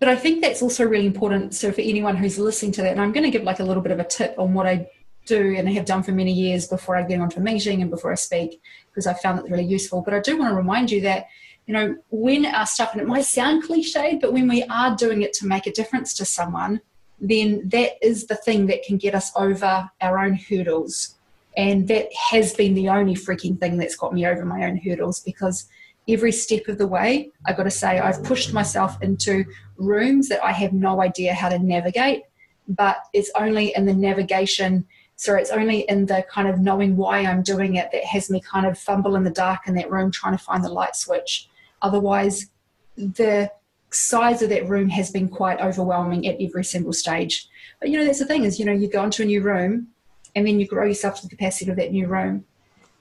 but 0.00 0.08
I 0.08 0.16
think 0.16 0.42
that's 0.42 0.60
also 0.60 0.84
really 0.84 1.06
important. 1.06 1.54
So 1.54 1.72
for 1.72 1.80
anyone 1.80 2.16
who's 2.16 2.38
listening 2.38 2.72
to 2.72 2.82
that, 2.82 2.90
and 2.90 3.00
I'm 3.00 3.12
going 3.12 3.24
to 3.24 3.30
give 3.30 3.42
like 3.42 3.60
a 3.60 3.64
little 3.64 3.82
bit 3.82 3.92
of 3.92 4.00
a 4.00 4.04
tip 4.04 4.34
on 4.38 4.52
what 4.52 4.66
I 4.66 4.86
do 5.24 5.54
and 5.56 5.66
have 5.70 5.86
done 5.86 6.02
for 6.02 6.12
many 6.12 6.32
years 6.32 6.66
before 6.66 6.96
I 6.96 7.04
get 7.04 7.20
onto 7.20 7.40
a 7.40 7.42
meeting 7.42 7.80
and 7.80 7.90
before 7.90 8.12
I 8.12 8.16
speak, 8.16 8.60
because 8.90 9.06
I 9.06 9.14
found 9.14 9.38
it 9.38 9.50
really 9.50 9.64
useful. 9.64 10.02
But 10.02 10.12
I 10.12 10.20
do 10.20 10.36
want 10.38 10.50
to 10.50 10.56
remind 10.56 10.90
you 10.90 11.00
that, 11.02 11.28
you 11.66 11.72
know, 11.72 11.96
when 12.10 12.44
our 12.44 12.66
stuff, 12.66 12.92
and 12.92 13.00
it 13.00 13.06
might 13.06 13.24
sound 13.24 13.64
cliched, 13.64 14.20
but 14.20 14.34
when 14.34 14.46
we 14.46 14.64
are 14.64 14.94
doing 14.94 15.22
it 15.22 15.32
to 15.34 15.46
make 15.46 15.66
a 15.66 15.72
difference 15.72 16.12
to 16.14 16.26
someone, 16.26 16.82
then 17.18 17.66
that 17.70 17.92
is 18.02 18.26
the 18.26 18.36
thing 18.36 18.66
that 18.66 18.82
can 18.82 18.98
get 18.98 19.14
us 19.14 19.32
over 19.36 19.88
our 20.02 20.18
own 20.18 20.34
hurdles 20.34 21.14
and 21.56 21.86
that 21.88 22.08
has 22.30 22.54
been 22.54 22.74
the 22.74 22.88
only 22.88 23.14
freaking 23.14 23.58
thing 23.58 23.76
that's 23.76 23.96
got 23.96 24.12
me 24.12 24.26
over 24.26 24.44
my 24.44 24.64
own 24.64 24.76
hurdles 24.76 25.20
because 25.20 25.68
every 26.08 26.32
step 26.32 26.68
of 26.68 26.78
the 26.78 26.86
way, 26.86 27.30
I've 27.46 27.56
got 27.56 27.64
to 27.64 27.70
say, 27.70 27.98
I've 27.98 28.22
pushed 28.24 28.52
myself 28.52 29.00
into 29.02 29.44
rooms 29.76 30.28
that 30.28 30.44
I 30.44 30.52
have 30.52 30.72
no 30.72 31.00
idea 31.00 31.32
how 31.32 31.48
to 31.48 31.58
navigate, 31.58 32.22
but 32.68 32.98
it's 33.12 33.30
only 33.36 33.74
in 33.74 33.86
the 33.86 33.94
navigation. 33.94 34.86
So 35.16 35.34
it's 35.36 35.50
only 35.50 35.80
in 35.82 36.06
the 36.06 36.26
kind 36.28 36.48
of 36.48 36.58
knowing 36.58 36.96
why 36.96 37.20
I'm 37.20 37.42
doing 37.42 37.76
it 37.76 37.90
that 37.92 38.04
has 38.04 38.30
me 38.30 38.40
kind 38.40 38.66
of 38.66 38.78
fumble 38.78 39.14
in 39.14 39.24
the 39.24 39.30
dark 39.30 39.66
in 39.66 39.74
that 39.76 39.90
room 39.90 40.10
trying 40.10 40.36
to 40.36 40.42
find 40.42 40.64
the 40.64 40.72
light 40.72 40.96
switch. 40.96 41.48
Otherwise, 41.82 42.50
the 42.96 43.50
size 43.90 44.42
of 44.42 44.48
that 44.50 44.68
room 44.68 44.88
has 44.88 45.12
been 45.12 45.28
quite 45.28 45.60
overwhelming 45.60 46.26
at 46.26 46.36
every 46.40 46.64
single 46.64 46.92
stage. 46.92 47.48
But 47.78 47.90
you 47.90 47.98
know, 47.98 48.04
that's 48.04 48.18
the 48.18 48.26
thing 48.26 48.44
is, 48.44 48.58
you 48.58 48.64
know, 48.64 48.72
you 48.72 48.88
go 48.88 49.04
into 49.04 49.22
a 49.22 49.26
new 49.26 49.40
room 49.40 49.88
and 50.34 50.46
then 50.46 50.58
you 50.60 50.66
grow 50.66 50.86
yourself 50.86 51.16
to 51.16 51.22
the 51.22 51.28
capacity 51.28 51.70
of 51.70 51.76
that 51.76 51.92
new 51.92 52.06
room. 52.06 52.44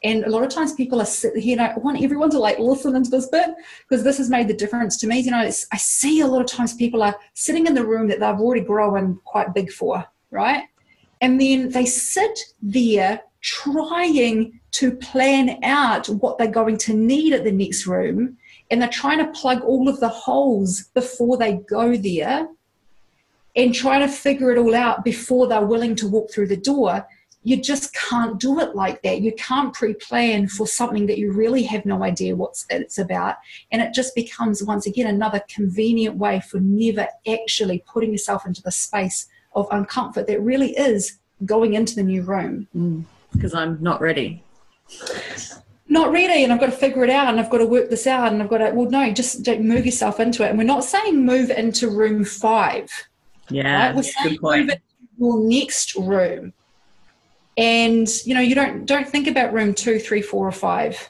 And 0.04 0.26
a 0.26 0.30
lot 0.30 0.44
of 0.44 0.50
times 0.50 0.74
people 0.74 1.02
are 1.02 1.06
sitting 1.06 1.42
here, 1.42 1.58
and 1.58 1.72
I 1.72 1.78
want 1.78 2.04
everyone 2.04 2.30
to 2.32 2.40
like 2.40 2.60
listen 2.60 2.96
into 2.96 3.10
this 3.10 3.28
bit 3.28 3.52
because 3.88 4.04
this 4.04 4.18
has 4.18 4.30
made 4.30 4.50
the 4.50 4.54
difference 4.54 4.98
to 4.98 5.08
me. 5.08 5.20
You 5.20 5.32
know, 5.32 5.38
I 5.38 5.78
see 5.78 6.20
a 6.20 6.28
lot 6.28 6.42
of 6.42 6.48
times 6.48 6.74
people 6.74 7.02
are 7.02 7.16
sitting 7.34 7.68
in 7.68 7.74
the 7.74 7.86
room 7.86 8.08
that 8.10 8.20
they've 8.20 8.40
already 8.40 8.66
grown 8.66 9.20
quite 9.24 9.54
big 9.54 9.72
for, 9.72 10.04
right? 10.30 10.64
And 11.22 11.40
then 11.40 11.70
they 11.70 11.86
sit 11.86 12.38
there 12.62 13.22
trying 13.40 14.60
to 14.72 14.92
plan 14.98 15.60
out 15.64 16.08
what 16.08 16.38
they're 16.38 16.48
going 16.48 16.78
to 16.80 16.94
need 16.94 17.32
at 17.32 17.46
the 17.46 17.52
next 17.52 17.88
room. 17.88 18.38
And 18.72 18.82
they're 18.82 18.90
trying 18.90 19.20
to 19.20 19.32
plug 19.40 19.62
all 19.62 19.88
of 19.88 20.02
the 20.02 20.10
holes 20.10 20.84
before 20.94 21.38
they 21.38 21.62
go 21.70 21.96
there 21.96 22.50
and 23.56 23.74
trying 23.74 24.02
to 24.02 24.14
figure 24.14 24.52
it 24.52 24.58
all 24.58 24.76
out 24.76 25.06
before 25.06 25.48
they're 25.48 25.66
willing 25.66 25.96
to 25.96 26.08
walk 26.08 26.32
through 26.32 26.48
the 26.48 26.58
door 26.58 27.06
you 27.44 27.58
just 27.58 27.94
can't 27.94 28.40
do 28.40 28.60
it 28.60 28.76
like 28.76 29.02
that. 29.04 29.22
You 29.22 29.34
can't 29.34 29.74
pre 29.74 29.94
plan 29.94 30.48
for 30.48 30.66
something 30.66 31.06
that 31.08 31.18
you 31.18 31.32
really 31.32 31.64
have 31.64 31.86
no 31.86 32.04
idea 32.04 32.36
what 32.36 32.64
it's 32.70 32.98
about. 32.98 33.36
And 33.72 33.82
it 33.82 33.94
just 33.94 34.16
becomes, 34.16 34.64
once 34.64 34.88
again, 34.88 35.08
another 35.08 35.42
convenient 35.50 36.16
way 36.16 36.42
for 36.42 36.60
never 36.62 37.08
actually 37.28 37.84
putting 37.86 38.12
yourself 38.12 38.46
into 38.46 38.62
the 38.62 38.72
space 38.72 39.28
of 39.56 39.70
uncomfort 39.70 40.28
that 40.28 40.42
really 40.42 40.72
is 40.78 41.20
going 41.46 41.74
into 41.74 41.96
the 41.96 42.04
new 42.04 42.24
room. 42.24 42.68
Because 43.34 43.54
mm, 43.54 43.58
I'm 43.58 43.78
not 43.82 44.00
ready. 44.00 44.42
Not 45.90 46.12
ready, 46.12 46.44
and 46.44 46.54
I've 46.54 46.62
got 46.62 46.68
to 46.68 46.72
figure 46.72 47.04
it 47.04 47.10
out, 47.10 47.28
and 47.28 47.40
I've 47.40 47.50
got 47.50 47.58
to 47.58 47.66
work 47.66 47.90
this 47.90 48.08
out, 48.08 48.32
and 48.32 48.42
I've 48.42 48.50
got 48.50 48.60
to. 48.60 48.72
Well, 48.72 48.90
no, 48.90 49.12
just 49.12 49.46
move 49.60 49.86
yourself 49.86 50.20
into 50.20 50.46
it. 50.46 50.50
And 50.50 50.58
we're 50.58 50.64
not 50.64 50.86
saying 50.86 51.26
move 51.26 51.50
into 51.52 51.90
room 51.90 52.24
five. 52.24 52.90
Yeah, 53.50 53.88
right? 53.88 53.96
we're 53.96 54.04
saying 54.04 54.40
move 54.42 54.70
into 54.70 54.82
your 55.20 55.40
next 55.40 55.96
room 55.96 56.54
and 57.58 58.08
you 58.26 58.34
know 58.34 58.42
you 58.42 58.56
don't 58.56 58.86
don't 58.86 59.08
think 59.08 59.28
about 59.28 59.54
room 59.54 59.74
two 59.74 60.00
three 60.00 60.22
four 60.22 60.48
or 60.48 60.52
five. 60.52 61.10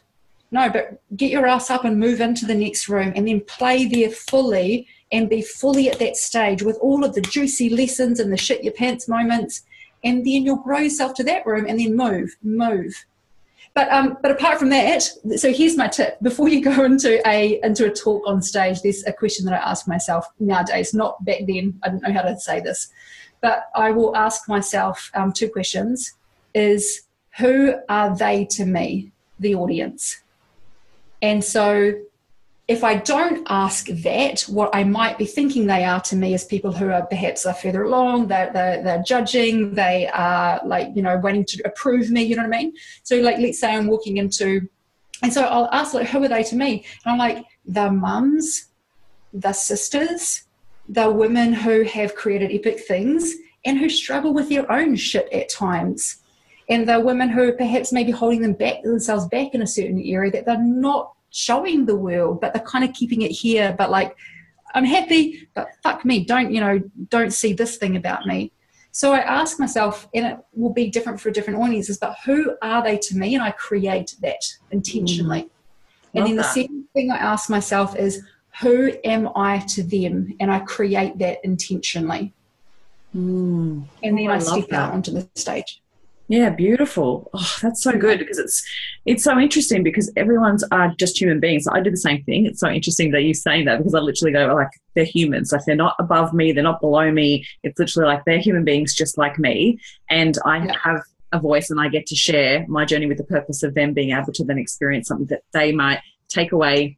No 0.51 0.69
but 0.69 1.01
get 1.17 1.31
your 1.31 1.47
ass 1.47 1.71
up 1.71 1.83
and 1.83 1.99
move 1.99 2.21
into 2.21 2.45
the 2.45 2.55
next 2.55 2.87
room 2.87 3.13
and 3.15 3.27
then 3.27 3.41
play 3.41 3.85
there 3.85 4.11
fully 4.11 4.87
and 5.11 5.29
be 5.29 5.41
fully 5.41 5.89
at 5.89 5.99
that 5.99 6.15
stage 6.15 6.63
with 6.63 6.77
all 6.81 7.03
of 7.03 7.13
the 7.13 7.21
juicy 7.21 7.69
lessons 7.69 8.19
and 8.19 8.31
the 8.31 8.37
shit 8.37 8.63
your 8.63 8.73
pants 8.73 9.07
moments. 9.07 9.61
And 10.03 10.17
then 10.19 10.43
you'll 10.43 10.57
grow 10.57 10.79
yourself 10.79 11.13
to 11.15 11.23
that 11.23 11.45
room 11.45 11.65
and 11.67 11.79
then 11.79 11.95
move 11.95 12.35
move. 12.43 12.93
But 13.73 13.91
um, 13.91 14.17
but 14.21 14.31
apart 14.31 14.59
from 14.59 14.69
that, 14.69 15.01
so 15.35 15.51
here's 15.51 15.77
my 15.77 15.87
tip: 15.87 16.19
before 16.21 16.49
you 16.49 16.61
go 16.61 16.83
into 16.85 17.25
a 17.27 17.59
into 17.63 17.85
a 17.85 17.93
talk 17.93 18.21
on 18.27 18.41
stage, 18.41 18.81
there's 18.81 19.03
a 19.05 19.13
question 19.13 19.45
that 19.45 19.53
I 19.53 19.69
ask 19.71 19.87
myself 19.87 20.27
nowadays. 20.39 20.93
Not 20.93 21.23
back 21.25 21.39
then, 21.47 21.79
I 21.83 21.89
didn't 21.89 22.03
know 22.03 22.13
how 22.13 22.21
to 22.21 22.39
say 22.39 22.59
this, 22.59 22.89
but 23.41 23.69
I 23.75 23.91
will 23.91 24.15
ask 24.15 24.47
myself 24.47 25.09
um, 25.15 25.31
two 25.31 25.49
questions: 25.49 26.13
is 26.53 27.01
who 27.37 27.75
are 27.89 28.15
they 28.15 28.45
to 28.45 28.65
me, 28.65 29.11
the 29.39 29.55
audience? 29.55 30.21
And 31.21 31.43
so 31.43 31.93
if 32.67 32.83
I 32.83 32.95
don't 32.95 33.45
ask 33.49 33.87
that, 33.87 34.41
what 34.41 34.73
I 34.73 34.83
might 34.85 35.17
be 35.17 35.25
thinking 35.25 35.67
they 35.67 35.83
are 35.83 35.99
to 36.01 36.15
me 36.15 36.33
is 36.33 36.45
people 36.45 36.71
who 36.71 36.89
are 36.91 37.05
perhaps 37.05 37.45
are 37.45 37.53
further 37.53 37.83
along, 37.83 38.27
they're, 38.27 38.51
they're, 38.53 38.81
they're, 38.81 39.03
judging, 39.03 39.73
they 39.73 40.07
are 40.07 40.61
like, 40.65 40.89
you 40.95 41.01
know, 41.01 41.17
waiting 41.17 41.43
to 41.45 41.61
approve 41.65 42.09
me, 42.09 42.23
you 42.23 42.35
know 42.35 42.43
what 42.43 42.55
I 42.55 42.59
mean? 42.59 42.73
So, 43.03 43.17
like, 43.17 43.37
let's 43.39 43.59
say 43.59 43.75
I'm 43.75 43.87
walking 43.87 44.17
into, 44.17 44.67
and 45.21 45.33
so 45.33 45.43
I'll 45.43 45.69
ask, 45.73 45.93
like, 45.93 46.07
who 46.07 46.23
are 46.23 46.27
they 46.29 46.43
to 46.43 46.55
me? 46.55 46.85
And 47.03 47.11
I'm 47.11 47.17
like, 47.17 47.45
the 47.65 47.91
mums, 47.91 48.67
the 49.33 49.51
sisters, 49.51 50.43
the 50.87 51.11
women 51.11 51.51
who 51.51 51.83
have 51.83 52.15
created 52.15 52.51
epic 52.51 52.79
things 52.87 53.33
and 53.65 53.77
who 53.77 53.89
struggle 53.89 54.33
with 54.33 54.47
their 54.49 54.69
own 54.71 54.95
shit 54.95 55.31
at 55.33 55.49
times. 55.49 56.22
And 56.69 56.87
the 56.87 56.99
women 56.99 57.29
who 57.29 57.53
perhaps 57.53 57.91
maybe 57.91 58.11
holding 58.11 58.41
them 58.41 58.53
back 58.53 58.83
themselves 58.83 59.27
back 59.27 59.53
in 59.53 59.61
a 59.61 59.67
certain 59.67 60.01
area 60.03 60.31
that 60.31 60.45
they're 60.45 60.63
not 60.63 61.13
showing 61.29 61.85
the 61.85 61.95
world, 61.95 62.39
but 62.39 62.53
they're 62.53 62.63
kind 62.63 62.85
of 62.85 62.93
keeping 62.93 63.21
it 63.21 63.31
here. 63.31 63.75
But 63.77 63.91
like, 63.91 64.15
I'm 64.73 64.85
happy, 64.85 65.47
but 65.53 65.67
fuck 65.83 66.05
me, 66.05 66.25
don't, 66.25 66.51
you 66.51 66.59
know, 66.59 66.81
don't 67.09 67.31
see 67.31 67.53
this 67.53 67.77
thing 67.77 67.95
about 67.95 68.25
me. 68.25 68.51
So 68.91 69.11
I 69.11 69.19
ask 69.19 69.59
myself, 69.59 70.07
and 70.13 70.25
it 70.25 70.37
will 70.53 70.71
be 70.71 70.89
different 70.89 71.19
for 71.19 71.31
different 71.31 71.59
audiences, 71.59 71.97
but 71.97 72.15
who 72.25 72.55
are 72.61 72.83
they 72.83 72.97
to 72.99 73.17
me? 73.17 73.33
And 73.33 73.43
I 73.43 73.51
create 73.51 74.15
that 74.21 74.41
intentionally. 74.71 75.41
Mm. 75.41 75.49
And 76.13 76.27
then 76.27 76.35
the 76.35 76.43
that. 76.43 76.53
second 76.53 76.85
thing 76.93 77.11
I 77.11 77.17
ask 77.17 77.49
myself 77.49 77.95
is, 77.95 78.23
who 78.61 78.93
am 79.03 79.29
I 79.35 79.59
to 79.69 79.83
them? 79.83 80.35
And 80.39 80.51
I 80.51 80.59
create 80.59 81.17
that 81.17 81.39
intentionally. 81.43 82.33
Mm. 83.15 83.85
And 84.03 84.17
then 84.17 84.27
oh, 84.27 84.31
I, 84.31 84.35
I 84.35 84.39
step 84.39 84.69
that. 84.69 84.79
out 84.79 84.93
onto 84.93 85.11
the 85.11 85.27
stage. 85.35 85.81
Yeah, 86.29 86.49
beautiful. 86.49 87.29
Oh, 87.33 87.55
that's 87.61 87.83
so 87.83 87.91
good 87.91 88.19
because 88.19 88.39
it's 88.39 88.65
it's 89.05 89.23
so 89.23 89.37
interesting 89.37 89.83
because 89.83 90.11
everyone's 90.15 90.63
are 90.71 90.85
uh, 90.85 90.95
just 90.97 91.19
human 91.19 91.39
beings. 91.39 91.67
I 91.67 91.81
do 91.81 91.91
the 91.91 91.97
same 91.97 92.23
thing. 92.23 92.45
It's 92.45 92.61
so 92.61 92.69
interesting 92.69 93.11
that 93.11 93.23
you're 93.23 93.33
saying 93.33 93.65
that 93.65 93.77
because 93.77 93.93
I 93.93 93.99
literally 93.99 94.31
go 94.31 94.53
like 94.55 94.69
they're 94.93 95.03
humans. 95.03 95.51
Like 95.51 95.65
they're 95.65 95.75
not 95.75 95.95
above 95.99 96.33
me, 96.33 96.51
they're 96.51 96.63
not 96.63 96.79
below 96.79 97.11
me. 97.11 97.45
It's 97.63 97.77
literally 97.77 98.07
like 98.07 98.23
they're 98.25 98.39
human 98.39 98.63
beings 98.63 98.95
just 98.95 99.17
like 99.17 99.37
me, 99.37 99.79
and 100.09 100.37
I 100.45 100.65
yeah. 100.65 100.75
have 100.81 101.01
a 101.33 101.39
voice 101.39 101.69
and 101.69 101.81
I 101.81 101.89
get 101.89 102.05
to 102.07 102.15
share 102.15 102.65
my 102.67 102.85
journey 102.85 103.07
with 103.07 103.17
the 103.17 103.23
purpose 103.23 103.63
of 103.63 103.73
them 103.73 103.93
being 103.93 104.11
able 104.11 104.31
to 104.33 104.43
then 104.43 104.59
experience 104.59 105.07
something 105.07 105.27
that 105.27 105.41
they 105.51 105.71
might 105.71 105.99
take 106.29 106.51
away 106.51 106.95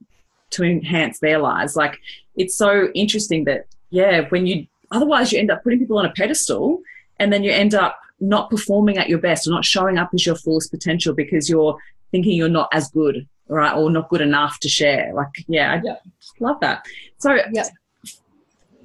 to 0.51 0.63
enhance 0.63 1.19
their 1.19 1.39
lives. 1.39 1.75
Like 1.75 1.99
it's 2.35 2.55
so 2.55 2.89
interesting 2.93 3.45
that 3.45 3.65
yeah, 3.89 4.27
when 4.29 4.45
you 4.45 4.67
otherwise 4.91 5.31
you 5.31 5.39
end 5.39 5.49
up 5.49 5.63
putting 5.63 5.79
people 5.79 5.97
on 5.97 6.05
a 6.05 6.11
pedestal 6.11 6.81
and 7.17 7.33
then 7.33 7.43
you 7.43 7.51
end 7.51 7.73
up 7.73 7.97
not 8.19 8.49
performing 8.49 8.97
at 8.97 9.09
your 9.09 9.19
best 9.19 9.47
or 9.47 9.51
not 9.51 9.65
showing 9.65 9.97
up 9.97 10.09
as 10.13 10.25
your 10.25 10.35
fullest 10.35 10.71
potential 10.71 11.13
because 11.13 11.49
you're 11.49 11.77
thinking 12.11 12.33
you're 12.33 12.49
not 12.49 12.69
as 12.71 12.89
good 12.89 13.27
right 13.47 13.75
or 13.75 13.89
not 13.89 14.09
good 14.09 14.21
enough 14.21 14.59
to 14.59 14.69
share 14.69 15.13
like 15.13 15.27
yeah 15.47 15.73
i 15.73 15.81
yeah. 15.83 15.95
love 16.39 16.59
that 16.61 16.85
so 17.17 17.37
yeah. 17.51 17.67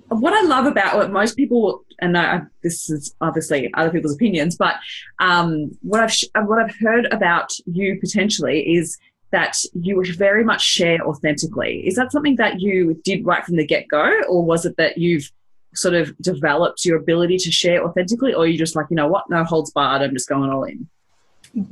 what 0.08 0.34
i 0.34 0.42
love 0.42 0.66
about 0.66 0.96
what 0.96 1.10
most 1.10 1.36
people 1.36 1.84
and 2.02 2.16
I, 2.16 2.42
this 2.62 2.88
is 2.88 3.14
obviously 3.20 3.70
other 3.74 3.90
people's 3.90 4.14
opinions 4.14 4.56
but 4.56 4.76
um, 5.20 5.70
what 5.82 6.00
i've 6.00 6.46
what 6.46 6.58
i've 6.58 6.76
heard 6.76 7.06
about 7.12 7.52
you 7.66 7.98
potentially 8.00 8.74
is 8.74 8.98
that 9.32 9.56
you 9.74 10.02
very 10.14 10.44
much 10.44 10.60
share 10.60 11.00
authentically 11.06 11.86
is 11.86 11.94
that 11.94 12.10
something 12.12 12.36
that 12.36 12.60
you 12.60 13.00
did 13.04 13.24
right 13.24 13.44
from 13.44 13.56
the 13.56 13.66
get-go 13.66 14.22
or 14.28 14.44
was 14.44 14.66
it 14.66 14.76
that 14.76 14.98
you've 14.98 15.30
sort 15.74 15.94
of 15.94 16.16
developed 16.18 16.84
your 16.84 16.98
ability 16.98 17.38
to 17.38 17.50
share 17.50 17.84
authentically, 17.84 18.34
or 18.34 18.46
you 18.46 18.58
just 18.58 18.76
like, 18.76 18.86
you 18.90 18.96
know 18.96 19.08
what, 19.08 19.28
no 19.30 19.44
holds 19.44 19.70
barred, 19.70 20.02
I'm 20.02 20.12
just 20.12 20.28
going 20.28 20.50
all 20.50 20.64
in? 20.64 20.88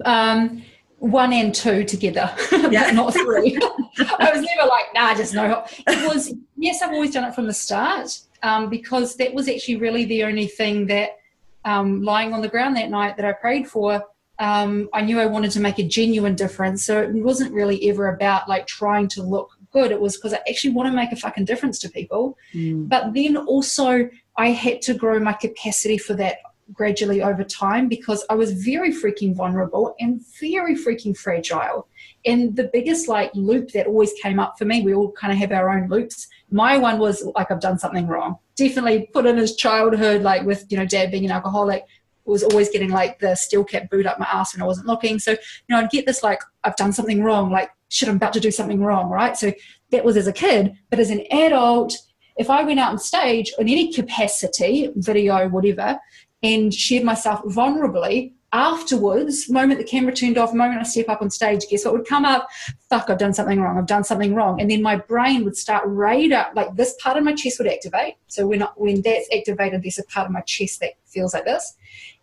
Um, 0.05 0.63
one 0.99 1.33
and 1.33 1.55
two 1.55 1.85
together, 1.85 2.35
yeah. 2.71 2.91
not 2.91 3.13
three. 3.13 3.57
I 3.99 4.31
was 4.33 4.43
never 4.43 4.69
like, 4.69 4.87
nah, 4.95 5.15
just 5.15 5.35
no. 5.35 5.65
It 5.87 6.09
was, 6.09 6.35
yes, 6.57 6.83
I've 6.83 6.93
always 6.93 7.13
done 7.13 7.25
it 7.25 7.35
from 7.35 7.47
the 7.47 7.55
start 7.55 8.21
um, 8.43 8.69
because 8.69 9.17
that 9.17 9.35
was 9.35 9.49
actually 9.49 9.77
really 9.77 10.05
the 10.05 10.25
only 10.25 10.47
thing 10.47 10.87
that 10.87 11.19
um, 11.65 12.03
lying 12.03 12.33
on 12.33 12.41
the 12.41 12.49
ground 12.49 12.77
that 12.77 12.91
night 12.91 13.17
that 13.17 13.27
I 13.27 13.33
prayed 13.33 13.69
for. 13.69 14.05
Um, 14.39 14.89
I 14.93 15.01
knew 15.01 15.19
I 15.19 15.27
wanted 15.27 15.51
to 15.53 15.61
make 15.61 15.79
a 15.79 15.83
genuine 15.83 16.37
difference. 16.37 16.85
So 16.85 17.03
it 17.03 17.13
wasn't 17.13 17.53
really 17.53 17.91
ever 17.91 18.09
about 18.09 18.49
like 18.49 18.67
trying 18.67 19.09
to 19.09 19.23
look 19.23 19.58
good. 19.73 19.91
It 19.91 20.01
was 20.01 20.17
because 20.17 20.35
I 20.35 20.41
actually 20.49 20.73
want 20.73 20.89
to 20.89 20.97
make 20.97 21.13
a 21.13 21.17
fucking 21.17 21.45
difference 21.45 21.79
to 21.81 21.89
people. 21.89 22.37
Mm. 22.55 22.89
But 22.89 23.15
then 23.15 23.37
also, 23.37 24.09
I 24.37 24.49
had 24.49 24.83
to 24.83 24.95
grow 24.95 25.19
my 25.19 25.33
capacity 25.33 25.99
for 25.99 26.15
that 26.15 26.39
gradually 26.73 27.23
over 27.23 27.43
time 27.45 27.89
because 27.89 28.25
I 28.29 28.35
was 28.35 28.53
very 28.53 28.93
freaking 28.93 29.35
vulnerable 29.35 29.95
and 30.01 30.23
very 30.41 30.75
freaking 30.75 31.17
fragile. 31.17 31.89
And 32.25 32.55
the 32.57 32.71
biggest 32.73 33.09
like 33.09 33.31
loop 33.35 33.71
that 33.73 33.87
always 33.87 34.13
came 34.23 34.39
up 34.39 34.59
for 34.59 34.65
me, 34.65 34.83
we 34.83 34.95
all 34.95 35.13
kind 35.13 35.33
of 35.33 35.39
have 35.39 35.53
our 35.53 35.71
own 35.71 35.89
loops. 35.89 36.29
My 36.51 36.77
one 36.77 36.99
was 36.99 37.25
like 37.35 37.51
I've 37.51 37.61
done 37.61 37.79
something 37.79 38.07
wrong. 38.07 38.37
Definitely 38.57 39.09
put 39.13 39.27
in 39.27 39.37
his 39.37 39.57
childhood, 39.57 40.23
like 40.23 40.45
with 40.45 40.67
you 40.69 40.77
know 40.77 40.85
dad 40.85 41.11
being 41.11 41.25
an 41.25 41.31
alcoholic, 41.31 41.85
was 42.25 42.43
always 42.43 42.69
getting 42.69 42.91
like 42.91 43.19
the 43.19 43.35
steel 43.35 43.65
cap 43.65 43.89
boot 43.91 44.07
up 44.07 44.19
my 44.19 44.27
ass 44.31 44.55
when 44.55 44.63
I 44.63 44.67
wasn't 44.67 44.87
looking. 44.87 45.19
So 45.19 45.33
you 45.33 45.39
know 45.71 45.79
I'd 45.79 45.91
get 45.91 46.07
this 46.07 46.23
like 46.23 46.43
I've 46.65 46.77
done 46.77 46.93
something 46.93 47.23
wrong, 47.23 47.51
like 47.51 47.71
shit, 47.89 48.09
I'm 48.09 48.17
about 48.17 48.33
to 48.35 48.41
do 48.41 48.51
something 48.51 48.81
wrong, 48.81 49.09
right? 49.09 49.37
So 49.37 49.53
that 49.91 50.05
was 50.05 50.17
as 50.17 50.27
a 50.27 50.33
kid. 50.33 50.75
But 50.91 51.01
as 51.01 51.11
an 51.11 51.25
adult, 51.31 51.97
if 52.37 52.51
I 52.51 52.63
went 52.63 52.81
out 52.81 52.93
on 52.93 52.99
stage 52.99 53.53
in 53.59 53.69
any 53.69 53.93
capacity, 53.93 54.91
video, 54.97 55.49
whatever, 55.49 55.99
and 56.43 56.73
shared 56.73 57.05
myself 57.05 57.43
vulnerably, 57.45 58.33
afterwards, 58.53 59.51
moment 59.51 59.79
the 59.79 59.85
camera 59.85 60.13
turned 60.13 60.39
off, 60.39 60.55
moment 60.55 60.81
I 60.81 60.85
step 60.85 61.09
up 61.09 61.21
on 61.21 61.31
stage, 61.31 61.65
guess 61.69 61.85
what 61.85 61.95
would 61.95 62.07
come 62.07 62.25
up? 62.25 62.49
Fuck, 62.89 63.11
I've 63.11 63.19
done 63.19 63.35
something 63.35 63.61
wrong. 63.61 63.77
I've 63.77 63.87
done 63.87 64.05
something 64.05 64.35
wrong. 64.35 64.61
And 64.61 64.71
then 64.71 64.83
my 64.83 64.97
brain 64.97 65.45
would 65.45 65.57
start 65.57 65.85
radar, 65.87 66.51
like 66.55 66.75
this 66.77 66.95
part 67.03 67.17
of 67.17 67.25
my 67.25 67.35
chest 67.35 67.59
would 67.59 67.69
activate. 67.69 68.15
So 68.29 68.47
when, 68.47 68.63
when 68.77 69.03
that's 69.03 69.29
activated, 69.35 69.83
there's 69.83 69.99
a 69.99 70.05
part 70.05 70.27
of 70.27 70.33
my 70.33 70.41
chest 70.43 70.81
that 70.81 70.93
feels 71.07 71.35
like 71.35 71.45
this. 71.45 71.75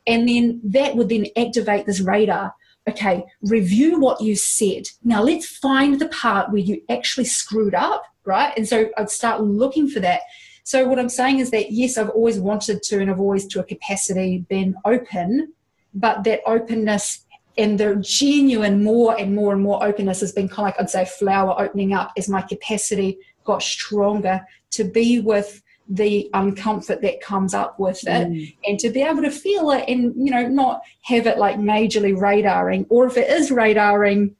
And 0.08 0.28
then 0.28 0.62
that 0.64 0.96
would 0.96 1.10
then 1.10 1.28
activate 1.38 1.86
this 1.86 2.00
radar 2.00 2.54
okay, 2.88 3.26
review 3.42 4.00
what 4.00 4.22
you 4.22 4.36
said. 4.36 4.88
Now 5.04 5.24
let's 5.24 5.48
find 5.48 6.00
the 6.00 6.08
part 6.10 6.52
where 6.52 6.62
you 6.62 6.82
actually 6.90 7.26
screwed 7.26 7.74
up, 7.74 8.04
right? 8.26 8.54
And 8.56 8.68
so 8.68 8.90
I'd 8.98 9.10
start 9.10 9.42
looking 9.42 9.88
for 9.90 10.00
that. 10.02 10.22
So 10.64 10.88
what 10.88 11.00
I'm 11.00 11.10
saying 11.10 11.40
is 11.40 11.52
that 11.52 11.72
yes, 11.72 11.98
I've 11.98 12.10
always 12.10 12.40
wanted 12.40 12.84
to, 12.84 13.00
and 13.00 13.10
I've 13.10 13.20
always 13.20 13.48
to 13.48 13.60
a 13.60 13.64
capacity 13.64 14.46
been 14.50 14.76
open, 14.86 15.54
but 15.94 16.24
that 16.24 16.42
openness 16.46 17.26
and 17.58 17.80
the 17.80 17.96
genuine 17.98 18.84
more 18.84 19.18
and 19.18 19.34
more 19.34 19.54
and 19.54 19.62
more 19.62 19.84
openness 19.84 20.20
has 20.20 20.32
been 20.32 20.50
kind 20.50 20.60
of 20.60 20.66
like 20.66 20.80
I'd 20.80 20.90
say 20.90 21.06
flower 21.06 21.56
opening 21.58 21.94
up 21.94 22.12
as 22.18 22.28
my 22.28 22.42
capacity 22.42 23.18
got 23.46 23.64
stronger 23.64 24.42
to 24.72 24.84
be 24.84 25.20
with 25.20 25.62
the 25.88 26.30
uncomfort 26.34 27.02
that 27.02 27.22
comes 27.22 27.54
up 27.54 27.80
with 27.80 28.02
it 28.08 28.28
mm. 28.28 28.56
and 28.66 28.80
to 28.80 28.90
be 28.90 29.02
able 29.02 29.22
to 29.22 29.30
feel 29.30 29.70
it 29.70 29.86
and 29.88 30.14
you 30.16 30.32
know 30.32 30.48
not 30.48 30.82
have 31.02 31.28
it 31.28 31.38
like 31.38 31.58
majorly 31.58 32.16
radaring 32.16 32.86
or 32.90 33.06
if 33.06 33.18
it 33.18 33.30
is 33.30 33.52
radaring 33.52 34.34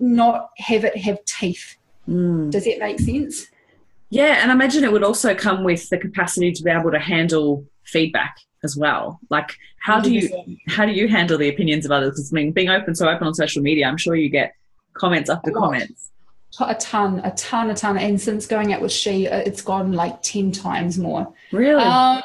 not 0.00 0.50
have 0.58 0.84
it 0.84 0.96
have 0.96 1.24
teeth 1.24 1.76
mm. 2.08 2.50
does 2.50 2.64
that 2.64 2.80
make 2.80 2.98
sense 2.98 3.46
yeah 4.10 4.40
and 4.42 4.50
i 4.50 4.54
imagine 4.54 4.82
it 4.82 4.90
would 4.90 5.04
also 5.04 5.34
come 5.34 5.62
with 5.62 5.88
the 5.90 5.98
capacity 5.98 6.50
to 6.50 6.64
be 6.64 6.70
able 6.70 6.90
to 6.90 6.98
handle 6.98 7.64
feedback 7.84 8.36
as 8.64 8.76
well 8.76 9.20
like 9.30 9.56
how 9.78 10.00
100%. 10.00 10.02
do 10.02 10.12
you 10.12 10.56
how 10.66 10.84
do 10.84 10.92
you 10.92 11.06
handle 11.06 11.38
the 11.38 11.48
opinions 11.48 11.84
of 11.84 11.92
others 11.92 12.10
because 12.10 12.32
i 12.32 12.34
mean 12.34 12.50
being 12.50 12.70
open 12.70 12.94
so 12.94 13.08
open 13.08 13.26
on 13.26 13.34
social 13.34 13.62
media 13.62 13.86
i'm 13.86 13.96
sure 13.96 14.16
you 14.16 14.28
get 14.28 14.54
comments 14.94 15.30
after 15.30 15.52
comments 15.52 16.11
a 16.60 16.74
ton, 16.74 17.20
a 17.24 17.30
ton, 17.32 17.70
a 17.70 17.74
ton. 17.74 17.98
And 17.98 18.20
since 18.20 18.46
going 18.46 18.72
out 18.72 18.80
with 18.80 18.92
she, 18.92 19.28
uh, 19.28 19.38
it's 19.38 19.62
gone 19.62 19.92
like 19.92 20.22
10 20.22 20.52
times 20.52 20.98
more. 20.98 21.32
Really? 21.50 21.82
Um, 21.82 22.22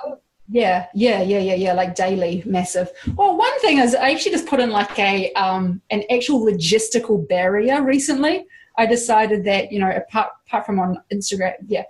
yeah, 0.49 0.87
yeah, 0.93 1.21
yeah, 1.21 1.39
yeah, 1.39 1.55
yeah, 1.55 1.73
like 1.73 1.95
daily, 1.95 2.41
massive. 2.45 2.89
Well, 3.15 3.37
one 3.37 3.59
thing 3.59 3.79
is 3.79 3.95
I 3.95 4.11
actually 4.11 4.31
just 4.31 4.47
put 4.47 4.59
in 4.59 4.69
like 4.69 4.97
a 4.97 5.31
um, 5.33 5.81
an 5.89 6.03
actual 6.09 6.45
logistical 6.45 7.27
barrier 7.27 7.81
recently. 7.81 8.45
I 8.77 8.85
decided 8.85 9.43
that, 9.45 9.71
you 9.71 9.79
know, 9.79 9.89
apart, 9.89 10.29
apart 10.47 10.65
from 10.65 10.79
on 10.79 11.01
Instagram, 11.11 11.53
yeah, 11.65 11.83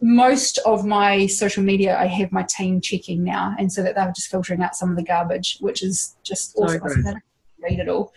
most 0.00 0.58
of 0.64 0.84
my 0.84 1.26
social 1.26 1.62
media 1.62 1.98
I 1.98 2.06
have 2.06 2.32
my 2.32 2.44
team 2.48 2.80
checking 2.80 3.22
now, 3.22 3.54
and 3.58 3.72
so 3.72 3.82
that 3.82 3.94
they're 3.94 4.12
just 4.14 4.30
filtering 4.30 4.62
out 4.62 4.74
some 4.74 4.90
of 4.90 4.96
the 4.96 5.04
garbage, 5.04 5.58
which 5.60 5.82
is 5.82 6.16
just 6.24 6.56
awesome 6.56 7.20
read 7.62 7.78
it 7.78 7.88
all. 7.88 8.12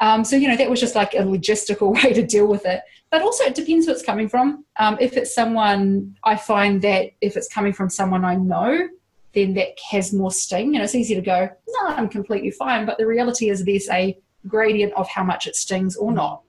Um, 0.00 0.24
so, 0.24 0.36
you 0.36 0.48
know, 0.48 0.56
that 0.56 0.70
was 0.70 0.80
just 0.80 0.94
like 0.94 1.14
a 1.14 1.18
logistical 1.18 1.94
way 2.02 2.12
to 2.12 2.26
deal 2.26 2.46
with 2.46 2.66
it. 2.66 2.82
But 3.10 3.22
also, 3.22 3.44
it 3.44 3.54
depends 3.54 3.86
who 3.86 3.92
it's 3.92 4.02
coming 4.02 4.28
from. 4.28 4.64
Um, 4.78 4.96
if 5.00 5.16
it's 5.16 5.34
someone, 5.34 6.16
I 6.24 6.36
find 6.36 6.80
that 6.82 7.10
if 7.20 7.36
it's 7.36 7.48
coming 7.48 7.72
from 7.72 7.90
someone 7.90 8.24
I 8.24 8.36
know, 8.36 8.88
then 9.34 9.54
that 9.54 9.78
has 9.90 10.12
more 10.12 10.30
sting. 10.30 10.74
And 10.74 10.84
it's 10.84 10.94
easy 10.94 11.14
to 11.14 11.20
go, 11.20 11.48
no, 11.68 11.88
I'm 11.88 12.08
completely 12.08 12.50
fine. 12.50 12.86
But 12.86 12.98
the 12.98 13.06
reality 13.06 13.50
is 13.50 13.64
there's 13.64 13.88
a 13.90 14.18
gradient 14.46 14.92
of 14.94 15.08
how 15.08 15.24
much 15.24 15.46
it 15.46 15.56
stings 15.56 15.96
or 15.96 16.12
not. 16.12 16.42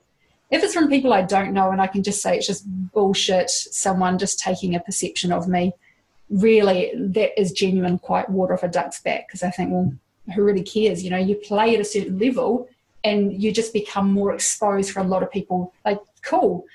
If 0.52 0.64
it's 0.64 0.74
from 0.74 0.90
people 0.90 1.14
I 1.14 1.24
don't 1.24 1.54
know 1.54 1.72
and 1.72 1.82
I 1.82 1.88
can 1.88 2.04
just 2.04 2.22
say 2.22 2.38
it's 2.38 2.48
just 2.48 2.64
bullshit, 2.68 3.50
someone 3.50 4.20
just 4.20 4.40
taking 4.40 4.76
a 4.76 4.80
perception 4.80 5.32
of 5.32 5.48
me, 5.48 5.74
really, 6.30 6.92
that 6.96 7.40
is 7.40 7.52
genuine, 7.52 8.00
quite 8.00 8.30
water 8.30 8.54
off 8.54 8.64
a 8.64 8.68
duck's 8.68 9.02
back. 9.02 9.28
Because 9.28 9.44
I 9.44 9.50
think, 9.50 9.72
well, 9.72 9.94
who 10.36 10.44
really 10.44 10.64
cares? 10.64 11.04
You 11.04 11.10
know, 11.10 11.18
you 11.18 11.36
play 11.36 11.76
at 11.76 11.82
a 11.82 11.86
certain 11.86 12.18
level 12.20 12.68
and 13.04 13.42
you 13.42 13.52
just 13.52 13.74
become 13.74 14.12
more 14.12 14.34
exposed 14.34 14.92
for 14.92 15.00
a 15.00 15.04
lot 15.04 15.24
of 15.24 15.32
people. 15.32 15.74
Like, 15.86 16.00
cool, 16.24 16.66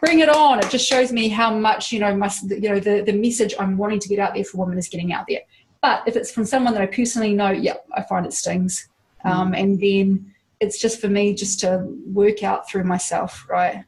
bring 0.00 0.20
it 0.20 0.28
on. 0.28 0.58
It 0.58 0.70
just 0.70 0.86
shows 0.86 1.12
me 1.12 1.28
how 1.28 1.54
much, 1.54 1.92
you 1.92 2.00
know, 2.00 2.14
my, 2.14 2.30
you 2.48 2.68
know, 2.68 2.80
the, 2.80 3.02
the 3.02 3.12
message 3.12 3.54
I'm 3.58 3.76
wanting 3.76 4.00
to 4.00 4.08
get 4.08 4.18
out 4.18 4.34
there 4.34 4.44
for 4.44 4.58
women 4.58 4.78
is 4.78 4.88
getting 4.88 5.12
out 5.12 5.26
there. 5.28 5.40
But 5.82 6.02
if 6.06 6.16
it's 6.16 6.30
from 6.30 6.44
someone 6.44 6.74
that 6.74 6.82
I 6.82 6.86
personally 6.86 7.34
know, 7.34 7.50
yeah, 7.50 7.74
I 7.92 8.02
find 8.02 8.24
it 8.24 8.32
stings. 8.32 8.88
Mm. 9.24 9.30
Um, 9.30 9.54
and 9.54 9.80
then 9.80 10.32
it's 10.60 10.80
just 10.80 11.00
for 11.00 11.08
me 11.08 11.34
just 11.34 11.60
to 11.60 11.86
work 12.06 12.42
out 12.42 12.68
through 12.68 12.84
myself, 12.84 13.46
right? 13.50 13.84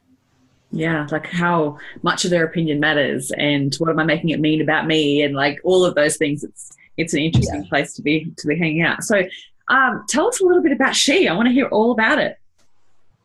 Yeah, 0.71 1.07
like 1.09 1.27
how 1.27 1.77
much 2.03 2.25
of 2.25 2.31
their 2.31 2.43
opinion 2.43 2.81
matters 2.81 3.31
and 3.37 3.73
what 3.75 3.89
am 3.89 3.99
I 3.99 4.03
making 4.03 4.31
it 4.31 4.41
mean 4.41 4.61
about 4.61 4.85
me 4.85 5.21
and 5.21 5.33
like 5.33 5.61
all 5.63 5.85
of 5.85 5.95
those 5.95 6.17
things. 6.17 6.43
It's 6.43 6.75
it's 6.97 7.13
an 7.13 7.19
interesting 7.19 7.63
yeah. 7.63 7.69
place 7.69 7.93
to 7.93 8.01
be 8.01 8.31
to 8.37 8.47
be 8.47 8.57
hanging 8.57 8.81
out. 8.81 9.03
So 9.03 9.23
um, 9.67 10.05
tell 10.07 10.27
us 10.27 10.39
a 10.41 10.45
little 10.45 10.61
bit 10.61 10.71
about 10.71 10.95
she. 10.95 11.27
I 11.27 11.33
want 11.33 11.47
to 11.47 11.53
hear 11.53 11.67
all 11.67 11.91
about 11.91 12.19
it. 12.19 12.37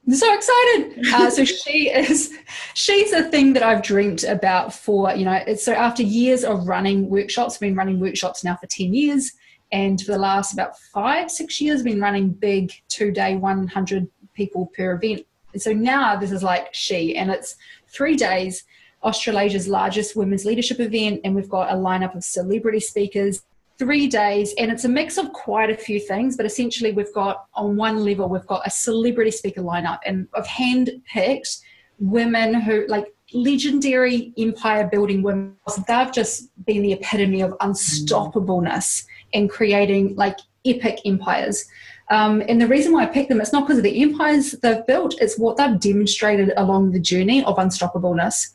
I'm 0.07 0.15
so 0.15 0.35
excited. 0.35 1.07
Uh, 1.13 1.31
so 1.31 1.45
she 1.45 1.91
is, 1.91 2.37
she's 2.75 3.13
a 3.13 3.23
thing 3.23 3.53
that 3.53 3.63
I've 3.63 3.83
dreamt 3.83 4.25
about 4.25 4.73
for, 4.73 5.15
you 5.15 5.25
know, 5.25 5.55
so 5.57 5.73
after 5.73 6.03
years 6.03 6.43
of 6.43 6.67
running 6.67 7.09
workshops, 7.09 7.55
I've 7.55 7.61
been 7.61 7.77
running 7.77 8.01
workshops 8.01 8.43
now 8.43 8.57
for 8.57 8.67
10 8.67 8.95
years. 8.95 9.33
And 9.73 10.01
for 10.01 10.13
the 10.13 10.19
last 10.19 10.53
about 10.53 10.79
five, 10.79 11.31
six 11.31 11.61
years, 11.61 11.81
I've 11.81 11.85
been 11.85 12.01
running 12.01 12.31
big 12.31 12.73
two 12.89 13.13
day, 13.13 13.37
100 13.37 14.09
people 14.35 14.67
per 14.75 14.95
event. 14.95 15.27
And 15.53 15.63
so 15.63 15.73
now 15.73 16.17
this 16.17 16.33
is 16.33 16.43
like 16.43 16.75
she, 16.75 17.17
and 17.17 17.31
it's 17.31 17.57
three 17.89 18.17
days, 18.17 18.65
Australasia's 19.05 19.69
largest 19.69 20.17
women's 20.17 20.45
leadership 20.45 20.81
event. 20.81 21.21
And 21.23 21.37
we've 21.37 21.49
got 21.49 21.71
a 21.71 21.75
lineup 21.75 22.17
of 22.17 22.25
celebrity 22.25 22.81
speakers 22.81 23.43
three 23.81 24.07
days 24.07 24.53
and 24.59 24.71
it's 24.71 24.85
a 24.85 24.89
mix 24.89 25.17
of 25.17 25.33
quite 25.33 25.71
a 25.71 25.75
few 25.75 25.99
things 25.99 26.37
but 26.37 26.45
essentially 26.45 26.93
we've 26.93 27.15
got 27.15 27.47
on 27.55 27.77
one 27.77 28.05
level 28.05 28.29
we've 28.29 28.47
got 28.47 28.65
a 28.67 28.71
celebrity 28.71 29.31
speaker 29.31 29.63
lineup 29.63 29.99
and 30.05 30.29
i've 30.35 30.47
handpicked 30.47 31.63
women 31.99 32.53
who 32.61 32.87
like 32.89 33.07
legendary 33.33 34.35
empire 34.37 34.87
building 34.87 35.23
women 35.23 35.57
they've 35.89 36.13
just 36.13 36.51
been 36.67 36.83
the 36.83 36.93
epitome 36.93 37.41
of 37.41 37.53
unstoppableness 37.61 39.07
in 39.33 39.49
creating 39.49 40.15
like 40.15 40.39
epic 40.67 41.01
empires 41.07 41.67
um, 42.11 42.43
and 42.49 42.61
the 42.61 42.67
reason 42.67 42.93
why 42.93 43.05
I 43.05 43.07
picked 43.07 43.29
them, 43.29 43.41
it's 43.41 43.53
not 43.53 43.63
because 43.63 43.79
of 43.79 43.85
the 43.85 44.03
empires 44.03 44.51
they've 44.63 44.85
built, 44.85 45.15
it's 45.21 45.39
what 45.39 45.57
they've 45.57 45.79
demonstrated 45.79 46.53
along 46.57 46.91
the 46.91 46.99
journey 46.99 47.45
of 47.45 47.57
unstoppableness. 47.57 48.49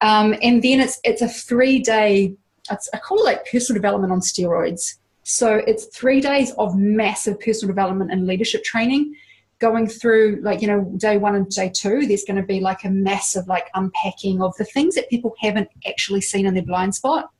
Um, 0.00 0.34
and 0.42 0.60
then 0.64 0.80
it's 0.80 0.98
it's 1.04 1.22
a 1.22 1.28
three 1.28 1.78
day 1.78 2.34
I 2.70 2.98
call 2.98 3.18
it 3.18 3.24
like 3.24 3.50
personal 3.50 3.80
development 3.80 4.12
on 4.12 4.20
steroids. 4.20 4.96
So 5.22 5.56
it's 5.66 5.86
three 5.86 6.20
days 6.20 6.52
of 6.52 6.76
massive 6.76 7.38
personal 7.40 7.74
development 7.74 8.10
and 8.10 8.26
leadership 8.26 8.64
training 8.64 9.14
going 9.58 9.88
through 9.88 10.40
like 10.42 10.62
you 10.62 10.68
know 10.68 10.84
day 10.96 11.16
one 11.16 11.34
and 11.34 11.48
day 11.50 11.70
two 11.74 12.06
there's 12.06 12.24
going 12.24 12.36
to 12.36 12.46
be 12.46 12.60
like 12.60 12.84
a 12.84 12.90
massive 12.90 13.46
like 13.48 13.68
unpacking 13.74 14.40
of 14.40 14.54
the 14.56 14.64
things 14.64 14.94
that 14.94 15.08
people 15.10 15.34
haven't 15.40 15.68
actually 15.86 16.20
seen 16.20 16.46
in 16.46 16.54
their 16.54 16.62
blind 16.62 16.94
spot 16.94 17.30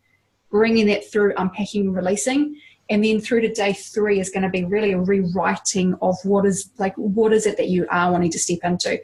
bringing 0.50 0.86
that 0.86 1.10
through 1.10 1.32
unpacking 1.36 1.86
and 1.86 1.94
releasing 1.94 2.56
and 2.90 3.04
then 3.04 3.20
through 3.20 3.40
to 3.40 3.52
day 3.52 3.72
three 3.72 4.18
is 4.18 4.30
going 4.30 4.42
to 4.42 4.48
be 4.48 4.64
really 4.64 4.92
a 4.92 4.98
rewriting 4.98 5.94
of 6.02 6.16
what 6.24 6.44
is 6.44 6.70
like 6.78 6.94
what 6.96 7.32
is 7.32 7.46
it 7.46 7.56
that 7.56 7.68
you 7.68 7.86
are 7.90 8.10
wanting 8.10 8.30
to 8.30 8.38
step 8.38 8.58
into 8.64 9.00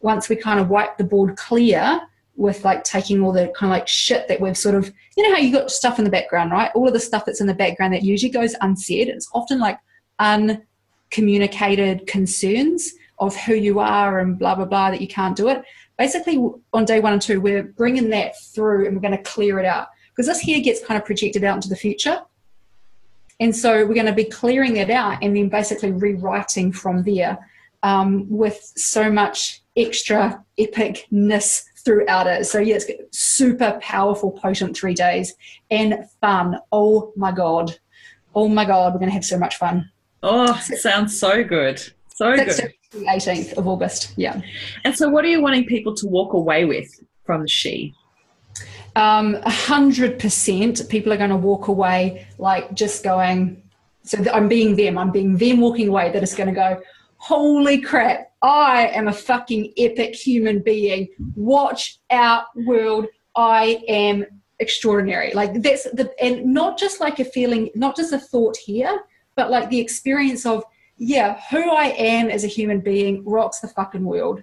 once 0.00 0.28
we 0.28 0.36
kind 0.36 0.60
of 0.60 0.68
wipe 0.68 0.96
the 0.98 1.04
board 1.04 1.36
clear 1.36 2.00
with 2.38 2.64
like 2.64 2.84
taking 2.84 3.20
all 3.20 3.32
the 3.32 3.52
kind 3.56 3.70
of 3.70 3.76
like 3.76 3.88
shit 3.88 4.28
that 4.28 4.40
we've 4.40 4.56
sort 4.56 4.76
of 4.76 4.90
you 5.16 5.24
know 5.24 5.34
how 5.34 5.40
you 5.40 5.52
got 5.52 5.70
stuff 5.70 5.98
in 5.98 6.04
the 6.04 6.10
background 6.10 6.52
right? 6.52 6.70
All 6.74 6.86
of 6.86 6.94
the 6.94 7.00
stuff 7.00 7.24
that's 7.26 7.40
in 7.40 7.48
the 7.48 7.54
background 7.54 7.92
that 7.92 8.04
usually 8.04 8.30
goes 8.30 8.54
unsaid. 8.60 9.08
It's 9.08 9.28
often 9.34 9.58
like 9.58 9.78
uncommunicated 10.20 12.06
concerns 12.06 12.92
of 13.18 13.34
who 13.36 13.54
you 13.54 13.80
are 13.80 14.20
and 14.20 14.38
blah 14.38 14.54
blah 14.54 14.64
blah 14.64 14.92
that 14.92 15.00
you 15.00 15.08
can't 15.08 15.36
do 15.36 15.48
it. 15.48 15.62
Basically 15.98 16.38
on 16.72 16.84
day 16.84 17.00
one 17.00 17.12
and 17.12 17.20
two 17.20 17.40
we're 17.40 17.64
bringing 17.64 18.08
that 18.10 18.40
through 18.40 18.86
and 18.86 18.94
we're 18.94 19.02
going 19.02 19.16
to 19.16 19.30
clear 19.30 19.58
it 19.58 19.66
out 19.66 19.88
because 20.10 20.26
this 20.26 20.38
here 20.38 20.60
gets 20.60 20.84
kind 20.84 20.98
of 20.98 21.04
projected 21.04 21.42
out 21.42 21.56
into 21.56 21.68
the 21.68 21.76
future. 21.76 22.22
And 23.40 23.54
so 23.54 23.84
we're 23.84 23.94
going 23.94 24.06
to 24.06 24.12
be 24.12 24.24
clearing 24.24 24.74
that 24.74 24.90
out 24.90 25.18
and 25.22 25.36
then 25.36 25.48
basically 25.48 25.92
rewriting 25.92 26.72
from 26.72 27.02
there 27.02 27.38
um, 27.82 28.28
with 28.28 28.72
so 28.76 29.10
much 29.10 29.62
extra 29.76 30.44
epicness 30.58 31.64
throughout 31.88 32.26
it. 32.26 32.44
So 32.44 32.58
yeah, 32.58 32.76
it's 32.76 33.18
super 33.18 33.78
powerful, 33.80 34.30
potent 34.30 34.76
three 34.76 34.92
days 34.92 35.34
and 35.70 36.04
fun. 36.20 36.58
Oh 36.70 37.14
my 37.16 37.32
god, 37.32 37.78
oh 38.34 38.46
my 38.46 38.66
god, 38.66 38.92
we're 38.92 39.00
gonna 39.00 39.12
have 39.12 39.24
so 39.24 39.38
much 39.38 39.56
fun. 39.56 39.90
Oh, 40.22 40.62
it 40.70 40.78
sounds 40.78 41.18
so 41.18 41.42
good, 41.42 41.80
so 42.08 42.36
good. 42.36 42.74
The 42.90 43.04
18th 43.04 43.54
of 43.54 43.66
August, 43.66 44.12
yeah. 44.16 44.40
And 44.84 44.94
so, 44.94 45.08
what 45.08 45.24
are 45.24 45.28
you 45.28 45.40
wanting 45.40 45.64
people 45.64 45.94
to 45.94 46.06
walk 46.06 46.34
away 46.34 46.66
with 46.66 46.88
from 47.24 47.42
the 47.42 47.48
she? 47.48 47.94
Um, 48.96 49.36
100% 49.36 50.88
people 50.88 51.12
are 51.12 51.16
going 51.16 51.30
to 51.30 51.36
walk 51.36 51.68
away 51.68 52.26
like 52.38 52.74
just 52.74 53.04
going, 53.04 53.62
so 54.02 54.18
I'm 54.32 54.48
being 54.48 54.74
them, 54.74 54.98
I'm 54.98 55.12
being 55.12 55.36
them 55.36 55.60
walking 55.60 55.88
away 55.88 56.10
that 56.12 56.22
is 56.22 56.34
going 56.34 56.48
to 56.48 56.54
go, 56.54 56.80
holy 57.18 57.80
crap, 57.80 58.27
I 58.42 58.88
am 58.88 59.08
a 59.08 59.12
fucking 59.12 59.72
epic 59.76 60.14
human 60.14 60.60
being. 60.60 61.08
Watch 61.34 61.98
out, 62.10 62.44
world. 62.66 63.06
I 63.34 63.82
am 63.88 64.26
extraordinary. 64.60 65.32
Like 65.32 65.62
that's 65.62 65.84
the, 65.84 66.12
and 66.22 66.46
not 66.46 66.78
just 66.78 67.00
like 67.00 67.18
a 67.18 67.24
feeling, 67.24 67.70
not 67.74 67.96
just 67.96 68.12
a 68.12 68.18
thought 68.18 68.56
here, 68.56 69.00
but 69.34 69.50
like 69.50 69.70
the 69.70 69.80
experience 69.80 70.46
of, 70.46 70.64
yeah, 70.96 71.40
who 71.50 71.70
I 71.70 71.86
am 71.96 72.28
as 72.28 72.44
a 72.44 72.48
human 72.48 72.80
being 72.80 73.24
rocks 73.24 73.60
the 73.60 73.68
fucking 73.68 74.04
world. 74.04 74.42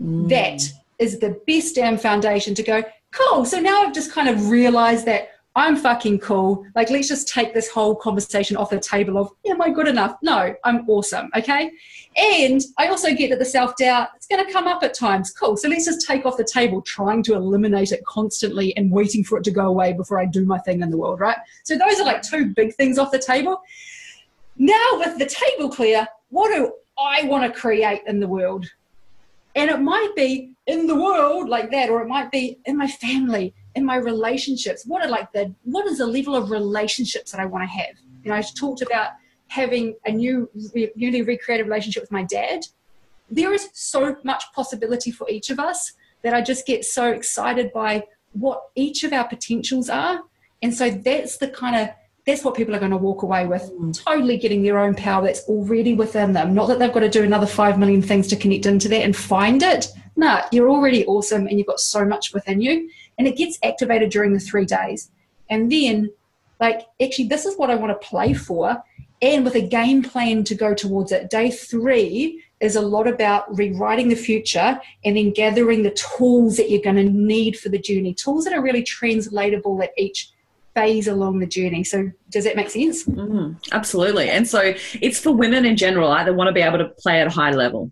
Mm. 0.00 0.28
That 0.28 0.62
is 0.98 1.18
the 1.18 1.40
best 1.46 1.74
damn 1.74 1.96
foundation 1.96 2.54
to 2.54 2.62
go, 2.62 2.82
cool. 3.12 3.44
So 3.44 3.58
now 3.58 3.82
I've 3.82 3.94
just 3.94 4.12
kind 4.12 4.28
of 4.28 4.50
realized 4.50 5.06
that 5.06 5.30
I'm 5.58 5.74
fucking 5.74 6.20
cool. 6.20 6.64
Like, 6.76 6.88
let's 6.88 7.08
just 7.08 7.26
take 7.26 7.52
this 7.52 7.68
whole 7.68 7.96
conversation 7.96 8.56
off 8.56 8.70
the 8.70 8.78
table 8.78 9.18
of, 9.18 9.32
am 9.50 9.60
I 9.60 9.70
good 9.70 9.88
enough? 9.88 10.16
No, 10.22 10.54
I'm 10.64 10.88
awesome. 10.88 11.30
Okay. 11.36 11.72
And 12.16 12.60
I 12.78 12.86
also 12.86 13.12
get 13.12 13.30
that 13.30 13.40
the 13.40 13.44
self 13.44 13.76
doubt, 13.76 14.10
it's 14.14 14.28
going 14.28 14.46
to 14.46 14.52
come 14.52 14.68
up 14.68 14.84
at 14.84 14.94
times. 14.94 15.32
Cool. 15.32 15.56
So 15.56 15.68
let's 15.68 15.84
just 15.84 16.06
take 16.06 16.24
off 16.24 16.36
the 16.36 16.44
table 16.44 16.80
trying 16.82 17.24
to 17.24 17.34
eliminate 17.34 17.90
it 17.90 18.04
constantly 18.06 18.76
and 18.76 18.92
waiting 18.92 19.24
for 19.24 19.36
it 19.36 19.44
to 19.44 19.50
go 19.50 19.66
away 19.66 19.92
before 19.94 20.20
I 20.20 20.26
do 20.26 20.46
my 20.46 20.58
thing 20.58 20.80
in 20.80 20.90
the 20.90 20.96
world, 20.96 21.18
right? 21.18 21.38
So 21.64 21.76
those 21.76 21.98
are 21.98 22.04
like 22.04 22.22
two 22.22 22.54
big 22.54 22.74
things 22.76 22.96
off 22.96 23.10
the 23.10 23.18
table. 23.18 23.60
Now, 24.58 24.88
with 24.92 25.18
the 25.18 25.26
table 25.26 25.70
clear, 25.70 26.06
what 26.30 26.54
do 26.54 26.72
I 26.96 27.24
want 27.24 27.52
to 27.52 27.60
create 27.60 28.02
in 28.06 28.20
the 28.20 28.28
world? 28.28 28.64
And 29.56 29.70
it 29.70 29.80
might 29.80 30.12
be 30.14 30.52
in 30.68 30.86
the 30.86 30.94
world 30.94 31.48
like 31.48 31.72
that, 31.72 31.90
or 31.90 32.00
it 32.00 32.06
might 32.06 32.30
be 32.30 32.58
in 32.64 32.76
my 32.76 32.86
family, 32.86 33.54
in 33.74 33.84
my 33.84 33.96
relationships 33.96 34.84
what 34.86 35.04
are 35.04 35.08
like 35.08 35.30
the 35.32 35.54
what 35.64 35.86
is 35.86 35.98
the 35.98 36.06
level 36.06 36.34
of 36.34 36.50
relationships 36.50 37.30
that 37.32 37.40
i 37.40 37.46
want 37.46 37.62
to 37.62 37.68
have? 37.68 37.96
You 38.22 38.30
know 38.30 38.36
i 38.36 38.42
talked 38.42 38.82
about 38.82 39.10
having 39.48 39.94
a 40.04 40.12
new 40.12 40.48
newly 40.94 41.22
recreated 41.22 41.66
relationship 41.66 42.02
with 42.02 42.12
my 42.12 42.24
dad. 42.24 42.66
There 43.30 43.52
is 43.52 43.68
so 43.72 44.16
much 44.22 44.44
possibility 44.54 45.10
for 45.10 45.28
each 45.28 45.50
of 45.50 45.58
us 45.58 45.92
that 46.22 46.34
i 46.34 46.40
just 46.40 46.66
get 46.66 46.84
so 46.84 47.10
excited 47.10 47.72
by 47.72 48.04
what 48.32 48.62
each 48.74 49.04
of 49.04 49.12
our 49.12 49.26
potentials 49.26 49.88
are. 49.88 50.20
And 50.62 50.74
so 50.74 50.90
that's 50.90 51.38
the 51.38 51.48
kind 51.48 51.76
of 51.76 51.94
that's 52.26 52.44
what 52.44 52.54
people 52.54 52.74
are 52.74 52.78
going 52.78 52.90
to 52.90 52.98
walk 52.98 53.22
away 53.22 53.46
with. 53.46 53.62
Mm. 53.72 54.04
totally 54.04 54.36
getting 54.36 54.62
their 54.62 54.78
own 54.78 54.94
power 54.94 55.24
that's 55.24 55.48
already 55.48 55.94
within 55.94 56.34
them. 56.34 56.52
Not 56.52 56.68
that 56.68 56.78
they've 56.78 56.92
got 56.92 57.00
to 57.00 57.08
do 57.08 57.22
another 57.22 57.46
5 57.46 57.78
million 57.78 58.02
things 58.02 58.28
to 58.28 58.36
connect 58.36 58.66
into 58.66 58.88
that 58.90 59.02
and 59.02 59.16
find 59.16 59.62
it. 59.62 59.88
No 60.16 60.42
you're 60.52 60.68
already 60.68 61.06
awesome 61.06 61.46
and 61.46 61.58
you've 61.58 61.66
got 61.66 61.80
so 61.80 62.04
much 62.04 62.34
within 62.34 62.60
you 62.60 62.90
and 63.18 63.26
it 63.26 63.36
gets 63.36 63.58
activated 63.62 64.10
during 64.10 64.32
the 64.32 64.40
three 64.40 64.64
days. 64.64 65.10
And 65.50 65.70
then, 65.70 66.10
like, 66.60 66.86
actually, 67.02 67.28
this 67.28 67.44
is 67.44 67.56
what 67.56 67.70
I 67.70 67.74
want 67.74 68.00
to 68.00 68.06
play 68.06 68.32
for, 68.32 68.82
and 69.20 69.44
with 69.44 69.56
a 69.56 69.60
game 69.60 70.02
plan 70.02 70.44
to 70.44 70.54
go 70.54 70.74
towards 70.74 71.10
it. 71.12 71.30
Day 71.30 71.50
three 71.50 72.42
is 72.60 72.76
a 72.76 72.80
lot 72.80 73.06
about 73.06 73.56
rewriting 73.56 74.08
the 74.08 74.16
future 74.16 74.80
and 75.04 75.16
then 75.16 75.32
gathering 75.32 75.82
the 75.82 75.90
tools 75.90 76.56
that 76.56 76.70
you're 76.70 76.82
going 76.82 76.96
to 76.96 77.04
need 77.04 77.58
for 77.58 77.68
the 77.68 77.78
journey, 77.78 78.14
tools 78.14 78.44
that 78.44 78.52
are 78.52 78.62
really 78.62 78.82
translatable 78.82 79.82
at 79.82 79.90
each 79.96 80.30
phase 80.74 81.08
along 81.08 81.40
the 81.40 81.46
journey. 81.46 81.82
So, 81.82 82.10
does 82.30 82.44
that 82.44 82.56
make 82.56 82.70
sense? 82.70 83.04
Mm, 83.04 83.56
absolutely. 83.72 84.30
And 84.30 84.46
so, 84.46 84.74
it's 85.00 85.18
for 85.18 85.32
women 85.32 85.64
in 85.64 85.76
general, 85.76 86.10
either 86.12 86.32
want 86.32 86.48
to 86.48 86.52
be 86.52 86.60
able 86.60 86.78
to 86.78 86.88
play 86.88 87.20
at 87.20 87.26
a 87.26 87.30
high 87.30 87.52
level. 87.52 87.90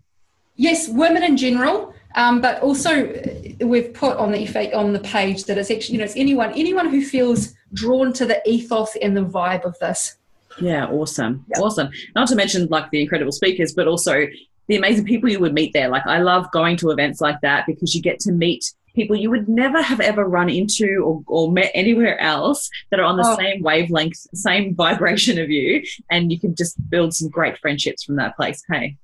Yes, 0.55 0.87
women 0.87 1.23
in 1.23 1.37
general. 1.37 1.93
Um, 2.17 2.41
but 2.41 2.61
also, 2.61 3.13
we've 3.61 3.93
put 3.93 4.17
on 4.17 4.31
the 4.31 4.73
on 4.73 4.91
the 4.91 4.99
page 4.99 5.45
that 5.45 5.57
it's 5.57 5.71
actually 5.71 5.93
you 5.93 5.99
know 5.99 6.05
it's 6.05 6.15
anyone 6.17 6.51
anyone 6.53 6.89
who 6.89 7.05
feels 7.05 7.53
drawn 7.73 8.11
to 8.13 8.25
the 8.25 8.41
ethos 8.49 8.97
and 9.01 9.15
the 9.15 9.23
vibe 9.23 9.63
of 9.63 9.77
this. 9.79 10.17
Yeah, 10.59 10.87
awesome, 10.87 11.45
awesome. 11.59 11.89
Not 12.15 12.27
to 12.29 12.35
mention 12.35 12.67
like 12.67 12.89
the 12.89 13.01
incredible 13.01 13.31
speakers, 13.31 13.73
but 13.73 13.87
also 13.87 14.25
the 14.67 14.75
amazing 14.75 15.05
people 15.05 15.29
you 15.29 15.39
would 15.39 15.53
meet 15.53 15.73
there. 15.73 15.89
Like 15.89 16.07
I 16.07 16.17
love 16.17 16.51
going 16.51 16.75
to 16.77 16.89
events 16.89 17.21
like 17.21 17.39
that 17.41 17.67
because 17.67 17.93
you 17.93 18.01
get 18.01 18.19
to 18.21 18.31
meet 18.31 18.73
people 18.95 19.15
you 19.15 19.29
would 19.29 19.47
never 19.47 19.79
have 19.79 19.99
ever 19.99 20.25
run 20.25 20.49
into 20.49 21.03
or, 21.05 21.23
or 21.27 21.51
met 21.51 21.69
anywhere 21.75 22.19
else 22.19 22.67
that 22.89 22.99
are 22.99 23.03
on 23.03 23.15
the 23.15 23.23
oh. 23.23 23.37
same 23.37 23.61
wavelength, 23.61 24.17
same 24.33 24.73
vibration 24.85 25.37
of 25.37 25.51
you, 25.51 25.83
and 26.09 26.31
you 26.31 26.39
can 26.39 26.55
just 26.55 26.75
build 26.89 27.13
some 27.13 27.29
great 27.29 27.59
friendships 27.59 28.03
from 28.03 28.15
that 28.15 28.35
place. 28.35 28.63
Hey. 28.71 28.97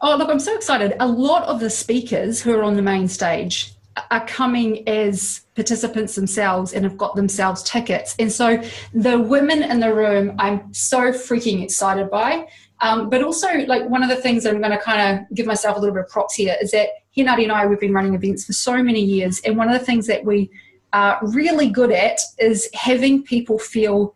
Oh, 0.00 0.16
look, 0.16 0.28
I'm 0.28 0.40
so 0.40 0.54
excited. 0.54 0.94
A 1.00 1.06
lot 1.06 1.44
of 1.44 1.58
the 1.58 1.70
speakers 1.70 2.42
who 2.42 2.52
are 2.52 2.62
on 2.62 2.76
the 2.76 2.82
main 2.82 3.08
stage 3.08 3.72
are 4.10 4.26
coming 4.26 4.86
as 4.86 5.46
participants 5.54 6.14
themselves 6.14 6.74
and 6.74 6.84
have 6.84 6.98
got 6.98 7.16
themselves 7.16 7.62
tickets. 7.62 8.14
And 8.18 8.30
so 8.30 8.62
the 8.92 9.18
women 9.18 9.62
in 9.62 9.80
the 9.80 9.94
room, 9.94 10.36
I'm 10.38 10.72
so 10.74 11.12
freaking 11.12 11.62
excited 11.62 12.10
by. 12.10 12.46
Um, 12.82 13.08
but 13.08 13.22
also, 13.22 13.48
like 13.66 13.88
one 13.88 14.02
of 14.02 14.10
the 14.10 14.16
things 14.16 14.44
I'm 14.44 14.60
going 14.60 14.70
to 14.70 14.78
kind 14.78 15.18
of 15.18 15.34
give 15.34 15.46
myself 15.46 15.78
a 15.78 15.80
little 15.80 15.94
bit 15.94 16.04
of 16.04 16.10
props 16.10 16.34
here 16.34 16.56
is 16.60 16.72
that 16.72 16.90
Hinari 17.16 17.44
and 17.44 17.52
I, 17.52 17.64
we've 17.64 17.80
been 17.80 17.94
running 17.94 18.14
events 18.14 18.44
for 18.44 18.52
so 18.52 18.82
many 18.82 19.00
years. 19.00 19.40
And 19.46 19.56
one 19.56 19.68
of 19.70 19.78
the 19.78 19.84
things 19.84 20.06
that 20.08 20.26
we 20.26 20.50
are 20.92 21.18
really 21.22 21.70
good 21.70 21.90
at 21.90 22.20
is 22.38 22.68
having 22.74 23.22
people 23.22 23.58
feel 23.58 24.14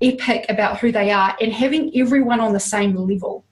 epic 0.00 0.46
about 0.48 0.78
who 0.78 0.90
they 0.90 1.10
are 1.10 1.36
and 1.38 1.52
having 1.52 1.94
everyone 1.94 2.40
on 2.40 2.54
the 2.54 2.60
same 2.60 2.96
level. 2.96 3.44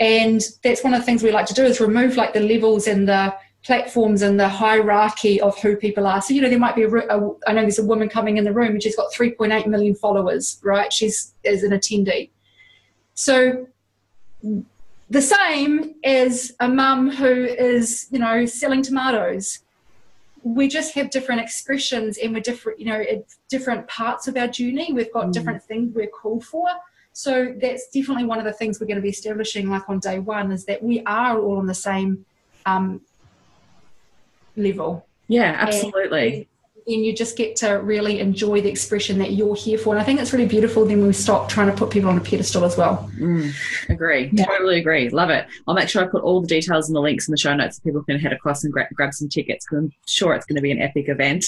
And 0.00 0.40
that's 0.62 0.84
one 0.84 0.94
of 0.94 1.00
the 1.00 1.06
things 1.06 1.22
we 1.22 1.32
like 1.32 1.46
to 1.46 1.54
do 1.54 1.64
is 1.64 1.80
remove 1.80 2.16
like 2.16 2.32
the 2.32 2.40
levels 2.40 2.86
and 2.86 3.08
the 3.08 3.34
platforms 3.64 4.22
and 4.22 4.38
the 4.38 4.48
hierarchy 4.48 5.40
of 5.40 5.58
who 5.58 5.76
people 5.76 6.06
are. 6.06 6.22
So, 6.22 6.32
you 6.32 6.40
know, 6.40 6.48
there 6.48 6.58
might 6.58 6.76
be 6.76 6.84
a, 6.84 6.88
a 6.88 7.30
I 7.46 7.52
know 7.52 7.62
there's 7.62 7.78
a 7.78 7.84
woman 7.84 8.08
coming 8.08 8.36
in 8.36 8.44
the 8.44 8.52
room 8.52 8.70
and 8.70 8.82
she's 8.82 8.96
got 8.96 9.12
3.8 9.12 9.66
million 9.66 9.94
followers, 9.94 10.60
right? 10.62 10.92
She's 10.92 11.34
as 11.44 11.64
an 11.64 11.72
attendee. 11.72 12.30
So, 13.14 13.66
the 15.10 15.22
same 15.22 15.94
as 16.04 16.54
a 16.60 16.68
mum 16.68 17.10
who 17.10 17.44
is, 17.44 18.06
you 18.10 18.18
know, 18.18 18.46
selling 18.46 18.82
tomatoes. 18.82 19.60
We 20.44 20.68
just 20.68 20.94
have 20.94 21.10
different 21.10 21.40
expressions 21.40 22.18
and 22.18 22.32
we're 22.32 22.40
different, 22.40 22.78
you 22.78 22.86
know, 22.86 23.00
at 23.00 23.24
different 23.48 23.88
parts 23.88 24.28
of 24.28 24.36
our 24.36 24.46
journey. 24.46 24.92
We've 24.92 25.12
got 25.12 25.26
mm. 25.26 25.32
different 25.32 25.62
things 25.64 25.94
we're 25.94 26.06
called 26.06 26.44
for. 26.44 26.68
So 27.18 27.52
that's 27.60 27.88
definitely 27.88 28.26
one 28.26 28.38
of 28.38 28.44
the 28.44 28.52
things 28.52 28.78
we're 28.78 28.86
going 28.86 28.94
to 28.94 29.02
be 29.02 29.08
establishing, 29.08 29.68
like 29.68 29.88
on 29.88 29.98
day 29.98 30.20
one, 30.20 30.52
is 30.52 30.66
that 30.66 30.80
we 30.80 31.02
are 31.04 31.36
all 31.36 31.58
on 31.58 31.66
the 31.66 31.74
same 31.74 32.24
um, 32.64 33.00
level. 34.54 35.04
Yeah, 35.26 35.56
absolutely. 35.58 36.46
And, 36.86 36.94
and, 36.94 37.04
you 37.04 37.12
just 37.12 37.36
get 37.36 37.56
to 37.56 37.70
really 37.70 38.20
enjoy 38.20 38.60
the 38.60 38.68
expression 38.68 39.18
that 39.18 39.32
you're 39.32 39.56
here 39.56 39.78
for. 39.78 39.92
And 39.94 40.00
I 40.00 40.04
think 40.04 40.20
it's 40.20 40.32
really 40.32 40.46
beautiful 40.46 40.84
then 40.84 41.04
we 41.04 41.12
stop 41.12 41.48
trying 41.48 41.66
to 41.66 41.72
put 41.72 41.90
people 41.90 42.08
on 42.08 42.18
a 42.18 42.20
pedestal 42.20 42.64
as 42.64 42.76
well. 42.76 43.10
Mm, 43.16 43.52
agree. 43.88 44.30
Yeah. 44.32 44.44
Totally 44.44 44.78
agree. 44.78 45.08
Love 45.08 45.30
it. 45.30 45.48
I'll 45.66 45.74
make 45.74 45.88
sure 45.88 46.04
I 46.04 46.06
put 46.06 46.22
all 46.22 46.40
the 46.40 46.46
details 46.46 46.88
and 46.88 46.94
the 46.94 47.00
links 47.00 47.26
in 47.26 47.32
the 47.32 47.38
show 47.38 47.52
notes 47.52 47.78
so 47.78 47.82
people 47.82 48.04
can 48.04 48.20
head 48.20 48.32
across 48.32 48.62
and 48.62 48.72
gra- 48.72 48.86
grab 48.94 49.12
some 49.12 49.28
tickets 49.28 49.66
because 49.66 49.86
I'm 49.86 49.92
sure 50.06 50.34
it's 50.34 50.46
going 50.46 50.54
to 50.54 50.62
be 50.62 50.70
an 50.70 50.80
epic 50.80 51.08
event. 51.08 51.46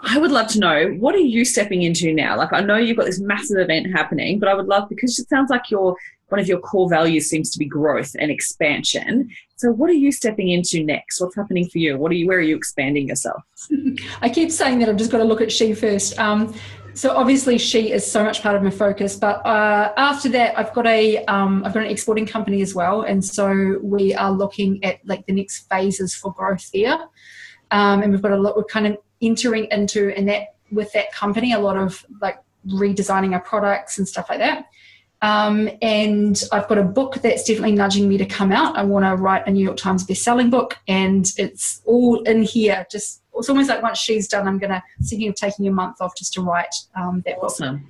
I 0.00 0.18
would 0.18 0.30
love 0.30 0.48
to 0.48 0.58
know 0.58 0.88
what 0.98 1.14
are 1.14 1.18
you 1.18 1.44
stepping 1.44 1.82
into 1.82 2.12
now? 2.12 2.36
Like 2.36 2.52
I 2.52 2.60
know 2.60 2.76
you've 2.76 2.96
got 2.96 3.06
this 3.06 3.20
massive 3.20 3.58
event 3.58 3.92
happening, 3.92 4.38
but 4.38 4.48
I 4.48 4.54
would 4.54 4.66
love 4.66 4.88
because 4.88 5.18
it 5.18 5.28
sounds 5.28 5.50
like 5.50 5.70
you're 5.70 5.96
one 6.28 6.40
of 6.40 6.48
your 6.48 6.58
core 6.58 6.88
values 6.88 7.28
seems 7.28 7.50
to 7.50 7.58
be 7.58 7.66
growth 7.66 8.16
and 8.18 8.30
expansion. 8.30 9.30
So 9.56 9.70
what 9.70 9.90
are 9.90 9.94
you 9.94 10.10
stepping 10.10 10.48
into 10.48 10.82
next? 10.82 11.20
What's 11.20 11.36
happening 11.36 11.68
for 11.68 11.78
you? 11.78 11.96
What 11.96 12.10
are 12.10 12.14
you 12.14 12.26
where 12.26 12.38
are 12.38 12.42
you 12.42 12.56
expanding 12.56 13.08
yourself? 13.08 13.42
I 14.20 14.28
keep 14.28 14.50
saying 14.50 14.78
that 14.80 14.88
I've 14.88 14.96
just 14.96 15.10
got 15.10 15.18
to 15.18 15.24
look 15.24 15.40
at 15.40 15.52
she 15.52 15.74
first. 15.74 16.18
Um, 16.18 16.54
so 16.94 17.10
obviously 17.16 17.58
she 17.58 17.90
is 17.90 18.08
so 18.10 18.22
much 18.22 18.40
part 18.40 18.54
of 18.54 18.62
my 18.62 18.70
focus 18.70 19.16
but 19.16 19.44
uh, 19.44 19.92
after 19.96 20.28
that 20.28 20.56
i've 20.56 20.72
got 20.72 20.86
a 20.86 21.16
have 21.16 21.28
um, 21.28 21.62
got 21.62 21.76
an 21.76 21.86
exporting 21.86 22.24
company 22.24 22.62
as 22.62 22.72
well 22.72 23.02
and 23.02 23.24
so 23.24 23.78
we 23.82 24.14
are 24.14 24.30
looking 24.30 24.82
at 24.84 25.04
like 25.04 25.26
the 25.26 25.32
next 25.32 25.68
phases 25.68 26.14
for 26.14 26.32
growth 26.32 26.70
there 26.72 26.98
um, 27.72 28.02
and 28.02 28.12
we've 28.12 28.22
got 28.22 28.30
a 28.30 28.36
lot 28.36 28.56
we're 28.56 28.64
kind 28.64 28.86
of 28.86 28.96
entering 29.20 29.66
into 29.70 30.12
and 30.16 30.28
that 30.28 30.54
with 30.70 30.92
that 30.92 31.12
company 31.12 31.52
a 31.52 31.58
lot 31.58 31.76
of 31.76 32.04
like 32.20 32.38
redesigning 32.66 33.32
our 33.32 33.40
products 33.40 33.98
and 33.98 34.08
stuff 34.08 34.26
like 34.28 34.38
that 34.38 34.66
um, 35.24 35.70
and 35.80 36.42
I've 36.52 36.68
got 36.68 36.76
a 36.76 36.82
book 36.82 37.14
that's 37.22 37.44
definitely 37.44 37.72
nudging 37.72 38.10
me 38.10 38.18
to 38.18 38.26
come 38.26 38.52
out. 38.52 38.76
I 38.76 38.82
want 38.82 39.06
to 39.06 39.16
write 39.16 39.46
a 39.46 39.50
New 39.50 39.64
York 39.64 39.78
Times 39.78 40.04
best-selling 40.04 40.50
book, 40.50 40.76
and 40.86 41.26
it's 41.38 41.80
all 41.86 42.22
in 42.24 42.42
here. 42.42 42.86
Just 42.90 43.22
it's 43.34 43.48
almost 43.48 43.70
like 43.70 43.82
once 43.82 43.98
she's 43.98 44.28
done, 44.28 44.46
I'm 44.46 44.58
gonna 44.58 44.82
thinking 45.02 45.30
of 45.30 45.34
taking 45.34 45.66
a 45.66 45.70
month 45.70 46.02
off 46.02 46.14
just 46.14 46.34
to 46.34 46.42
write 46.42 46.74
um, 46.94 47.22
that 47.24 47.38
awesome. 47.40 47.78
book. 47.78 47.86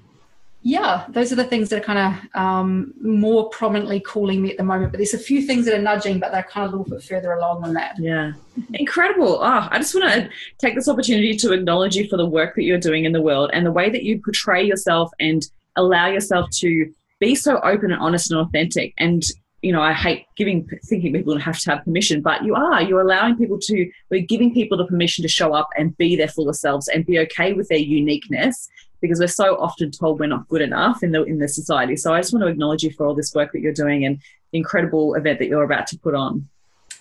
Yeah, 0.66 1.04
those 1.10 1.30
are 1.30 1.36
the 1.36 1.44
things 1.44 1.68
that 1.68 1.82
are 1.82 1.84
kind 1.84 1.98
of 1.98 2.40
um, 2.40 2.94
more 3.02 3.50
prominently 3.50 4.00
calling 4.00 4.40
me 4.40 4.50
at 4.50 4.56
the 4.56 4.64
moment. 4.64 4.92
But 4.92 4.98
there's 4.98 5.12
a 5.12 5.18
few 5.18 5.42
things 5.42 5.66
that 5.66 5.78
are 5.78 5.82
nudging, 5.82 6.18
but 6.18 6.32
they're 6.32 6.42
kind 6.42 6.66
of 6.66 6.72
a 6.72 6.76
little 6.78 6.96
bit 6.96 7.04
further 7.04 7.32
along 7.34 7.60
than 7.60 7.74
that. 7.74 7.96
Yeah, 7.98 8.32
incredible. 8.72 9.40
Oh, 9.42 9.68
I 9.70 9.78
just 9.78 9.94
want 9.94 10.10
to 10.10 10.30
take 10.56 10.74
this 10.74 10.88
opportunity 10.88 11.36
to 11.36 11.52
acknowledge 11.52 11.96
you 11.96 12.08
for 12.08 12.16
the 12.16 12.24
work 12.24 12.54
that 12.54 12.62
you're 12.62 12.78
doing 12.78 13.04
in 13.04 13.12
the 13.12 13.20
world 13.20 13.50
and 13.52 13.66
the 13.66 13.72
way 13.72 13.90
that 13.90 14.04
you 14.04 14.22
portray 14.22 14.64
yourself 14.64 15.10
and 15.20 15.46
allow 15.76 16.06
yourself 16.06 16.48
to 16.60 16.90
be 17.20 17.34
so 17.34 17.60
open 17.60 17.92
and 17.92 18.00
honest 18.00 18.30
and 18.30 18.40
authentic. 18.40 18.94
And 18.96 19.22
you 19.64 19.72
know, 19.72 19.80
I 19.80 19.94
hate 19.94 20.26
giving 20.36 20.68
thinking 20.84 21.14
people 21.14 21.38
have 21.38 21.58
to 21.60 21.70
have 21.70 21.84
permission, 21.84 22.20
but 22.20 22.44
you 22.44 22.54
are. 22.54 22.82
You're 22.82 23.00
allowing 23.00 23.36
people 23.36 23.58
to. 23.60 23.90
We're 24.10 24.20
giving 24.20 24.52
people 24.52 24.76
the 24.76 24.84
permission 24.84 25.22
to 25.22 25.28
show 25.28 25.54
up 25.54 25.70
and 25.78 25.96
be 25.96 26.16
their 26.16 26.28
fuller 26.28 26.52
selves 26.52 26.86
and 26.88 27.06
be 27.06 27.18
okay 27.20 27.54
with 27.54 27.68
their 27.68 27.78
uniqueness 27.78 28.68
because 29.00 29.20
we're 29.20 29.26
so 29.26 29.56
often 29.56 29.90
told 29.90 30.20
we're 30.20 30.26
not 30.26 30.46
good 30.48 30.60
enough 30.60 31.02
in 31.02 31.12
the 31.12 31.22
in 31.24 31.38
the 31.38 31.48
society. 31.48 31.96
So 31.96 32.12
I 32.12 32.20
just 32.20 32.34
want 32.34 32.42
to 32.42 32.48
acknowledge 32.48 32.82
you 32.82 32.90
for 32.92 33.06
all 33.06 33.14
this 33.14 33.34
work 33.34 33.52
that 33.52 33.60
you're 33.60 33.72
doing 33.72 34.04
and 34.04 34.20
incredible 34.52 35.14
event 35.14 35.38
that 35.38 35.48
you're 35.48 35.64
about 35.64 35.86
to 35.88 35.98
put 35.98 36.14
on. 36.14 36.46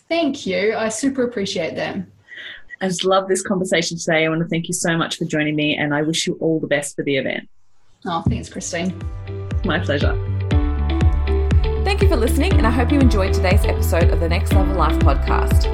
Thank 0.07 0.45
you. 0.45 0.73
I 0.73 0.87
super 0.87 1.23
appreciate 1.23 1.75
that. 1.75 1.97
I 2.79 2.87
just 2.87 3.03
love 3.03 3.27
this 3.27 3.41
conversation 3.41 3.97
today. 3.97 4.25
I 4.25 4.29
want 4.29 4.41
to 4.41 4.47
thank 4.47 4.69
you 4.69 4.73
so 4.73 4.95
much 4.97 5.17
for 5.17 5.25
joining 5.25 5.57
me, 5.57 5.75
and 5.75 5.93
I 5.93 6.01
wish 6.01 6.27
you 6.27 6.37
all 6.39 6.61
the 6.61 6.67
best 6.67 6.95
for 6.95 7.03
the 7.03 7.17
event. 7.17 7.49
Oh, 8.05 8.21
thanks, 8.21 8.47
Christine. 8.47 8.93
My 9.65 9.79
pleasure. 9.79 10.42
Thank 11.93 12.01
you 12.01 12.09
for 12.09 12.17
listening, 12.17 12.53
and 12.53 12.65
I 12.65 12.71
hope 12.71 12.91
you 12.91 12.99
enjoyed 12.99 13.35
today's 13.35 13.63
episode 13.65 14.09
of 14.09 14.19
the 14.19 14.27
Next 14.27 14.51
Level 14.51 14.75
Life 14.75 14.97
podcast. 14.97 15.67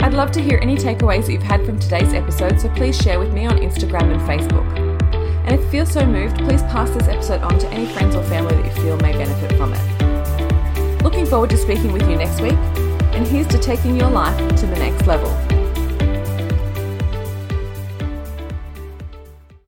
I'd 0.00 0.14
love 0.14 0.30
to 0.30 0.40
hear 0.40 0.60
any 0.62 0.76
takeaways 0.76 1.26
that 1.26 1.32
you've 1.32 1.42
had 1.42 1.66
from 1.66 1.80
today's 1.80 2.14
episode, 2.14 2.60
so 2.60 2.68
please 2.68 2.96
share 2.96 3.18
with 3.18 3.32
me 3.32 3.46
on 3.46 3.58
Instagram 3.58 4.12
and 4.12 4.20
Facebook. 4.20 4.64
And 5.44 5.52
if 5.52 5.60
you 5.62 5.68
feel 5.68 5.86
so 5.86 6.06
moved, 6.06 6.38
please 6.38 6.62
pass 6.62 6.90
this 6.90 7.08
episode 7.08 7.42
on 7.42 7.58
to 7.58 7.68
any 7.70 7.92
friends 7.92 8.14
or 8.14 8.22
family 8.22 8.54
that 8.54 8.64
you 8.66 8.82
feel 8.84 8.96
may 8.98 9.14
benefit 9.14 9.58
from 9.58 9.72
it. 9.74 11.02
Looking 11.02 11.26
forward 11.26 11.50
to 11.50 11.56
speaking 11.56 11.92
with 11.92 12.08
you 12.08 12.14
next 12.14 12.40
week, 12.40 12.52
and 13.12 13.26
here's 13.26 13.48
to 13.48 13.58
taking 13.58 13.96
your 13.96 14.10
life 14.10 14.38
to 14.60 14.66
the 14.66 14.76
next 14.76 15.08
level. 15.08 15.51